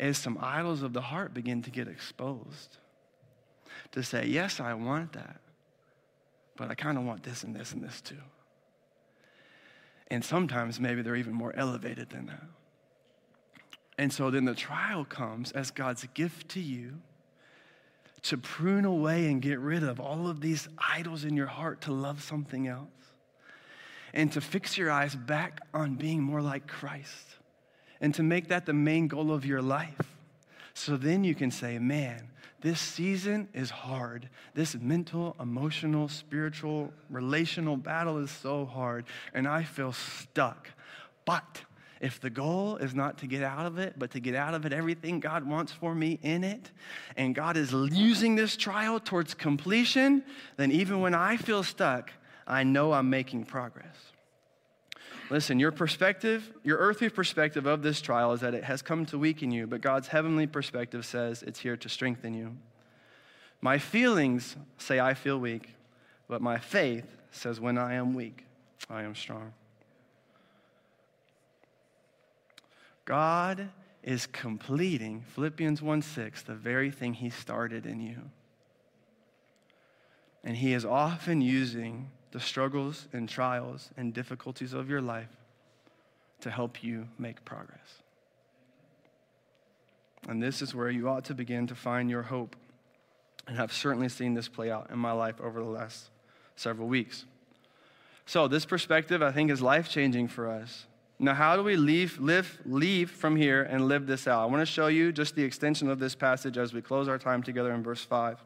is 0.00 0.18
some 0.18 0.36
idols 0.40 0.82
of 0.82 0.92
the 0.92 1.00
heart 1.00 1.32
begin 1.32 1.62
to 1.62 1.70
get 1.70 1.86
exposed. 1.86 2.78
To 3.92 4.02
say, 4.02 4.26
yes, 4.26 4.58
I 4.58 4.74
want 4.74 5.12
that, 5.12 5.40
but 6.56 6.68
I 6.68 6.74
kind 6.74 6.98
of 6.98 7.04
want 7.04 7.22
this 7.22 7.44
and 7.44 7.54
this 7.54 7.72
and 7.72 7.80
this 7.80 8.00
too. 8.00 8.16
And 10.08 10.24
sometimes 10.24 10.80
maybe 10.80 11.00
they're 11.02 11.14
even 11.14 11.32
more 11.32 11.54
elevated 11.54 12.10
than 12.10 12.26
that. 12.26 12.42
And 13.96 14.12
so 14.12 14.32
then 14.32 14.44
the 14.44 14.56
trial 14.56 15.04
comes 15.04 15.52
as 15.52 15.70
God's 15.70 16.04
gift 16.12 16.48
to 16.50 16.60
you 16.60 16.94
to 18.22 18.36
prune 18.36 18.84
away 18.84 19.30
and 19.30 19.40
get 19.40 19.60
rid 19.60 19.84
of 19.84 20.00
all 20.00 20.26
of 20.26 20.40
these 20.40 20.68
idols 20.76 21.24
in 21.24 21.36
your 21.36 21.46
heart 21.46 21.82
to 21.82 21.92
love 21.92 22.20
something 22.20 22.66
else 22.66 22.88
and 24.12 24.32
to 24.32 24.40
fix 24.40 24.76
your 24.76 24.90
eyes 24.90 25.14
back 25.14 25.60
on 25.72 25.94
being 25.94 26.20
more 26.20 26.42
like 26.42 26.66
Christ 26.66 27.36
and 28.00 28.14
to 28.14 28.22
make 28.22 28.48
that 28.48 28.66
the 28.66 28.72
main 28.72 29.08
goal 29.08 29.32
of 29.32 29.44
your 29.44 29.62
life. 29.62 30.16
So 30.74 30.96
then 30.96 31.24
you 31.24 31.34
can 31.34 31.50
say, 31.50 31.78
man, 31.78 32.28
this 32.60 32.80
season 32.80 33.48
is 33.54 33.70
hard. 33.70 34.28
This 34.54 34.74
mental, 34.74 35.34
emotional, 35.40 36.08
spiritual, 36.08 36.92
relational 37.08 37.76
battle 37.76 38.18
is 38.18 38.30
so 38.30 38.66
hard, 38.66 39.06
and 39.32 39.48
I 39.48 39.62
feel 39.62 39.92
stuck. 39.92 40.68
But 41.24 41.62
if 42.00 42.20
the 42.20 42.30
goal 42.30 42.76
is 42.76 42.94
not 42.94 43.18
to 43.18 43.26
get 43.26 43.42
out 43.42 43.66
of 43.66 43.78
it, 43.78 43.94
but 43.98 44.10
to 44.12 44.20
get 44.20 44.34
out 44.34 44.54
of 44.54 44.64
it 44.64 44.72
everything 44.72 45.20
God 45.20 45.46
wants 45.46 45.72
for 45.72 45.94
me 45.94 46.18
in 46.22 46.44
it, 46.44 46.70
and 47.16 47.34
God 47.34 47.56
is 47.56 47.72
using 47.72 48.36
this 48.36 48.56
trial 48.56 49.00
towards 49.00 49.34
completion, 49.34 50.22
then 50.56 50.70
even 50.70 51.00
when 51.00 51.14
I 51.14 51.36
feel 51.36 51.62
stuck, 51.62 52.10
I 52.50 52.64
know 52.64 52.92
I'm 52.92 53.08
making 53.08 53.44
progress. 53.44 53.94
Listen, 55.30 55.60
your 55.60 55.70
perspective, 55.70 56.50
your 56.64 56.78
earthly 56.78 57.08
perspective 57.08 57.64
of 57.64 57.82
this 57.82 58.00
trial 58.00 58.32
is 58.32 58.40
that 58.40 58.54
it 58.54 58.64
has 58.64 58.82
come 58.82 59.06
to 59.06 59.18
weaken 59.18 59.52
you, 59.52 59.68
but 59.68 59.80
God's 59.80 60.08
heavenly 60.08 60.48
perspective 60.48 61.06
says 61.06 61.44
it's 61.44 61.60
here 61.60 61.76
to 61.76 61.88
strengthen 61.88 62.34
you. 62.34 62.56
My 63.60 63.78
feelings 63.78 64.56
say 64.78 64.98
I 64.98 65.14
feel 65.14 65.38
weak, 65.38 65.74
but 66.28 66.42
my 66.42 66.58
faith 66.58 67.06
says 67.30 67.60
when 67.60 67.78
I 67.78 67.94
am 67.94 68.14
weak, 68.14 68.44
I 68.90 69.04
am 69.04 69.14
strong. 69.14 69.52
God 73.04 73.68
is 74.02 74.26
completing, 74.26 75.22
Philippians 75.34 75.80
1 75.80 76.02
6, 76.02 76.42
the 76.42 76.54
very 76.54 76.90
thing 76.90 77.14
He 77.14 77.30
started 77.30 77.86
in 77.86 78.00
you. 78.00 78.18
And 80.42 80.56
He 80.56 80.72
is 80.72 80.84
often 80.84 81.40
using 81.40 82.10
the 82.32 82.40
struggles 82.40 83.08
and 83.12 83.28
trials 83.28 83.90
and 83.96 84.14
difficulties 84.14 84.72
of 84.72 84.88
your 84.88 85.00
life 85.00 85.28
to 86.40 86.50
help 86.50 86.82
you 86.82 87.06
make 87.18 87.44
progress. 87.44 88.02
And 90.28 90.42
this 90.42 90.62
is 90.62 90.74
where 90.74 90.90
you 90.90 91.08
ought 91.08 91.24
to 91.26 91.34
begin 91.34 91.66
to 91.68 91.74
find 91.74 92.10
your 92.10 92.22
hope. 92.22 92.56
And 93.46 93.58
I've 93.60 93.72
certainly 93.72 94.08
seen 94.08 94.34
this 94.34 94.48
play 94.48 94.70
out 94.70 94.90
in 94.90 94.98
my 94.98 95.12
life 95.12 95.40
over 95.40 95.60
the 95.60 95.68
last 95.68 96.10
several 96.56 96.88
weeks. 96.88 97.24
So, 98.26 98.46
this 98.46 98.64
perspective, 98.64 99.22
I 99.22 99.32
think, 99.32 99.50
is 99.50 99.60
life 99.60 99.88
changing 99.88 100.28
for 100.28 100.48
us 100.48 100.86
Now, 101.18 101.34
how 101.34 101.56
do 101.56 101.62
we 101.62 101.76
leave, 101.76 102.18
live, 102.18 102.60
leave 102.64 103.10
from 103.10 103.36
here 103.36 103.62
and 103.62 103.88
live 103.88 104.06
this 104.06 104.26
out? 104.26 104.42
I 104.42 104.46
want 104.46 104.60
to 104.60 104.66
show 104.66 104.86
you 104.86 105.12
just 105.12 105.34
the 105.34 105.42
extension 105.42 105.90
of 105.90 105.98
this 105.98 106.14
passage 106.14 106.56
as 106.56 106.72
we 106.72 106.80
close 106.80 107.08
our 107.08 107.18
time 107.18 107.42
together 107.42 107.72
in 107.72 107.82
verse 107.82 108.02
5. 108.02 108.38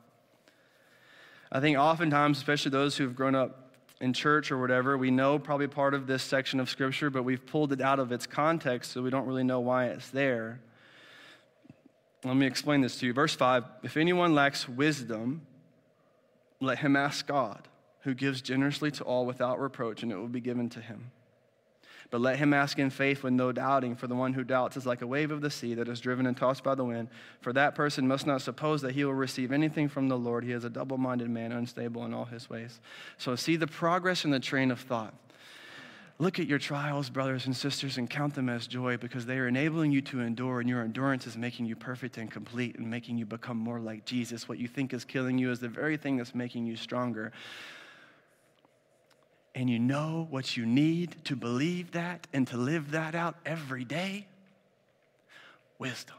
I 1.53 1.61
think 1.61 1.79
oftentimes, 1.79 2.39
especially 2.39 2.71
those 2.71 2.97
who've 2.97 3.15
grown 3.15 3.37
up 3.37 3.64
in 4.05 4.13
church 4.13 4.53
or 4.53 4.59
whatever, 4.59 4.99
we 4.99 5.11
know 5.11 5.39
probably 5.39 5.67
part 5.67 5.95
of 5.95 6.07
this 6.07 6.23
section 6.23 6.61
of 6.61 6.69
Scripture, 6.69 7.09
but 7.09 7.23
we've 7.23 7.45
pulled 7.47 7.73
it 7.73 7.81
out 7.81 7.99
of 7.99 8.13
its 8.13 8.27
context, 8.27 8.93
so 8.93 9.01
we 9.01 9.09
don't 9.09 9.27
really 9.27 9.45
know 9.45 9.61
why 9.61 9.87
it's 9.87 10.11
there. 10.11 10.61
Let 12.23 12.37
me 12.37 12.47
explain 12.47 12.83
this 12.83 12.99
to 12.99 13.07
you. 13.07 13.15
Verse 13.15 13.35
5 13.35 13.65
If 13.83 13.97
anyone 13.97 14.35
lacks 14.35 14.69
wisdom, 14.69 15.47
let 16.61 16.81
him 16.81 16.97
ask 16.97 17.27
God, 17.27 17.67
who 18.01 18.13
gives 18.13 18.43
generously 18.43 18.91
to 18.91 19.05
all 19.05 19.25
without 19.25 19.59
reproach, 19.59 20.03
and 20.03 20.13
it 20.13 20.17
will 20.17 20.29
be 20.29 20.41
given 20.41 20.69
to 20.71 20.83
him. 20.83 21.11
But 22.11 22.21
let 22.21 22.39
him 22.39 22.53
ask 22.53 22.79
in 22.79 22.91
faith 22.91 23.23
with 23.23 23.33
no 23.33 23.53
doubting, 23.53 23.97
for 23.97 24.07
the 24.07 24.15
one 24.15 24.35
who 24.35 24.45
doubts 24.45 24.77
is 24.77 24.87
like 24.87 25.03
a 25.03 25.07
wave 25.07 25.31
of 25.31 25.41
the 25.41 25.51
sea 25.51 25.75
that 25.75 25.89
is 25.89 26.01
driven 26.01 26.27
and 26.27 26.37
tossed 26.37 26.63
by 26.63 26.75
the 26.75 26.85
wind. 26.85 27.09
For 27.41 27.53
that 27.53 27.75
person 27.75 28.07
must 28.07 28.27
not 28.27 28.43
suppose 28.43 28.83
that 28.83 28.93
he 28.93 29.05
will 29.05 29.15
receive 29.15 29.53
anything 29.53 29.89
from 29.89 30.09
the 30.09 30.19
Lord. 30.19 30.45
He 30.45 30.53
is 30.53 30.65
a 30.65 30.71
double 30.71 30.99
minded 30.99 31.31
man, 31.31 31.53
unstable 31.53 32.05
in 32.05 32.15
all 32.15 32.27
his 32.27 32.49
ways. 32.49 32.81
So 33.19 33.37
see 33.37 33.57
the 33.57 33.67
progress 33.67 34.25
in 34.25 34.31
the 34.31 34.41
train 34.41 34.71
of 34.71 34.81
thought. 34.81 35.15
Look 36.21 36.39
at 36.39 36.47
your 36.47 36.61
trials, 36.61 37.11
brothers 37.11 37.47
and 37.47 37.57
sisters, 37.57 37.99
and 37.99 38.09
count 38.09 38.37
them 38.37 38.49
as 38.49 38.69
joy 38.69 38.97
because 38.97 39.27
they 39.27 39.37
are 39.37 39.49
enabling 39.49 39.91
you 39.91 40.01
to 40.03 40.21
endure, 40.21 40.61
and 40.61 40.69
your 40.69 40.81
endurance 40.83 41.27
is 41.27 41.37
making 41.37 41.67
you 41.67 41.75
perfect 41.75 42.19
and 42.19 42.31
complete 42.31 42.79
and 42.79 42.89
making 42.89 43.19
you 43.19 43.27
become 43.27 43.57
more 43.57 43.81
like 43.81 44.05
Jesus. 44.05 44.49
What 44.49 44.59
you 44.59 44.69
think 44.69 44.95
is 44.95 45.05
killing 45.05 45.39
you 45.39 45.51
is 45.51 45.59
the 45.59 45.69
very 45.69 45.97
thing 45.97 46.17
that's 46.17 46.33
making 46.33 46.67
you 46.67 46.77
stronger 46.77 47.33
and 49.55 49.71
you 49.71 49.79
know 49.79 50.27
what 50.31 50.57
you 50.57 50.67
need 50.67 51.17
to 51.25 51.37
believe 51.37 51.93
that 51.93 52.27
and 52.33 52.47
to 52.49 52.57
live 52.57 52.91
that 52.91 53.15
out 53.15 53.37
every 53.47 53.85
day? 53.85 54.27
Wisdom. 55.79 56.17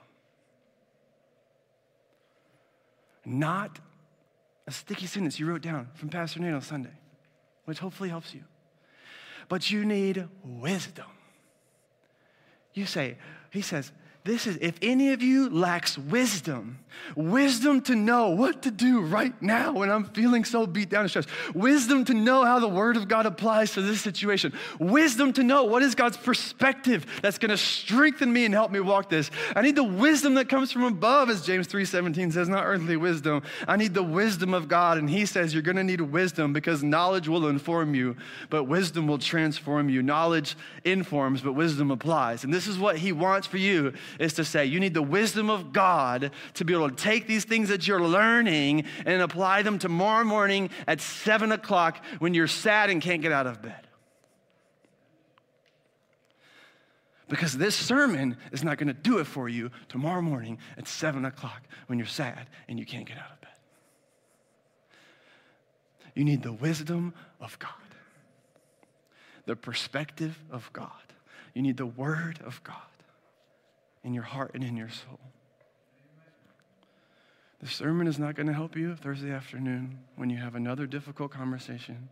Not 3.25 3.79
a 4.67 4.71
sticky 4.71 5.07
sentence 5.07 5.39
you 5.39 5.47
wrote 5.47 5.61
down 5.61 5.89
from 5.95 6.09
Pastor 6.09 6.39
Nate 6.39 6.53
on 6.53 6.61
Sunday, 6.61 6.93
which 7.65 7.79
hopefully 7.79 8.09
helps 8.09 8.33
you. 8.33 8.43
But 9.49 9.69
you 9.69 9.85
need 9.85 10.27
wisdom. 10.43 11.05
You 12.73 12.85
say, 12.85 13.17
he 13.51 13.61
says, 13.61 13.91
this 14.25 14.47
is, 14.47 14.57
if 14.59 14.73
any 14.81 15.13
of 15.13 15.21
you 15.21 15.49
lacks 15.49 15.99
wisdom, 15.99 16.79
wisdom 17.15 17.79
to 17.81 17.95
know 17.95 18.29
what 18.29 18.63
to 18.63 18.71
do 18.71 19.01
right 19.01 19.39
now 19.39 19.73
when 19.73 19.91
I'm 19.91 20.05
feeling 20.05 20.43
so 20.43 20.65
beat 20.65 20.89
down 20.89 21.01
and 21.01 21.09
stressed, 21.11 21.29
wisdom 21.53 22.03
to 22.05 22.13
know 22.15 22.43
how 22.43 22.57
the 22.57 22.67
Word 22.67 22.97
of 22.97 23.07
God 23.07 23.27
applies 23.27 23.73
to 23.73 23.83
this 23.83 24.01
situation, 24.01 24.51
wisdom 24.79 25.31
to 25.33 25.43
know 25.43 25.65
what 25.65 25.83
is 25.83 25.93
God's 25.93 26.17
perspective 26.17 27.05
that's 27.21 27.37
to 27.37 27.55
strengthen 27.55 28.33
me 28.33 28.45
and 28.45 28.53
help 28.55 28.71
me 28.71 28.79
walk 28.79 29.07
this. 29.07 29.29
I 29.55 29.61
need 29.61 29.75
the 29.75 29.83
wisdom 29.83 30.33
that 30.33 30.49
comes 30.49 30.71
from 30.71 30.85
above, 30.85 31.29
as 31.29 31.45
James 31.45 31.67
3:17 31.67 32.33
says, 32.33 32.49
not 32.49 32.65
earthly 32.65 32.97
wisdom. 32.97 33.43
I 33.67 33.75
need 33.77 33.93
the 33.93 34.01
wisdom 34.01 34.55
of 34.55 34.67
God, 34.67 34.97
and 34.97 35.07
He 35.07 35.27
says 35.27 35.53
you're 35.53 35.61
to 35.61 35.83
need 35.83 36.01
wisdom 36.01 36.51
because 36.51 36.81
knowledge 36.81 37.27
will 37.27 37.47
inform 37.47 37.93
you, 37.93 38.15
but 38.49 38.63
wisdom 38.63 39.07
will 39.07 39.19
transform 39.19 39.89
you. 39.89 40.01
Knowledge 40.01 40.55
informs, 40.83 41.41
but 41.41 41.53
wisdom 41.53 41.91
applies, 41.91 42.43
and 42.43 42.51
this 42.51 42.65
is 42.65 42.79
what 42.79 42.97
He 42.97 43.11
wants 43.11 43.45
for 43.45 43.57
you 43.57 43.93
is 44.19 44.33
to 44.33 44.45
say 44.45 44.65
you 44.65 44.79
need 44.79 44.93
the 44.93 45.01
wisdom 45.01 45.49
of 45.49 45.73
God 45.73 46.31
to 46.55 46.65
be 46.65 46.73
able 46.73 46.89
to 46.89 46.95
take 46.95 47.27
these 47.27 47.45
things 47.45 47.69
that 47.69 47.87
you're 47.87 48.01
learning 48.01 48.85
and 49.05 49.21
apply 49.21 49.61
them 49.61 49.79
tomorrow 49.79 50.23
morning 50.23 50.69
at 50.87 51.01
seven 51.01 51.51
o'clock 51.51 52.03
when 52.19 52.33
you're 52.33 52.47
sad 52.47 52.89
and 52.89 53.01
can't 53.01 53.21
get 53.21 53.31
out 53.31 53.47
of 53.47 53.61
bed. 53.61 53.87
Because 57.27 57.57
this 57.57 57.75
sermon 57.75 58.37
is 58.51 58.63
not 58.63 58.77
going 58.77 58.87
to 58.87 58.93
do 58.93 59.17
it 59.17 59.25
for 59.25 59.49
you 59.49 59.71
tomorrow 59.89 60.21
morning 60.21 60.59
at 60.77 60.87
seven 60.87 61.25
o'clock 61.25 61.63
when 61.87 61.97
you're 61.97 62.07
sad 62.07 62.47
and 62.67 62.77
you 62.77 62.85
can't 62.85 63.07
get 63.07 63.17
out 63.17 63.31
of 63.31 63.41
bed. 63.41 63.49
You 66.13 66.23
need 66.23 66.43
the 66.43 66.53
wisdom 66.53 67.13
of 67.41 67.57
God, 67.59 67.71
the 69.45 69.55
perspective 69.55 70.41
of 70.51 70.71
God. 70.71 70.91
You 71.53 71.61
need 71.61 71.77
the 71.77 71.85
word 71.85 72.39
of 72.45 72.63
God 72.63 72.75
in 74.05 74.13
your 74.13 74.23
heart 74.23 74.51
and 74.53 74.63
in 74.63 74.77
your 74.77 74.89
soul. 74.89 75.19
The 77.59 77.67
sermon 77.67 78.05
is 78.05 78.19
not 78.19 78.35
going 78.35 78.45
to 78.45 78.53
help 78.53 78.75
you 78.77 78.95
Thursday 78.95 79.31
afternoon 79.31 79.97
when 80.15 80.29
you 80.29 80.37
have 80.37 80.53
another 80.53 80.85
difficult 80.85 81.31
conversation. 81.31 82.09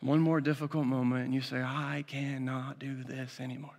One 0.00 0.20
more 0.20 0.40
difficult 0.40 0.86
moment, 0.86 1.26
and 1.26 1.34
you 1.34 1.42
say, 1.42 1.60
I 1.60 2.04
cannot 2.08 2.78
do 2.78 3.04
this 3.04 3.38
anymore. 3.38 3.78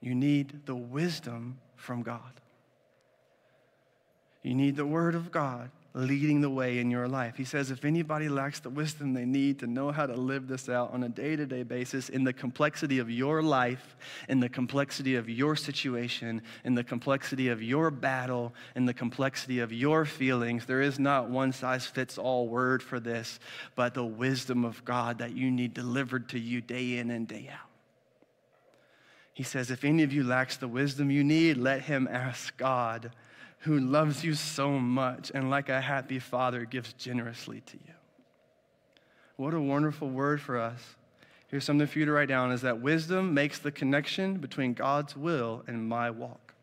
You 0.00 0.14
need 0.14 0.64
the 0.66 0.76
wisdom 0.76 1.58
from 1.74 2.02
God. 2.02 2.40
You 4.44 4.54
need 4.54 4.76
the 4.76 4.86
Word 4.86 5.16
of 5.16 5.32
God 5.32 5.70
leading 5.94 6.42
the 6.42 6.50
way 6.50 6.78
in 6.78 6.90
your 6.90 7.08
life. 7.08 7.36
He 7.36 7.44
says, 7.44 7.70
if 7.70 7.84
anybody 7.84 8.28
lacks 8.28 8.60
the 8.60 8.70
wisdom 8.70 9.14
they 9.14 9.24
need 9.24 9.58
to 9.60 9.66
know 9.66 9.90
how 9.90 10.06
to 10.06 10.14
live 10.14 10.46
this 10.46 10.68
out 10.68 10.92
on 10.92 11.02
a 11.02 11.08
day 11.08 11.34
to 11.34 11.46
day 11.46 11.62
basis 11.62 12.08
in 12.08 12.24
the 12.24 12.32
complexity 12.32 12.98
of 12.98 13.10
your 13.10 13.42
life, 13.42 13.96
in 14.28 14.38
the 14.38 14.48
complexity 14.48 15.16
of 15.16 15.28
your 15.28 15.56
situation, 15.56 16.42
in 16.64 16.74
the 16.74 16.84
complexity 16.84 17.48
of 17.48 17.62
your 17.62 17.90
battle, 17.90 18.54
in 18.76 18.84
the 18.84 18.94
complexity 18.94 19.60
of 19.60 19.72
your 19.72 20.04
feelings, 20.04 20.66
there 20.66 20.82
is 20.82 20.98
not 20.98 21.30
one 21.30 21.52
size 21.52 21.86
fits 21.86 22.18
all 22.18 22.48
word 22.48 22.82
for 22.82 23.00
this, 23.00 23.40
but 23.74 23.94
the 23.94 24.04
wisdom 24.04 24.64
of 24.64 24.84
God 24.84 25.18
that 25.18 25.34
you 25.34 25.50
need 25.50 25.72
delivered 25.72 26.28
to 26.30 26.38
you 26.38 26.60
day 26.60 26.98
in 26.98 27.10
and 27.10 27.26
day 27.26 27.48
out. 27.50 27.66
He 29.32 29.42
says, 29.42 29.70
if 29.70 29.84
any 29.84 30.02
of 30.02 30.12
you 30.12 30.24
lacks 30.24 30.56
the 30.56 30.68
wisdom 30.68 31.10
you 31.10 31.24
need, 31.24 31.56
let 31.56 31.82
him 31.82 32.08
ask 32.10 32.56
God 32.56 33.12
who 33.60 33.78
loves 33.78 34.24
you 34.24 34.34
so 34.34 34.78
much 34.78 35.30
and, 35.34 35.50
like 35.50 35.68
a 35.68 35.80
happy 35.80 36.18
father, 36.18 36.64
gives 36.64 36.92
generously 36.92 37.60
to 37.62 37.76
you. 37.76 37.94
What 39.36 39.54
a 39.54 39.60
wonderful 39.60 40.08
word 40.10 40.40
for 40.40 40.58
us. 40.58 40.96
Here's 41.48 41.64
something 41.64 41.86
for 41.86 41.98
you 41.98 42.04
to 42.04 42.12
write 42.12 42.28
down 42.28 42.52
is 42.52 42.62
that 42.62 42.80
wisdom 42.80 43.32
makes 43.32 43.58
the 43.58 43.72
connection 43.72 44.38
between 44.38 44.74
God's 44.74 45.16
will 45.16 45.62
and 45.66 45.88
my 45.88 46.10
walk. 46.10 46.54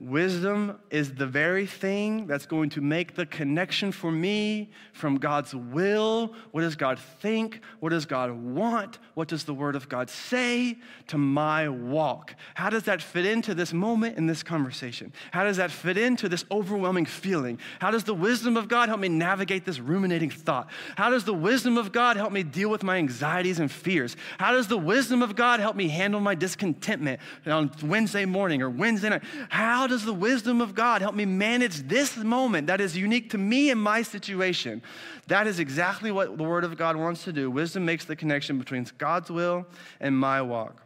Wisdom 0.00 0.78
is 0.90 1.14
the 1.14 1.26
very 1.26 1.66
thing 1.66 2.26
that's 2.26 2.46
going 2.46 2.68
to 2.70 2.80
make 2.80 3.14
the 3.14 3.24
connection 3.26 3.92
for 3.92 4.10
me 4.10 4.70
from 4.92 5.16
God's 5.16 5.54
will. 5.54 6.34
What 6.50 6.62
does 6.62 6.76
God 6.76 6.98
think? 6.98 7.60
What 7.80 7.90
does 7.90 8.04
God 8.04 8.32
want? 8.32 8.98
What 9.14 9.28
does 9.28 9.44
the 9.44 9.54
Word 9.54 9.76
of 9.76 9.88
God 9.88 10.10
say 10.10 10.78
to 11.06 11.16
my 11.16 11.68
walk? 11.68 12.34
How 12.54 12.70
does 12.70 12.82
that 12.84 13.00
fit 13.00 13.24
into 13.24 13.54
this 13.54 13.72
moment 13.72 14.18
in 14.18 14.26
this 14.26 14.42
conversation? 14.42 15.12
How 15.30 15.44
does 15.44 15.58
that 15.58 15.70
fit 15.70 15.96
into 15.96 16.28
this 16.28 16.44
overwhelming 16.50 17.06
feeling? 17.06 17.58
How 17.78 17.90
does 17.90 18.04
the 18.04 18.14
wisdom 18.14 18.56
of 18.56 18.68
God 18.68 18.88
help 18.88 19.00
me 19.00 19.08
navigate 19.08 19.64
this 19.64 19.78
ruminating 19.78 20.30
thought? 20.30 20.68
How 20.96 21.10
does 21.10 21.24
the 21.24 21.34
wisdom 21.34 21.78
of 21.78 21.92
God 21.92 22.16
help 22.16 22.32
me 22.32 22.42
deal 22.42 22.68
with 22.68 22.82
my 22.82 22.96
anxieties 22.96 23.60
and 23.60 23.70
fears? 23.70 24.16
How 24.38 24.52
does 24.52 24.66
the 24.66 24.76
wisdom 24.76 25.22
of 25.22 25.36
God 25.36 25.60
help 25.60 25.76
me 25.76 25.88
handle 25.88 26.20
my 26.20 26.34
discontentment 26.34 27.20
on 27.46 27.70
Wednesday 27.82 28.24
morning 28.24 28.60
or 28.60 28.68
Wednesday 28.68 29.10
night? 29.10 29.22
How 29.48 29.83
does 29.86 30.04
the 30.04 30.14
wisdom 30.14 30.60
of 30.60 30.74
God 30.74 31.02
help 31.02 31.14
me 31.14 31.24
manage 31.24 31.88
this 31.88 32.16
moment 32.16 32.66
that 32.66 32.80
is 32.80 32.96
unique 32.96 33.30
to 33.30 33.38
me 33.38 33.70
and 33.70 33.80
my 33.80 34.02
situation? 34.02 34.82
That 35.26 35.46
is 35.46 35.58
exactly 35.58 36.10
what 36.10 36.36
the 36.36 36.44
Word 36.44 36.64
of 36.64 36.76
God 36.76 36.96
wants 36.96 37.24
to 37.24 37.32
do. 37.32 37.50
Wisdom 37.50 37.84
makes 37.84 38.04
the 38.04 38.16
connection 38.16 38.58
between 38.58 38.86
God's 38.98 39.30
will 39.30 39.66
and 40.00 40.16
my 40.18 40.42
walk 40.42 40.84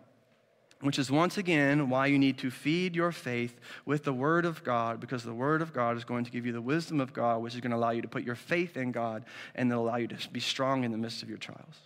which 0.80 0.98
is 0.98 1.10
once 1.10 1.38
again 1.38 1.88
why 1.88 2.06
you 2.06 2.18
need 2.18 2.38
to 2.38 2.50
feed 2.50 2.94
your 2.94 3.10
faith 3.10 3.58
with 3.84 4.04
the 4.04 4.12
Word 4.12 4.44
of 4.44 4.62
God, 4.62 5.00
because 5.00 5.24
the 5.24 5.34
Word 5.34 5.60
of 5.60 5.72
God 5.72 5.96
is 5.96 6.04
going 6.04 6.24
to 6.24 6.30
give 6.30 6.46
you 6.46 6.52
the 6.52 6.60
wisdom 6.60 7.00
of 7.00 7.12
God, 7.12 7.42
which 7.42 7.54
is 7.54 7.60
going 7.60 7.72
to 7.72 7.76
allow 7.76 7.90
you 7.90 8.02
to 8.02 8.08
put 8.08 8.22
your 8.22 8.36
faith 8.36 8.76
in 8.76 8.92
God 8.92 9.24
and 9.54 9.70
then 9.70 9.78
allow 9.78 9.96
you 9.96 10.06
to 10.08 10.30
be 10.30 10.40
strong 10.40 10.84
in 10.84 10.92
the 10.92 10.98
midst 10.98 11.22
of 11.22 11.28
your 11.28 11.38
trials. 11.38 11.76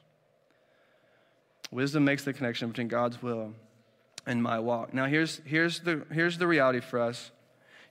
Wisdom 1.70 2.04
makes 2.04 2.24
the 2.24 2.34
connection 2.34 2.68
between 2.68 2.88
God's 2.88 3.22
will 3.22 3.54
and 4.26 4.42
my 4.42 4.58
walk. 4.58 4.94
Now, 4.94 5.06
here's, 5.06 5.40
here's, 5.44 5.80
the, 5.80 6.06
here's 6.12 6.38
the 6.38 6.46
reality 6.46 6.80
for 6.80 7.00
us. 7.00 7.30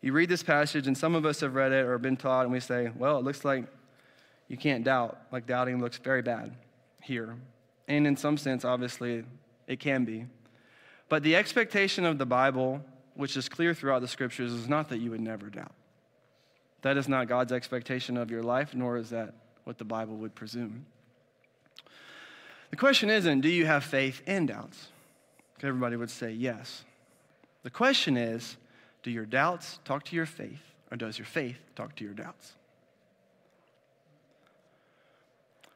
You 0.02 0.14
read 0.14 0.30
this 0.30 0.44
passage, 0.44 0.88
and 0.88 0.98
some 0.98 1.14
of 1.14 1.26
us 1.26 1.42
have 1.42 1.54
read 1.54 1.72
it 1.72 1.86
or 1.86 1.98
been 1.98 2.18
taught, 2.18 2.44
and 2.44 2.52
we 2.52 2.60
say, 2.60 2.92
well, 2.96 3.20
it 3.20 3.24
looks 3.24 3.46
like 3.46 3.66
you 4.48 4.58
can't 4.58 4.84
doubt. 4.84 5.20
Like 5.32 5.46
doubting 5.46 5.80
looks 5.80 5.98
very 5.98 6.22
bad 6.22 6.54
here. 7.02 7.36
And 7.88 8.08
in 8.08 8.16
some 8.16 8.38
sense, 8.38 8.66
obviously, 8.66 9.24
it 9.68 9.80
can 9.80 10.06
be. 10.06 10.26
But 11.10 11.24
the 11.24 11.36
expectation 11.36 12.06
of 12.06 12.18
the 12.18 12.26
Bible, 12.26 12.82
which 13.16 13.36
is 13.36 13.50
clear 13.50 13.74
throughout 13.74 14.02
the 14.02 14.08
scriptures, 14.08 14.54
is 14.54 14.68
not 14.68 14.90
that 14.90 15.00
you 15.00 15.12
would 15.12 15.22
never 15.22 15.50
doubt. 15.50 15.74
That 16.82 16.98
is 16.98 17.08
not 17.08 17.28
God's 17.28 17.52
expectation 17.52 18.18
of 18.18 18.32
your 18.32 18.42
life, 18.42 18.74
nor 18.74 18.98
is 18.98 19.10
that 19.12 19.36
what 19.66 19.78
the 19.78 19.84
Bible 19.86 20.16
would 20.16 20.34
presume. 20.34 20.86
The 22.72 22.78
question 22.78 23.10
isn't, 23.10 23.42
do 23.42 23.50
you 23.50 23.66
have 23.66 23.84
faith 23.84 24.22
in 24.26 24.46
doubts? 24.48 24.88
Everybody 25.64 25.96
would 25.96 26.10
say 26.10 26.32
yes. 26.32 26.84
The 27.64 27.70
question 27.70 28.18
is 28.18 28.58
do 29.04 29.12
your 29.12 29.26
doubts 29.26 29.80
talk 29.86 30.06
to 30.06 30.16
your 30.16 30.26
faith, 30.26 30.62
or 30.92 30.98
does 30.98 31.18
your 31.18 31.26
faith 31.26 31.58
talk 31.76 31.96
to 31.96 32.04
your 32.04 32.14
doubts? 32.14 32.54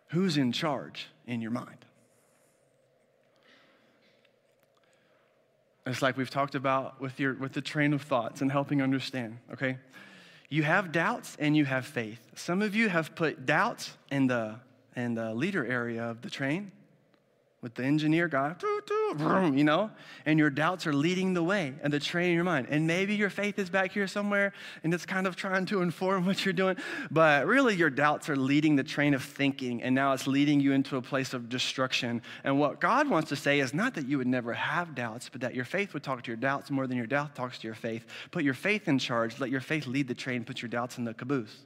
Who's 0.09 0.37
in 0.37 0.51
charge 0.51 1.07
in 1.25 1.41
your 1.41 1.51
mind? 1.51 1.85
It's 5.87 6.01
like 6.01 6.17
we've 6.17 6.29
talked 6.29 6.55
about 6.55 6.99
with, 6.99 7.19
your, 7.19 7.35
with 7.35 7.53
the 7.53 7.61
train 7.61 7.93
of 7.93 8.01
thoughts 8.01 8.41
and 8.41 8.51
helping 8.51 8.81
understand, 8.81 9.37
okay? 9.53 9.77
You 10.49 10.63
have 10.63 10.91
doubts 10.91 11.35
and 11.39 11.55
you 11.55 11.65
have 11.65 11.85
faith. 11.85 12.19
Some 12.35 12.61
of 12.61 12.75
you 12.75 12.89
have 12.89 13.15
put 13.15 13.45
doubts 13.45 13.95
in 14.09 14.27
the, 14.27 14.55
in 14.95 15.13
the 15.13 15.33
leader 15.33 15.65
area 15.65 16.03
of 16.03 16.21
the 16.21 16.29
train, 16.29 16.71
with 17.65 17.73
the 17.73 17.83
engineer 17.83 18.27
guy, 18.27 18.53
you 19.55 19.63
know, 19.63 19.89
and 20.27 20.37
your 20.37 20.51
doubts 20.51 20.85
are 20.85 20.93
leading 20.93 21.33
the 21.33 21.41
way 21.41 21.73
and 21.81 21.91
the 21.91 21.99
train 21.99 22.29
in 22.29 22.35
your 22.35 22.43
mind. 22.43 22.67
And 22.69 22.85
maybe 22.85 23.15
your 23.15 23.31
faith 23.31 23.57
is 23.57 23.71
back 23.71 23.91
here 23.91 24.05
somewhere 24.05 24.53
and 24.83 24.93
it's 24.93 25.07
kind 25.07 25.25
of 25.25 25.35
trying 25.35 25.65
to 25.65 25.81
inform 25.81 26.27
what 26.27 26.45
you're 26.45 26.53
doing, 26.53 26.77
but 27.09 27.47
really 27.47 27.75
your 27.75 27.89
doubts 27.89 28.29
are 28.29 28.35
leading 28.35 28.75
the 28.75 28.83
train 28.83 29.15
of 29.15 29.23
thinking 29.23 29.81
and 29.81 29.95
now 29.95 30.13
it's 30.13 30.27
leading 30.27 30.59
you 30.59 30.73
into 30.73 30.97
a 30.97 31.01
place 31.01 31.33
of 31.33 31.49
destruction. 31.49 32.21
And 32.43 32.59
what 32.59 32.79
God 32.79 33.09
wants 33.09 33.29
to 33.29 33.35
say 33.35 33.59
is 33.59 33.73
not 33.73 33.95
that 33.95 34.07
you 34.07 34.19
would 34.19 34.27
never 34.27 34.53
have 34.53 34.93
doubts, 34.93 35.27
but 35.27 35.41
that 35.41 35.55
your 35.55 35.65
faith 35.65 35.95
would 35.95 36.03
talk 36.03 36.21
to 36.21 36.27
your 36.29 36.37
doubts 36.37 36.69
more 36.69 36.85
than 36.85 36.97
your 36.97 37.07
doubt 37.07 37.33
talks 37.33 37.57
to 37.57 37.67
your 37.67 37.73
faith. 37.73 38.05
Put 38.29 38.43
your 38.43 38.53
faith 38.53 38.87
in 38.87 38.99
charge, 38.99 39.39
let 39.39 39.49
your 39.49 39.59
faith 39.59 39.87
lead 39.87 40.07
the 40.07 40.13
train, 40.13 40.45
put 40.45 40.61
your 40.61 40.69
doubts 40.69 40.99
in 40.99 41.03
the 41.03 41.15
caboose. 41.15 41.63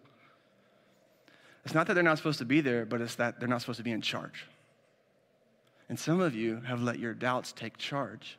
It's 1.66 1.74
not 1.74 1.88
that 1.88 1.96
they're 1.96 2.04
not 2.04 2.20
supposed 2.20 2.40
to 2.40 2.46
be 2.46 2.62
there, 2.62 2.86
but 2.86 3.02
it's 3.02 3.16
that 3.16 3.42
they're 3.42 3.50
not 3.50 3.60
supposed 3.60 3.80
to 3.80 3.84
be 3.84 3.92
in 3.92 4.02
charge. 4.02 4.46
And 5.90 6.00
some 6.00 6.22
of 6.22 6.36
you 6.36 6.62
have 6.62 6.82
let 6.82 7.00
your 7.00 7.14
doubts 7.14 7.52
take 7.52 7.78
charge 7.78 8.38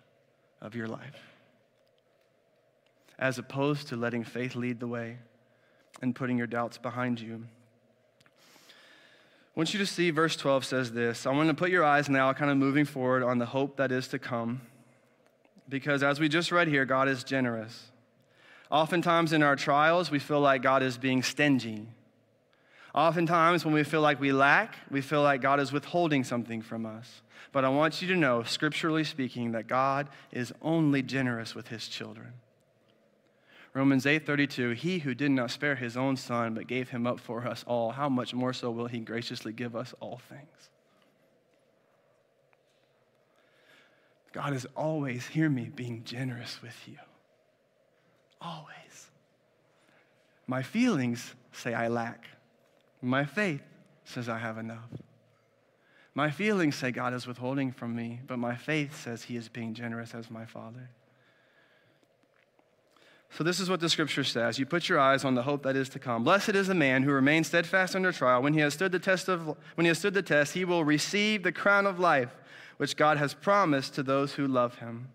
of 0.60 0.76
your 0.76 0.86
life, 0.86 1.20
as 3.18 3.38
opposed 3.38 3.88
to 3.88 3.96
letting 3.96 4.22
faith 4.22 4.54
lead 4.54 4.78
the 4.78 4.86
way 4.86 5.18
and 6.00 6.14
putting 6.14 6.38
your 6.38 6.46
doubts 6.46 6.78
behind 6.78 7.20
you. 7.20 7.44
I 8.68 9.60
want 9.60 9.74
you 9.74 9.80
to 9.80 9.86
see 9.86 10.10
verse 10.10 10.36
12 10.36 10.64
says 10.64 10.92
this. 10.92 11.26
I 11.26 11.32
want 11.32 11.48
to 11.48 11.54
put 11.54 11.70
your 11.70 11.84
eyes 11.84 12.08
now, 12.08 12.32
kind 12.32 12.52
of 12.52 12.56
moving 12.56 12.84
forward, 12.84 13.24
on 13.24 13.38
the 13.38 13.46
hope 13.46 13.76
that 13.78 13.90
is 13.90 14.06
to 14.08 14.18
come. 14.18 14.60
Because 15.68 16.02
as 16.04 16.20
we 16.20 16.28
just 16.28 16.52
read 16.52 16.68
here, 16.68 16.84
God 16.84 17.08
is 17.08 17.24
generous. 17.24 17.90
Oftentimes 18.70 19.32
in 19.32 19.42
our 19.42 19.56
trials, 19.56 20.10
we 20.10 20.20
feel 20.20 20.40
like 20.40 20.62
God 20.62 20.82
is 20.82 20.96
being 20.96 21.22
stingy. 21.22 21.88
Oftentimes, 22.94 23.64
when 23.64 23.74
we 23.74 23.84
feel 23.84 24.00
like 24.00 24.20
we 24.20 24.32
lack, 24.32 24.76
we 24.90 25.00
feel 25.00 25.22
like 25.22 25.40
God 25.40 25.60
is 25.60 25.72
withholding 25.72 26.24
something 26.24 26.60
from 26.60 26.84
us. 26.86 27.22
But 27.52 27.64
I 27.64 27.68
want 27.68 28.02
you 28.02 28.08
to 28.08 28.16
know, 28.16 28.42
scripturally 28.42 29.04
speaking, 29.04 29.52
that 29.52 29.66
God 29.66 30.08
is 30.32 30.52
only 30.60 31.02
generous 31.02 31.54
with 31.54 31.68
his 31.68 31.88
children. 31.88 32.32
Romans 33.72 34.04
8:32 34.04 34.74
He 34.74 34.98
who 35.00 35.14
did 35.14 35.30
not 35.30 35.50
spare 35.50 35.76
his 35.76 35.96
own 35.96 36.16
son 36.16 36.54
but 36.54 36.66
gave 36.66 36.90
him 36.90 37.06
up 37.06 37.20
for 37.20 37.46
us 37.46 37.64
all 37.66 37.92
how 37.92 38.08
much 38.08 38.34
more 38.34 38.52
so 38.52 38.70
will 38.70 38.86
he 38.86 38.98
graciously 38.98 39.52
give 39.52 39.76
us 39.76 39.94
all 40.00 40.20
things 40.28 40.70
God 44.32 44.54
is 44.54 44.66
always 44.76 45.28
hear 45.28 45.48
me 45.48 45.70
being 45.74 46.02
generous 46.04 46.60
with 46.62 46.76
you 46.88 46.98
always 48.40 49.10
my 50.48 50.62
feelings 50.62 51.34
say 51.52 51.72
I 51.72 51.86
lack 51.86 52.26
my 53.02 53.24
faith 53.24 53.62
says 54.04 54.28
I 54.28 54.38
have 54.38 54.58
enough 54.58 54.88
my 56.14 56.30
feelings 56.30 56.76
say 56.76 56.90
God 56.90 57.14
is 57.14 57.26
withholding 57.26 57.72
from 57.72 57.94
me, 57.94 58.20
but 58.26 58.38
my 58.38 58.56
faith 58.56 59.00
says 59.00 59.22
He 59.22 59.36
is 59.36 59.48
being 59.48 59.74
generous 59.74 60.14
as 60.14 60.30
my 60.30 60.44
Father. 60.44 60.90
So, 63.32 63.44
this 63.44 63.60
is 63.60 63.70
what 63.70 63.78
the 63.78 63.88
scripture 63.88 64.24
says. 64.24 64.58
You 64.58 64.66
put 64.66 64.88
your 64.88 64.98
eyes 64.98 65.24
on 65.24 65.36
the 65.36 65.42
hope 65.42 65.62
that 65.62 65.76
is 65.76 65.88
to 65.90 66.00
come. 66.00 66.24
Blessed 66.24 66.50
is 66.50 66.66
the 66.66 66.74
man 66.74 67.04
who 67.04 67.12
remains 67.12 67.46
steadfast 67.46 67.94
under 67.94 68.10
trial. 68.10 68.42
When 68.42 68.54
he 68.54 68.60
has 68.60 68.74
stood 68.74 68.90
the 68.90 68.98
test, 68.98 69.28
of, 69.28 69.56
when 69.76 69.84
he 69.84 69.88
has 69.88 69.98
stood 69.98 70.14
the 70.14 70.22
test, 70.22 70.54
he 70.54 70.64
will 70.64 70.84
receive 70.84 71.44
the 71.44 71.52
crown 71.52 71.86
of 71.86 72.00
life, 72.00 72.34
which 72.76 72.96
God 72.96 73.18
has 73.18 73.32
promised 73.32 73.94
to 73.94 74.02
those 74.02 74.32
who 74.32 74.48
love 74.48 74.78
him. 74.78 75.10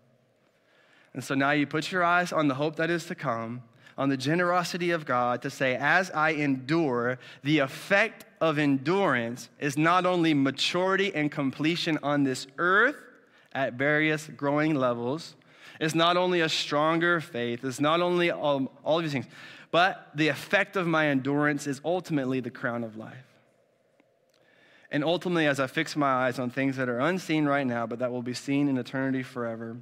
And 1.12 1.22
so 1.22 1.34
now 1.34 1.50
you 1.50 1.66
put 1.66 1.92
your 1.92 2.02
eyes 2.02 2.32
on 2.32 2.48
the 2.48 2.54
hope 2.54 2.76
that 2.76 2.88
is 2.88 3.04
to 3.06 3.14
come, 3.14 3.62
on 3.98 4.08
the 4.08 4.16
generosity 4.16 4.90
of 4.90 5.06
God 5.06 5.42
to 5.42 5.50
say, 5.50 5.76
as 5.76 6.10
I 6.10 6.30
endure, 6.30 7.18
the 7.42 7.60
effect 7.60 8.24
of 8.40 8.58
endurance 8.58 9.48
is 9.58 9.78
not 9.78 10.04
only 10.04 10.34
maturity 10.34 11.14
and 11.14 11.30
completion 11.30 11.98
on 12.02 12.24
this 12.24 12.46
earth 12.58 12.96
at 13.52 13.74
various 13.74 14.26
growing 14.28 14.74
levels, 14.74 15.34
it's 15.80 15.94
not 15.94 16.16
only 16.16 16.40
a 16.40 16.48
stronger 16.48 17.20
faith, 17.20 17.64
it's 17.64 17.80
not 17.80 18.00
only 18.00 18.30
all, 18.30 18.72
all 18.84 18.98
of 18.98 19.04
these 19.04 19.12
things, 19.12 19.26
but 19.70 20.10
the 20.14 20.28
effect 20.28 20.76
of 20.76 20.86
my 20.86 21.08
endurance 21.08 21.66
is 21.66 21.80
ultimately 21.84 22.40
the 22.40 22.50
crown 22.50 22.84
of 22.84 22.96
life. 22.96 23.16
And 24.90 25.02
ultimately, 25.02 25.46
as 25.46 25.58
I 25.58 25.66
fix 25.66 25.96
my 25.96 26.08
eyes 26.08 26.38
on 26.38 26.50
things 26.50 26.76
that 26.76 26.88
are 26.88 27.00
unseen 27.00 27.44
right 27.46 27.66
now, 27.66 27.86
but 27.86 27.98
that 27.98 28.12
will 28.12 28.22
be 28.22 28.34
seen 28.34 28.68
in 28.68 28.78
eternity 28.78 29.22
forever, 29.22 29.76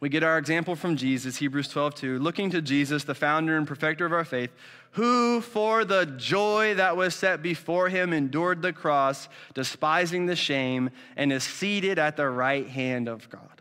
we 0.00 0.08
get 0.08 0.22
our 0.22 0.38
example 0.38 0.76
from 0.76 0.96
Jesus, 0.96 1.36
Hebrews 1.36 1.68
12, 1.68 1.94
2. 1.94 2.18
Looking 2.18 2.50
to 2.50 2.62
Jesus, 2.62 3.04
the 3.04 3.14
founder 3.14 3.56
and 3.56 3.66
perfecter 3.66 4.06
of 4.06 4.12
our 4.12 4.24
faith, 4.24 4.50
who 4.92 5.40
for 5.40 5.84
the 5.84 6.06
joy 6.06 6.74
that 6.74 6.96
was 6.96 7.14
set 7.14 7.42
before 7.42 7.88
him 7.88 8.12
endured 8.12 8.62
the 8.62 8.72
cross, 8.72 9.28
despising 9.54 10.26
the 10.26 10.36
shame, 10.36 10.90
and 11.16 11.32
is 11.32 11.44
seated 11.44 11.98
at 11.98 12.16
the 12.16 12.28
right 12.28 12.68
hand 12.68 13.08
of 13.08 13.28
God. 13.28 13.57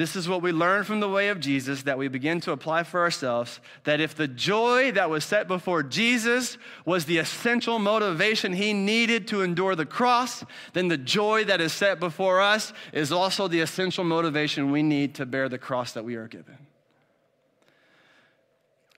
This 0.00 0.16
is 0.16 0.26
what 0.26 0.40
we 0.40 0.50
learn 0.50 0.84
from 0.84 1.00
the 1.00 1.10
way 1.10 1.28
of 1.28 1.40
Jesus 1.40 1.82
that 1.82 1.98
we 1.98 2.08
begin 2.08 2.40
to 2.40 2.52
apply 2.52 2.84
for 2.84 3.00
ourselves. 3.00 3.60
That 3.84 4.00
if 4.00 4.14
the 4.14 4.26
joy 4.26 4.92
that 4.92 5.10
was 5.10 5.26
set 5.26 5.46
before 5.46 5.82
Jesus 5.82 6.56
was 6.86 7.04
the 7.04 7.18
essential 7.18 7.78
motivation 7.78 8.54
he 8.54 8.72
needed 8.72 9.28
to 9.28 9.42
endure 9.42 9.74
the 9.74 9.84
cross, 9.84 10.42
then 10.72 10.88
the 10.88 10.96
joy 10.96 11.44
that 11.44 11.60
is 11.60 11.74
set 11.74 12.00
before 12.00 12.40
us 12.40 12.72
is 12.94 13.12
also 13.12 13.46
the 13.46 13.60
essential 13.60 14.02
motivation 14.02 14.70
we 14.70 14.82
need 14.82 15.16
to 15.16 15.26
bear 15.26 15.50
the 15.50 15.58
cross 15.58 15.92
that 15.92 16.04
we 16.06 16.14
are 16.14 16.28
given. 16.28 16.56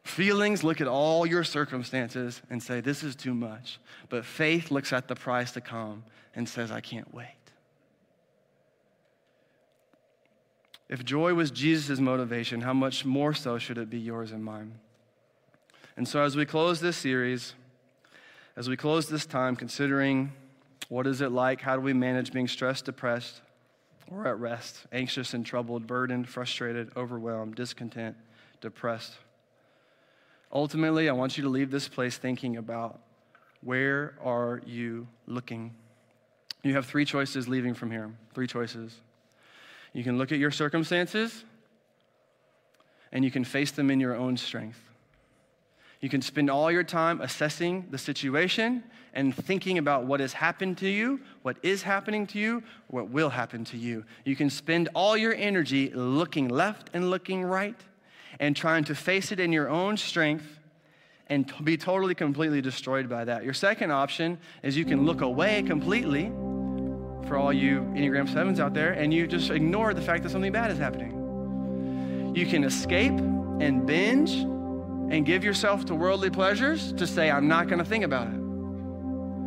Feelings 0.05 0.63
look 0.63 0.81
at 0.81 0.87
all 0.87 1.27
your 1.27 1.43
circumstances 1.43 2.41
and 2.49 2.63
say, 2.63 2.81
This 2.81 3.03
is 3.03 3.17
too 3.17 3.35
much. 3.35 3.81
But 4.09 4.25
faith 4.25 4.71
looks 4.71 4.93
at 4.93 5.09
the 5.09 5.17
price 5.17 5.51
to 5.55 5.61
come 5.61 6.05
and 6.37 6.49
says, 6.49 6.71
I 6.71 6.81
can't 6.81 7.13
wait. 7.13 7.42
If 10.93 11.07
joy 11.07 11.33
was 11.33 11.51
Jesus' 11.51 12.01
motivation, 12.01 12.61
how 12.61 12.75
much 12.75 13.07
more 13.07 13.33
so 13.33 13.57
should 13.57 13.79
it 13.79 13.89
be 13.89 13.99
yours 13.99 14.31
and 14.31 14.45
mine? 14.45 14.75
And 15.97 16.07
so, 16.07 16.23
as 16.23 16.37
we 16.37 16.45
close 16.45 16.83
this 16.83 16.99
series, 16.99 17.55
as 18.57 18.69
we 18.69 18.77
close 18.77 19.09
this 19.09 19.25
time, 19.25 19.57
considering 19.57 20.33
what 20.91 21.07
is 21.07 21.23
it 21.23 21.33
like, 21.33 21.63
how 21.63 21.77
do 21.77 21.81
we 21.81 21.95
manage 21.95 22.31
being 22.31 22.47
stressed, 22.47 22.85
depressed, 22.85 23.41
or 24.11 24.27
at 24.27 24.39
rest, 24.39 24.85
anxious 24.93 25.33
and 25.33 25.47
troubled, 25.47 25.87
burdened, 25.87 26.29
frustrated, 26.29 26.91
overwhelmed, 26.95 27.55
discontent, 27.55 28.15
depressed? 28.61 29.15
Ultimately, 30.53 31.09
I 31.09 31.13
want 31.13 31.39
you 31.39 31.43
to 31.45 31.49
leave 31.49 31.71
this 31.71 31.89
place 31.89 32.19
thinking 32.19 32.59
about 32.59 33.01
where 33.63 34.13
are 34.23 34.61
you 34.67 35.09
looking? 35.27 35.75
You 36.63 36.75
have 36.75 36.85
three 36.85 37.07
choices 37.07 37.49
leaving 37.49 37.73
from 37.73 37.91
here. 37.91 38.11
Three 38.35 38.47
choices. 38.47 39.01
You 39.93 40.05
can 40.05 40.19
look 40.19 40.33
at 40.33 40.39
your 40.39 40.51
circumstances 40.51 41.45
and 43.13 43.25
you 43.25 43.31
can 43.31 43.45
face 43.45 43.71
them 43.71 43.91
in 43.91 44.01
your 44.01 44.17
own 44.17 44.37
strength. 44.37 44.81
You 46.01 46.09
can 46.09 46.23
spend 46.23 46.51
all 46.51 46.71
your 46.71 46.83
time 46.83 47.21
assessing 47.21 47.87
the 47.91 47.99
situation 47.99 48.83
and 49.15 49.35
thinking 49.35 49.79
about 49.79 50.05
what 50.05 50.21
has 50.21 50.33
happened 50.33 50.79
to 50.79 50.89
you, 50.89 51.21
what 51.43 51.57
is 51.63 51.83
happening 51.83 52.27
to 52.29 52.39
you, 52.39 52.63
what 52.89 53.11
will 53.11 53.31
happen 53.31 53.65
to 53.67 53.77
you. 53.77 54.05
You 54.25 54.35
can 54.35 54.51
spend 54.51 54.89
all 54.95 55.17
your 55.17 55.35
energy 55.35 55.91
looking 55.91 56.49
left 56.49 56.91
and 56.93 57.11
looking 57.11 57.45
right 57.45 57.79
and 58.41 58.57
trying 58.57 58.85
to 58.85 58.95
face 58.95 59.31
it 59.31 59.39
in 59.39 59.53
your 59.53 59.69
own 59.69 59.97
strength 59.97 60.59
and 61.29 61.53
be 61.63 61.77
totally, 61.77 62.15
completely 62.15 62.61
destroyed 62.61 63.09
by 63.09 63.25
that. 63.25 63.45
Your 63.45 63.55
second 63.55 63.93
option 63.93 64.39
is 64.63 64.77
you 64.77 64.85
can 64.85 65.05
look 65.05 65.21
away 65.21 65.63
completely 65.63 66.33
for 67.33 67.39
all 67.39 67.51
you 67.51 67.81
Enneagram 67.95 68.29
7s 68.29 68.59
out 68.59 68.75
there, 68.75 68.93
and 68.93 69.11
you 69.11 69.27
just 69.27 69.49
ignore 69.49 69.95
the 69.95 70.03
fact 70.03 70.23
that 70.23 70.29
something 70.29 70.53
bad 70.53 70.71
is 70.71 70.77
happening. 70.77 72.35
You 72.37 72.45
can 72.45 72.63
escape 72.63 73.15
and 73.15 73.87
binge 73.87 74.33
and 74.33 75.25
give 75.25 75.43
yourself 75.43 75.87
to 75.87 75.95
worldly 75.95 76.29
pleasures 76.29 76.93
to 76.93 77.07
say, 77.07 77.31
I'm 77.31 77.49
not 77.49 77.69
going 77.69 77.79
to 77.79 77.87
think 77.87 78.05
about 78.05 78.27
it. 78.27 78.35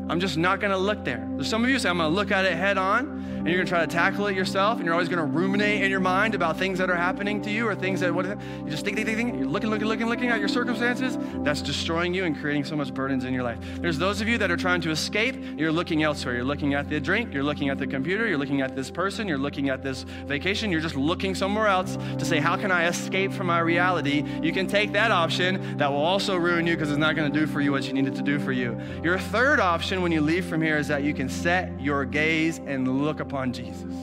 I'm 0.09 0.19
just 0.19 0.35
not 0.35 0.59
going 0.59 0.71
to 0.71 0.79
look 0.79 1.05
there. 1.05 1.29
Some 1.43 1.63
of 1.63 1.69
you 1.69 1.77
say, 1.77 1.89
I'm 1.89 1.99
going 1.99 2.09
to 2.09 2.15
look 2.15 2.31
at 2.31 2.43
it 2.45 2.53
head 2.53 2.79
on, 2.79 3.14
and 3.45 3.53
you're 3.53 3.63
to 3.63 3.69
try 3.69 3.79
to 3.81 3.87
tackle 3.87 4.25
it 4.25 4.35
yourself, 4.35 4.77
and 4.77 4.85
you're 4.85 4.93
always 4.95 5.07
to 5.07 5.23
ruminate 5.23 5.83
in 5.83 5.91
your 5.91 5.99
mind 5.99 6.33
about 6.33 6.57
things 6.57 6.79
that 6.79 6.89
are 6.89 6.95
happening 6.95 7.39
to 7.43 7.51
you 7.51 7.67
or 7.67 7.75
things 7.75 7.99
that, 7.99 8.11
what, 8.13 8.25
you 8.25 8.69
just 8.71 8.83
think, 8.83 8.97
think, 8.97 9.07
think, 9.07 9.19
think, 9.19 9.35
you're 9.37 9.47
looking, 9.47 9.69
looking, 9.69 9.87
looking, 9.87 10.07
looking 10.07 10.29
at 10.29 10.39
your 10.39 10.47
circumstances. 10.47 11.15
That's 11.43 11.61
destroying 11.61 12.15
you 12.15 12.25
and 12.25 12.35
creating 12.35 12.63
so 12.63 12.75
much 12.75 12.91
burdens 12.91 13.23
in 13.23 13.35
your 13.35 13.43
life. 13.43 13.59
There's 13.79 13.99
those 13.99 14.19
of 14.19 14.27
you 14.27 14.39
that 14.39 14.49
are 14.49 14.57
trying 14.57 14.81
to 14.81 14.89
escape, 14.89 15.35
you're 15.57 15.71
looking 15.71 16.01
elsewhere. 16.01 16.33
You're 16.33 16.43
looking 16.43 16.73
at 16.73 16.89
the 16.89 16.99
drink, 16.99 17.35
you're 17.35 17.43
looking 17.43 17.69
at 17.69 17.77
the 17.77 17.85
computer, 17.85 18.27
you're 18.27 18.39
looking 18.39 18.61
at 18.61 18.75
this 18.75 18.89
person, 18.89 19.27
you're 19.27 19.37
looking 19.37 19.69
at 19.69 19.83
this 19.83 20.03
vacation, 20.25 20.71
you're 20.71 20.81
just 20.81 20.95
looking 20.95 21.35
somewhere 21.35 21.67
else 21.67 21.97
to 22.17 22.25
say, 22.25 22.39
how 22.39 22.57
can 22.57 22.71
I 22.71 22.87
escape 22.87 23.31
from 23.31 23.45
my 23.45 23.59
reality? 23.59 24.25
You 24.41 24.53
can 24.53 24.65
take 24.65 24.91
that 24.93 25.11
option 25.11 25.77
that 25.77 25.91
will 25.91 26.03
also 26.03 26.35
ruin 26.35 26.65
you 26.65 26.73
because 26.73 26.89
it's 26.89 26.97
not 26.97 27.15
to 27.15 27.29
do 27.29 27.45
for 27.45 27.61
you 27.61 27.71
what 27.71 27.85
you 27.85 27.93
need 27.93 28.07
it 28.07 28.15
to 28.15 28.23
do 28.23 28.39
for 28.39 28.51
you. 28.51 28.75
Your 29.03 29.19
third 29.19 29.59
option 29.59 30.01
when 30.01 30.11
you 30.11 30.21
leave 30.21 30.45
from 30.45 30.63
here 30.63 30.77
is 30.77 30.87
that 30.87 31.03
you 31.03 31.13
can 31.13 31.29
set 31.29 31.79
your 31.79 32.05
gaze 32.05 32.57
and 32.65 33.03
look 33.03 33.19
upon 33.19 33.34
Jesus. 33.51 33.93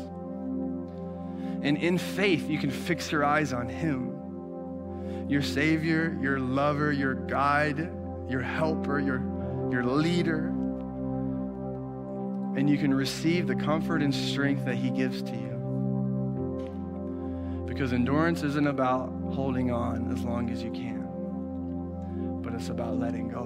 And 1.63 1.79
in 1.79 1.97
faith, 1.97 2.49
you 2.51 2.59
can 2.59 2.71
fix 2.71 3.11
your 3.13 3.25
eyes 3.25 3.53
on 3.53 3.69
Him. 3.69 5.29
Your 5.29 5.43
Savior, 5.43 6.19
your 6.21 6.39
lover, 6.41 6.93
your 6.93 7.15
guide, 7.15 7.91
your 8.29 8.43
helper, 8.43 8.99
your, 8.99 9.19
your 9.71 9.85
leader. 9.85 10.49
And 12.57 12.69
you 12.69 12.77
can 12.77 12.93
receive 12.93 13.47
the 13.47 13.55
comfort 13.55 14.03
and 14.03 14.15
strength 14.15 14.65
that 14.67 14.75
He 14.75 14.91
gives 14.91 15.23
to 15.23 15.33
you. 15.33 15.53
Because 17.67 17.93
endurance 17.93 18.43
isn't 18.43 18.67
about 18.67 19.11
holding 19.33 19.71
on 19.71 20.13
as 20.13 20.23
long 20.25 20.51
as 20.51 20.63
you 20.63 20.71
can, 20.71 22.41
but 22.43 22.53
it's 22.53 22.69
about 22.69 22.99
letting 22.99 23.29
go 23.29 23.45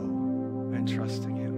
and 0.75 0.89
trusting 0.89 1.37
Him. 1.37 1.56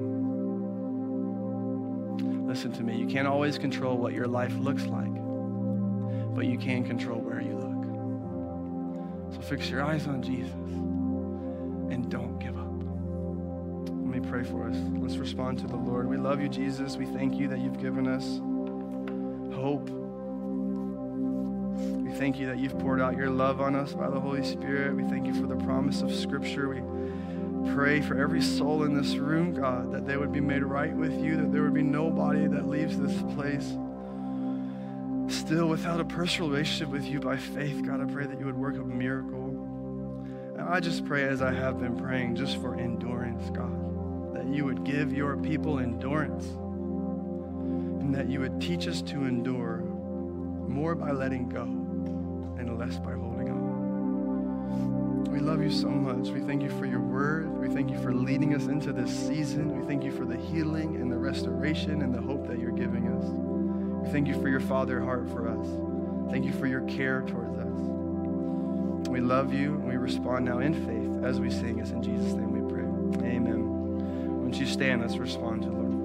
Listen 2.48 2.72
to 2.72 2.82
me, 2.82 2.96
you 2.96 3.06
can't 3.06 3.28
always 3.28 3.58
control 3.58 3.98
what 3.98 4.14
your 4.14 4.26
life 4.26 4.54
looks 4.56 4.86
like, 4.86 5.14
but 6.34 6.46
you 6.46 6.56
can 6.56 6.82
control 6.82 7.20
where 7.20 7.42
you 7.42 7.52
look. 7.52 9.34
So 9.34 9.42
fix 9.42 9.68
your 9.68 9.82
eyes 9.84 10.06
on 10.06 10.22
Jesus 10.22 10.54
and 10.54 12.10
don't 12.10 12.38
give 12.38 12.56
up. 12.56 12.64
Let 14.02 14.22
me 14.22 14.26
pray 14.26 14.44
for 14.44 14.66
us. 14.66 14.76
Let's 14.94 15.16
respond 15.16 15.58
to 15.58 15.66
the 15.66 15.76
Lord. 15.76 16.08
We 16.08 16.16
love 16.16 16.40
you, 16.40 16.48
Jesus. 16.48 16.96
We 16.96 17.04
thank 17.04 17.34
you 17.34 17.48
that 17.48 17.58
you've 17.58 17.78
given 17.78 18.08
us 18.08 18.40
hope 19.54 19.90
we 21.78 22.14
thank 22.14 22.38
you 22.38 22.46
that 22.46 22.58
you've 22.58 22.78
poured 22.78 23.00
out 23.00 23.16
your 23.16 23.28
love 23.28 23.60
on 23.60 23.76
us 23.76 23.92
by 23.92 24.08
the 24.08 24.18
Holy 24.18 24.42
Spirit. 24.42 24.96
We 24.96 25.04
thank 25.04 25.26
you 25.26 25.34
for 25.34 25.46
the 25.46 25.56
promise 25.56 26.00
of 26.00 26.14
Scripture. 26.14 26.68
We 26.68 26.80
pray 27.78 28.00
for 28.00 28.20
every 28.20 28.42
soul 28.42 28.82
in 28.82 28.92
this 28.92 29.14
room, 29.14 29.54
God, 29.54 29.92
that 29.92 30.04
they 30.04 30.16
would 30.16 30.32
be 30.32 30.40
made 30.40 30.64
right 30.64 30.92
with 30.92 31.12
you, 31.22 31.36
that 31.36 31.52
there 31.52 31.62
would 31.62 31.74
be 31.74 31.84
nobody 31.84 32.48
that 32.48 32.66
leaves 32.68 32.98
this 32.98 33.22
place 33.34 33.68
still 35.32 35.68
without 35.68 36.00
a 36.00 36.04
personal 36.04 36.50
relationship 36.50 36.88
with 36.88 37.04
you 37.04 37.20
by 37.20 37.36
faith. 37.36 37.86
God, 37.86 38.00
I 38.00 38.12
pray 38.12 38.26
that 38.26 38.36
you 38.36 38.46
would 38.46 38.56
work 38.56 38.74
a 38.74 38.78
miracle. 38.80 39.50
And 40.56 40.62
I 40.62 40.80
just 40.80 41.06
pray, 41.06 41.22
as 41.22 41.40
I 41.40 41.52
have 41.52 41.78
been 41.78 41.96
praying, 41.96 42.34
just 42.34 42.60
for 42.60 42.74
endurance, 42.74 43.48
God, 43.50 44.34
that 44.34 44.48
you 44.48 44.64
would 44.64 44.82
give 44.82 45.12
your 45.12 45.36
people 45.36 45.78
endurance 45.78 46.46
and 46.46 48.12
that 48.12 48.28
you 48.28 48.40
would 48.40 48.60
teach 48.60 48.88
us 48.88 49.02
to 49.02 49.24
endure 49.24 49.82
more 50.66 50.96
by 50.96 51.12
letting 51.12 51.48
go 51.48 51.62
and 51.62 52.76
less 52.76 52.98
by 52.98 53.07
love 55.58 55.72
you 55.72 55.76
so 55.76 55.88
much. 55.88 56.28
We 56.28 56.38
thank 56.38 56.62
you 56.62 56.70
for 56.78 56.86
your 56.86 57.00
word. 57.00 57.48
We 57.58 57.66
thank 57.66 57.90
you 57.90 58.00
for 58.00 58.14
leading 58.14 58.54
us 58.54 58.66
into 58.66 58.92
this 58.92 59.10
season. 59.10 59.80
We 59.80 59.84
thank 59.88 60.04
you 60.04 60.12
for 60.12 60.24
the 60.24 60.36
healing 60.36 60.94
and 60.94 61.10
the 61.10 61.16
restoration 61.16 62.02
and 62.02 62.14
the 62.14 62.20
hope 62.20 62.46
that 62.46 62.60
you're 62.60 62.70
giving 62.70 63.08
us. 63.08 63.24
We 64.04 64.12
thank 64.12 64.28
you 64.28 64.40
for 64.40 64.48
your 64.48 64.60
father 64.60 65.00
heart 65.00 65.28
for 65.28 65.48
us. 65.48 65.66
Thank 66.30 66.44
you 66.44 66.52
for 66.52 66.68
your 66.68 66.82
care 66.82 67.22
towards 67.22 67.58
us. 67.58 69.08
We 69.08 69.20
love 69.20 69.52
you 69.52 69.74
and 69.74 69.88
we 69.88 69.96
respond 69.96 70.44
now 70.44 70.60
in 70.60 70.74
faith 70.74 71.24
as 71.24 71.40
we 71.40 71.50
sing. 71.50 71.80
It's 71.80 71.90
in 71.90 72.04
Jesus' 72.04 72.34
name 72.34 72.52
we 72.52 72.72
pray. 72.72 72.84
Amen. 73.28 74.40
Once 74.44 74.58
you 74.58 74.66
stand, 74.66 75.02
let's 75.02 75.16
respond 75.16 75.62
to 75.62 75.70
the 75.70 75.74
Lord. 75.74 75.97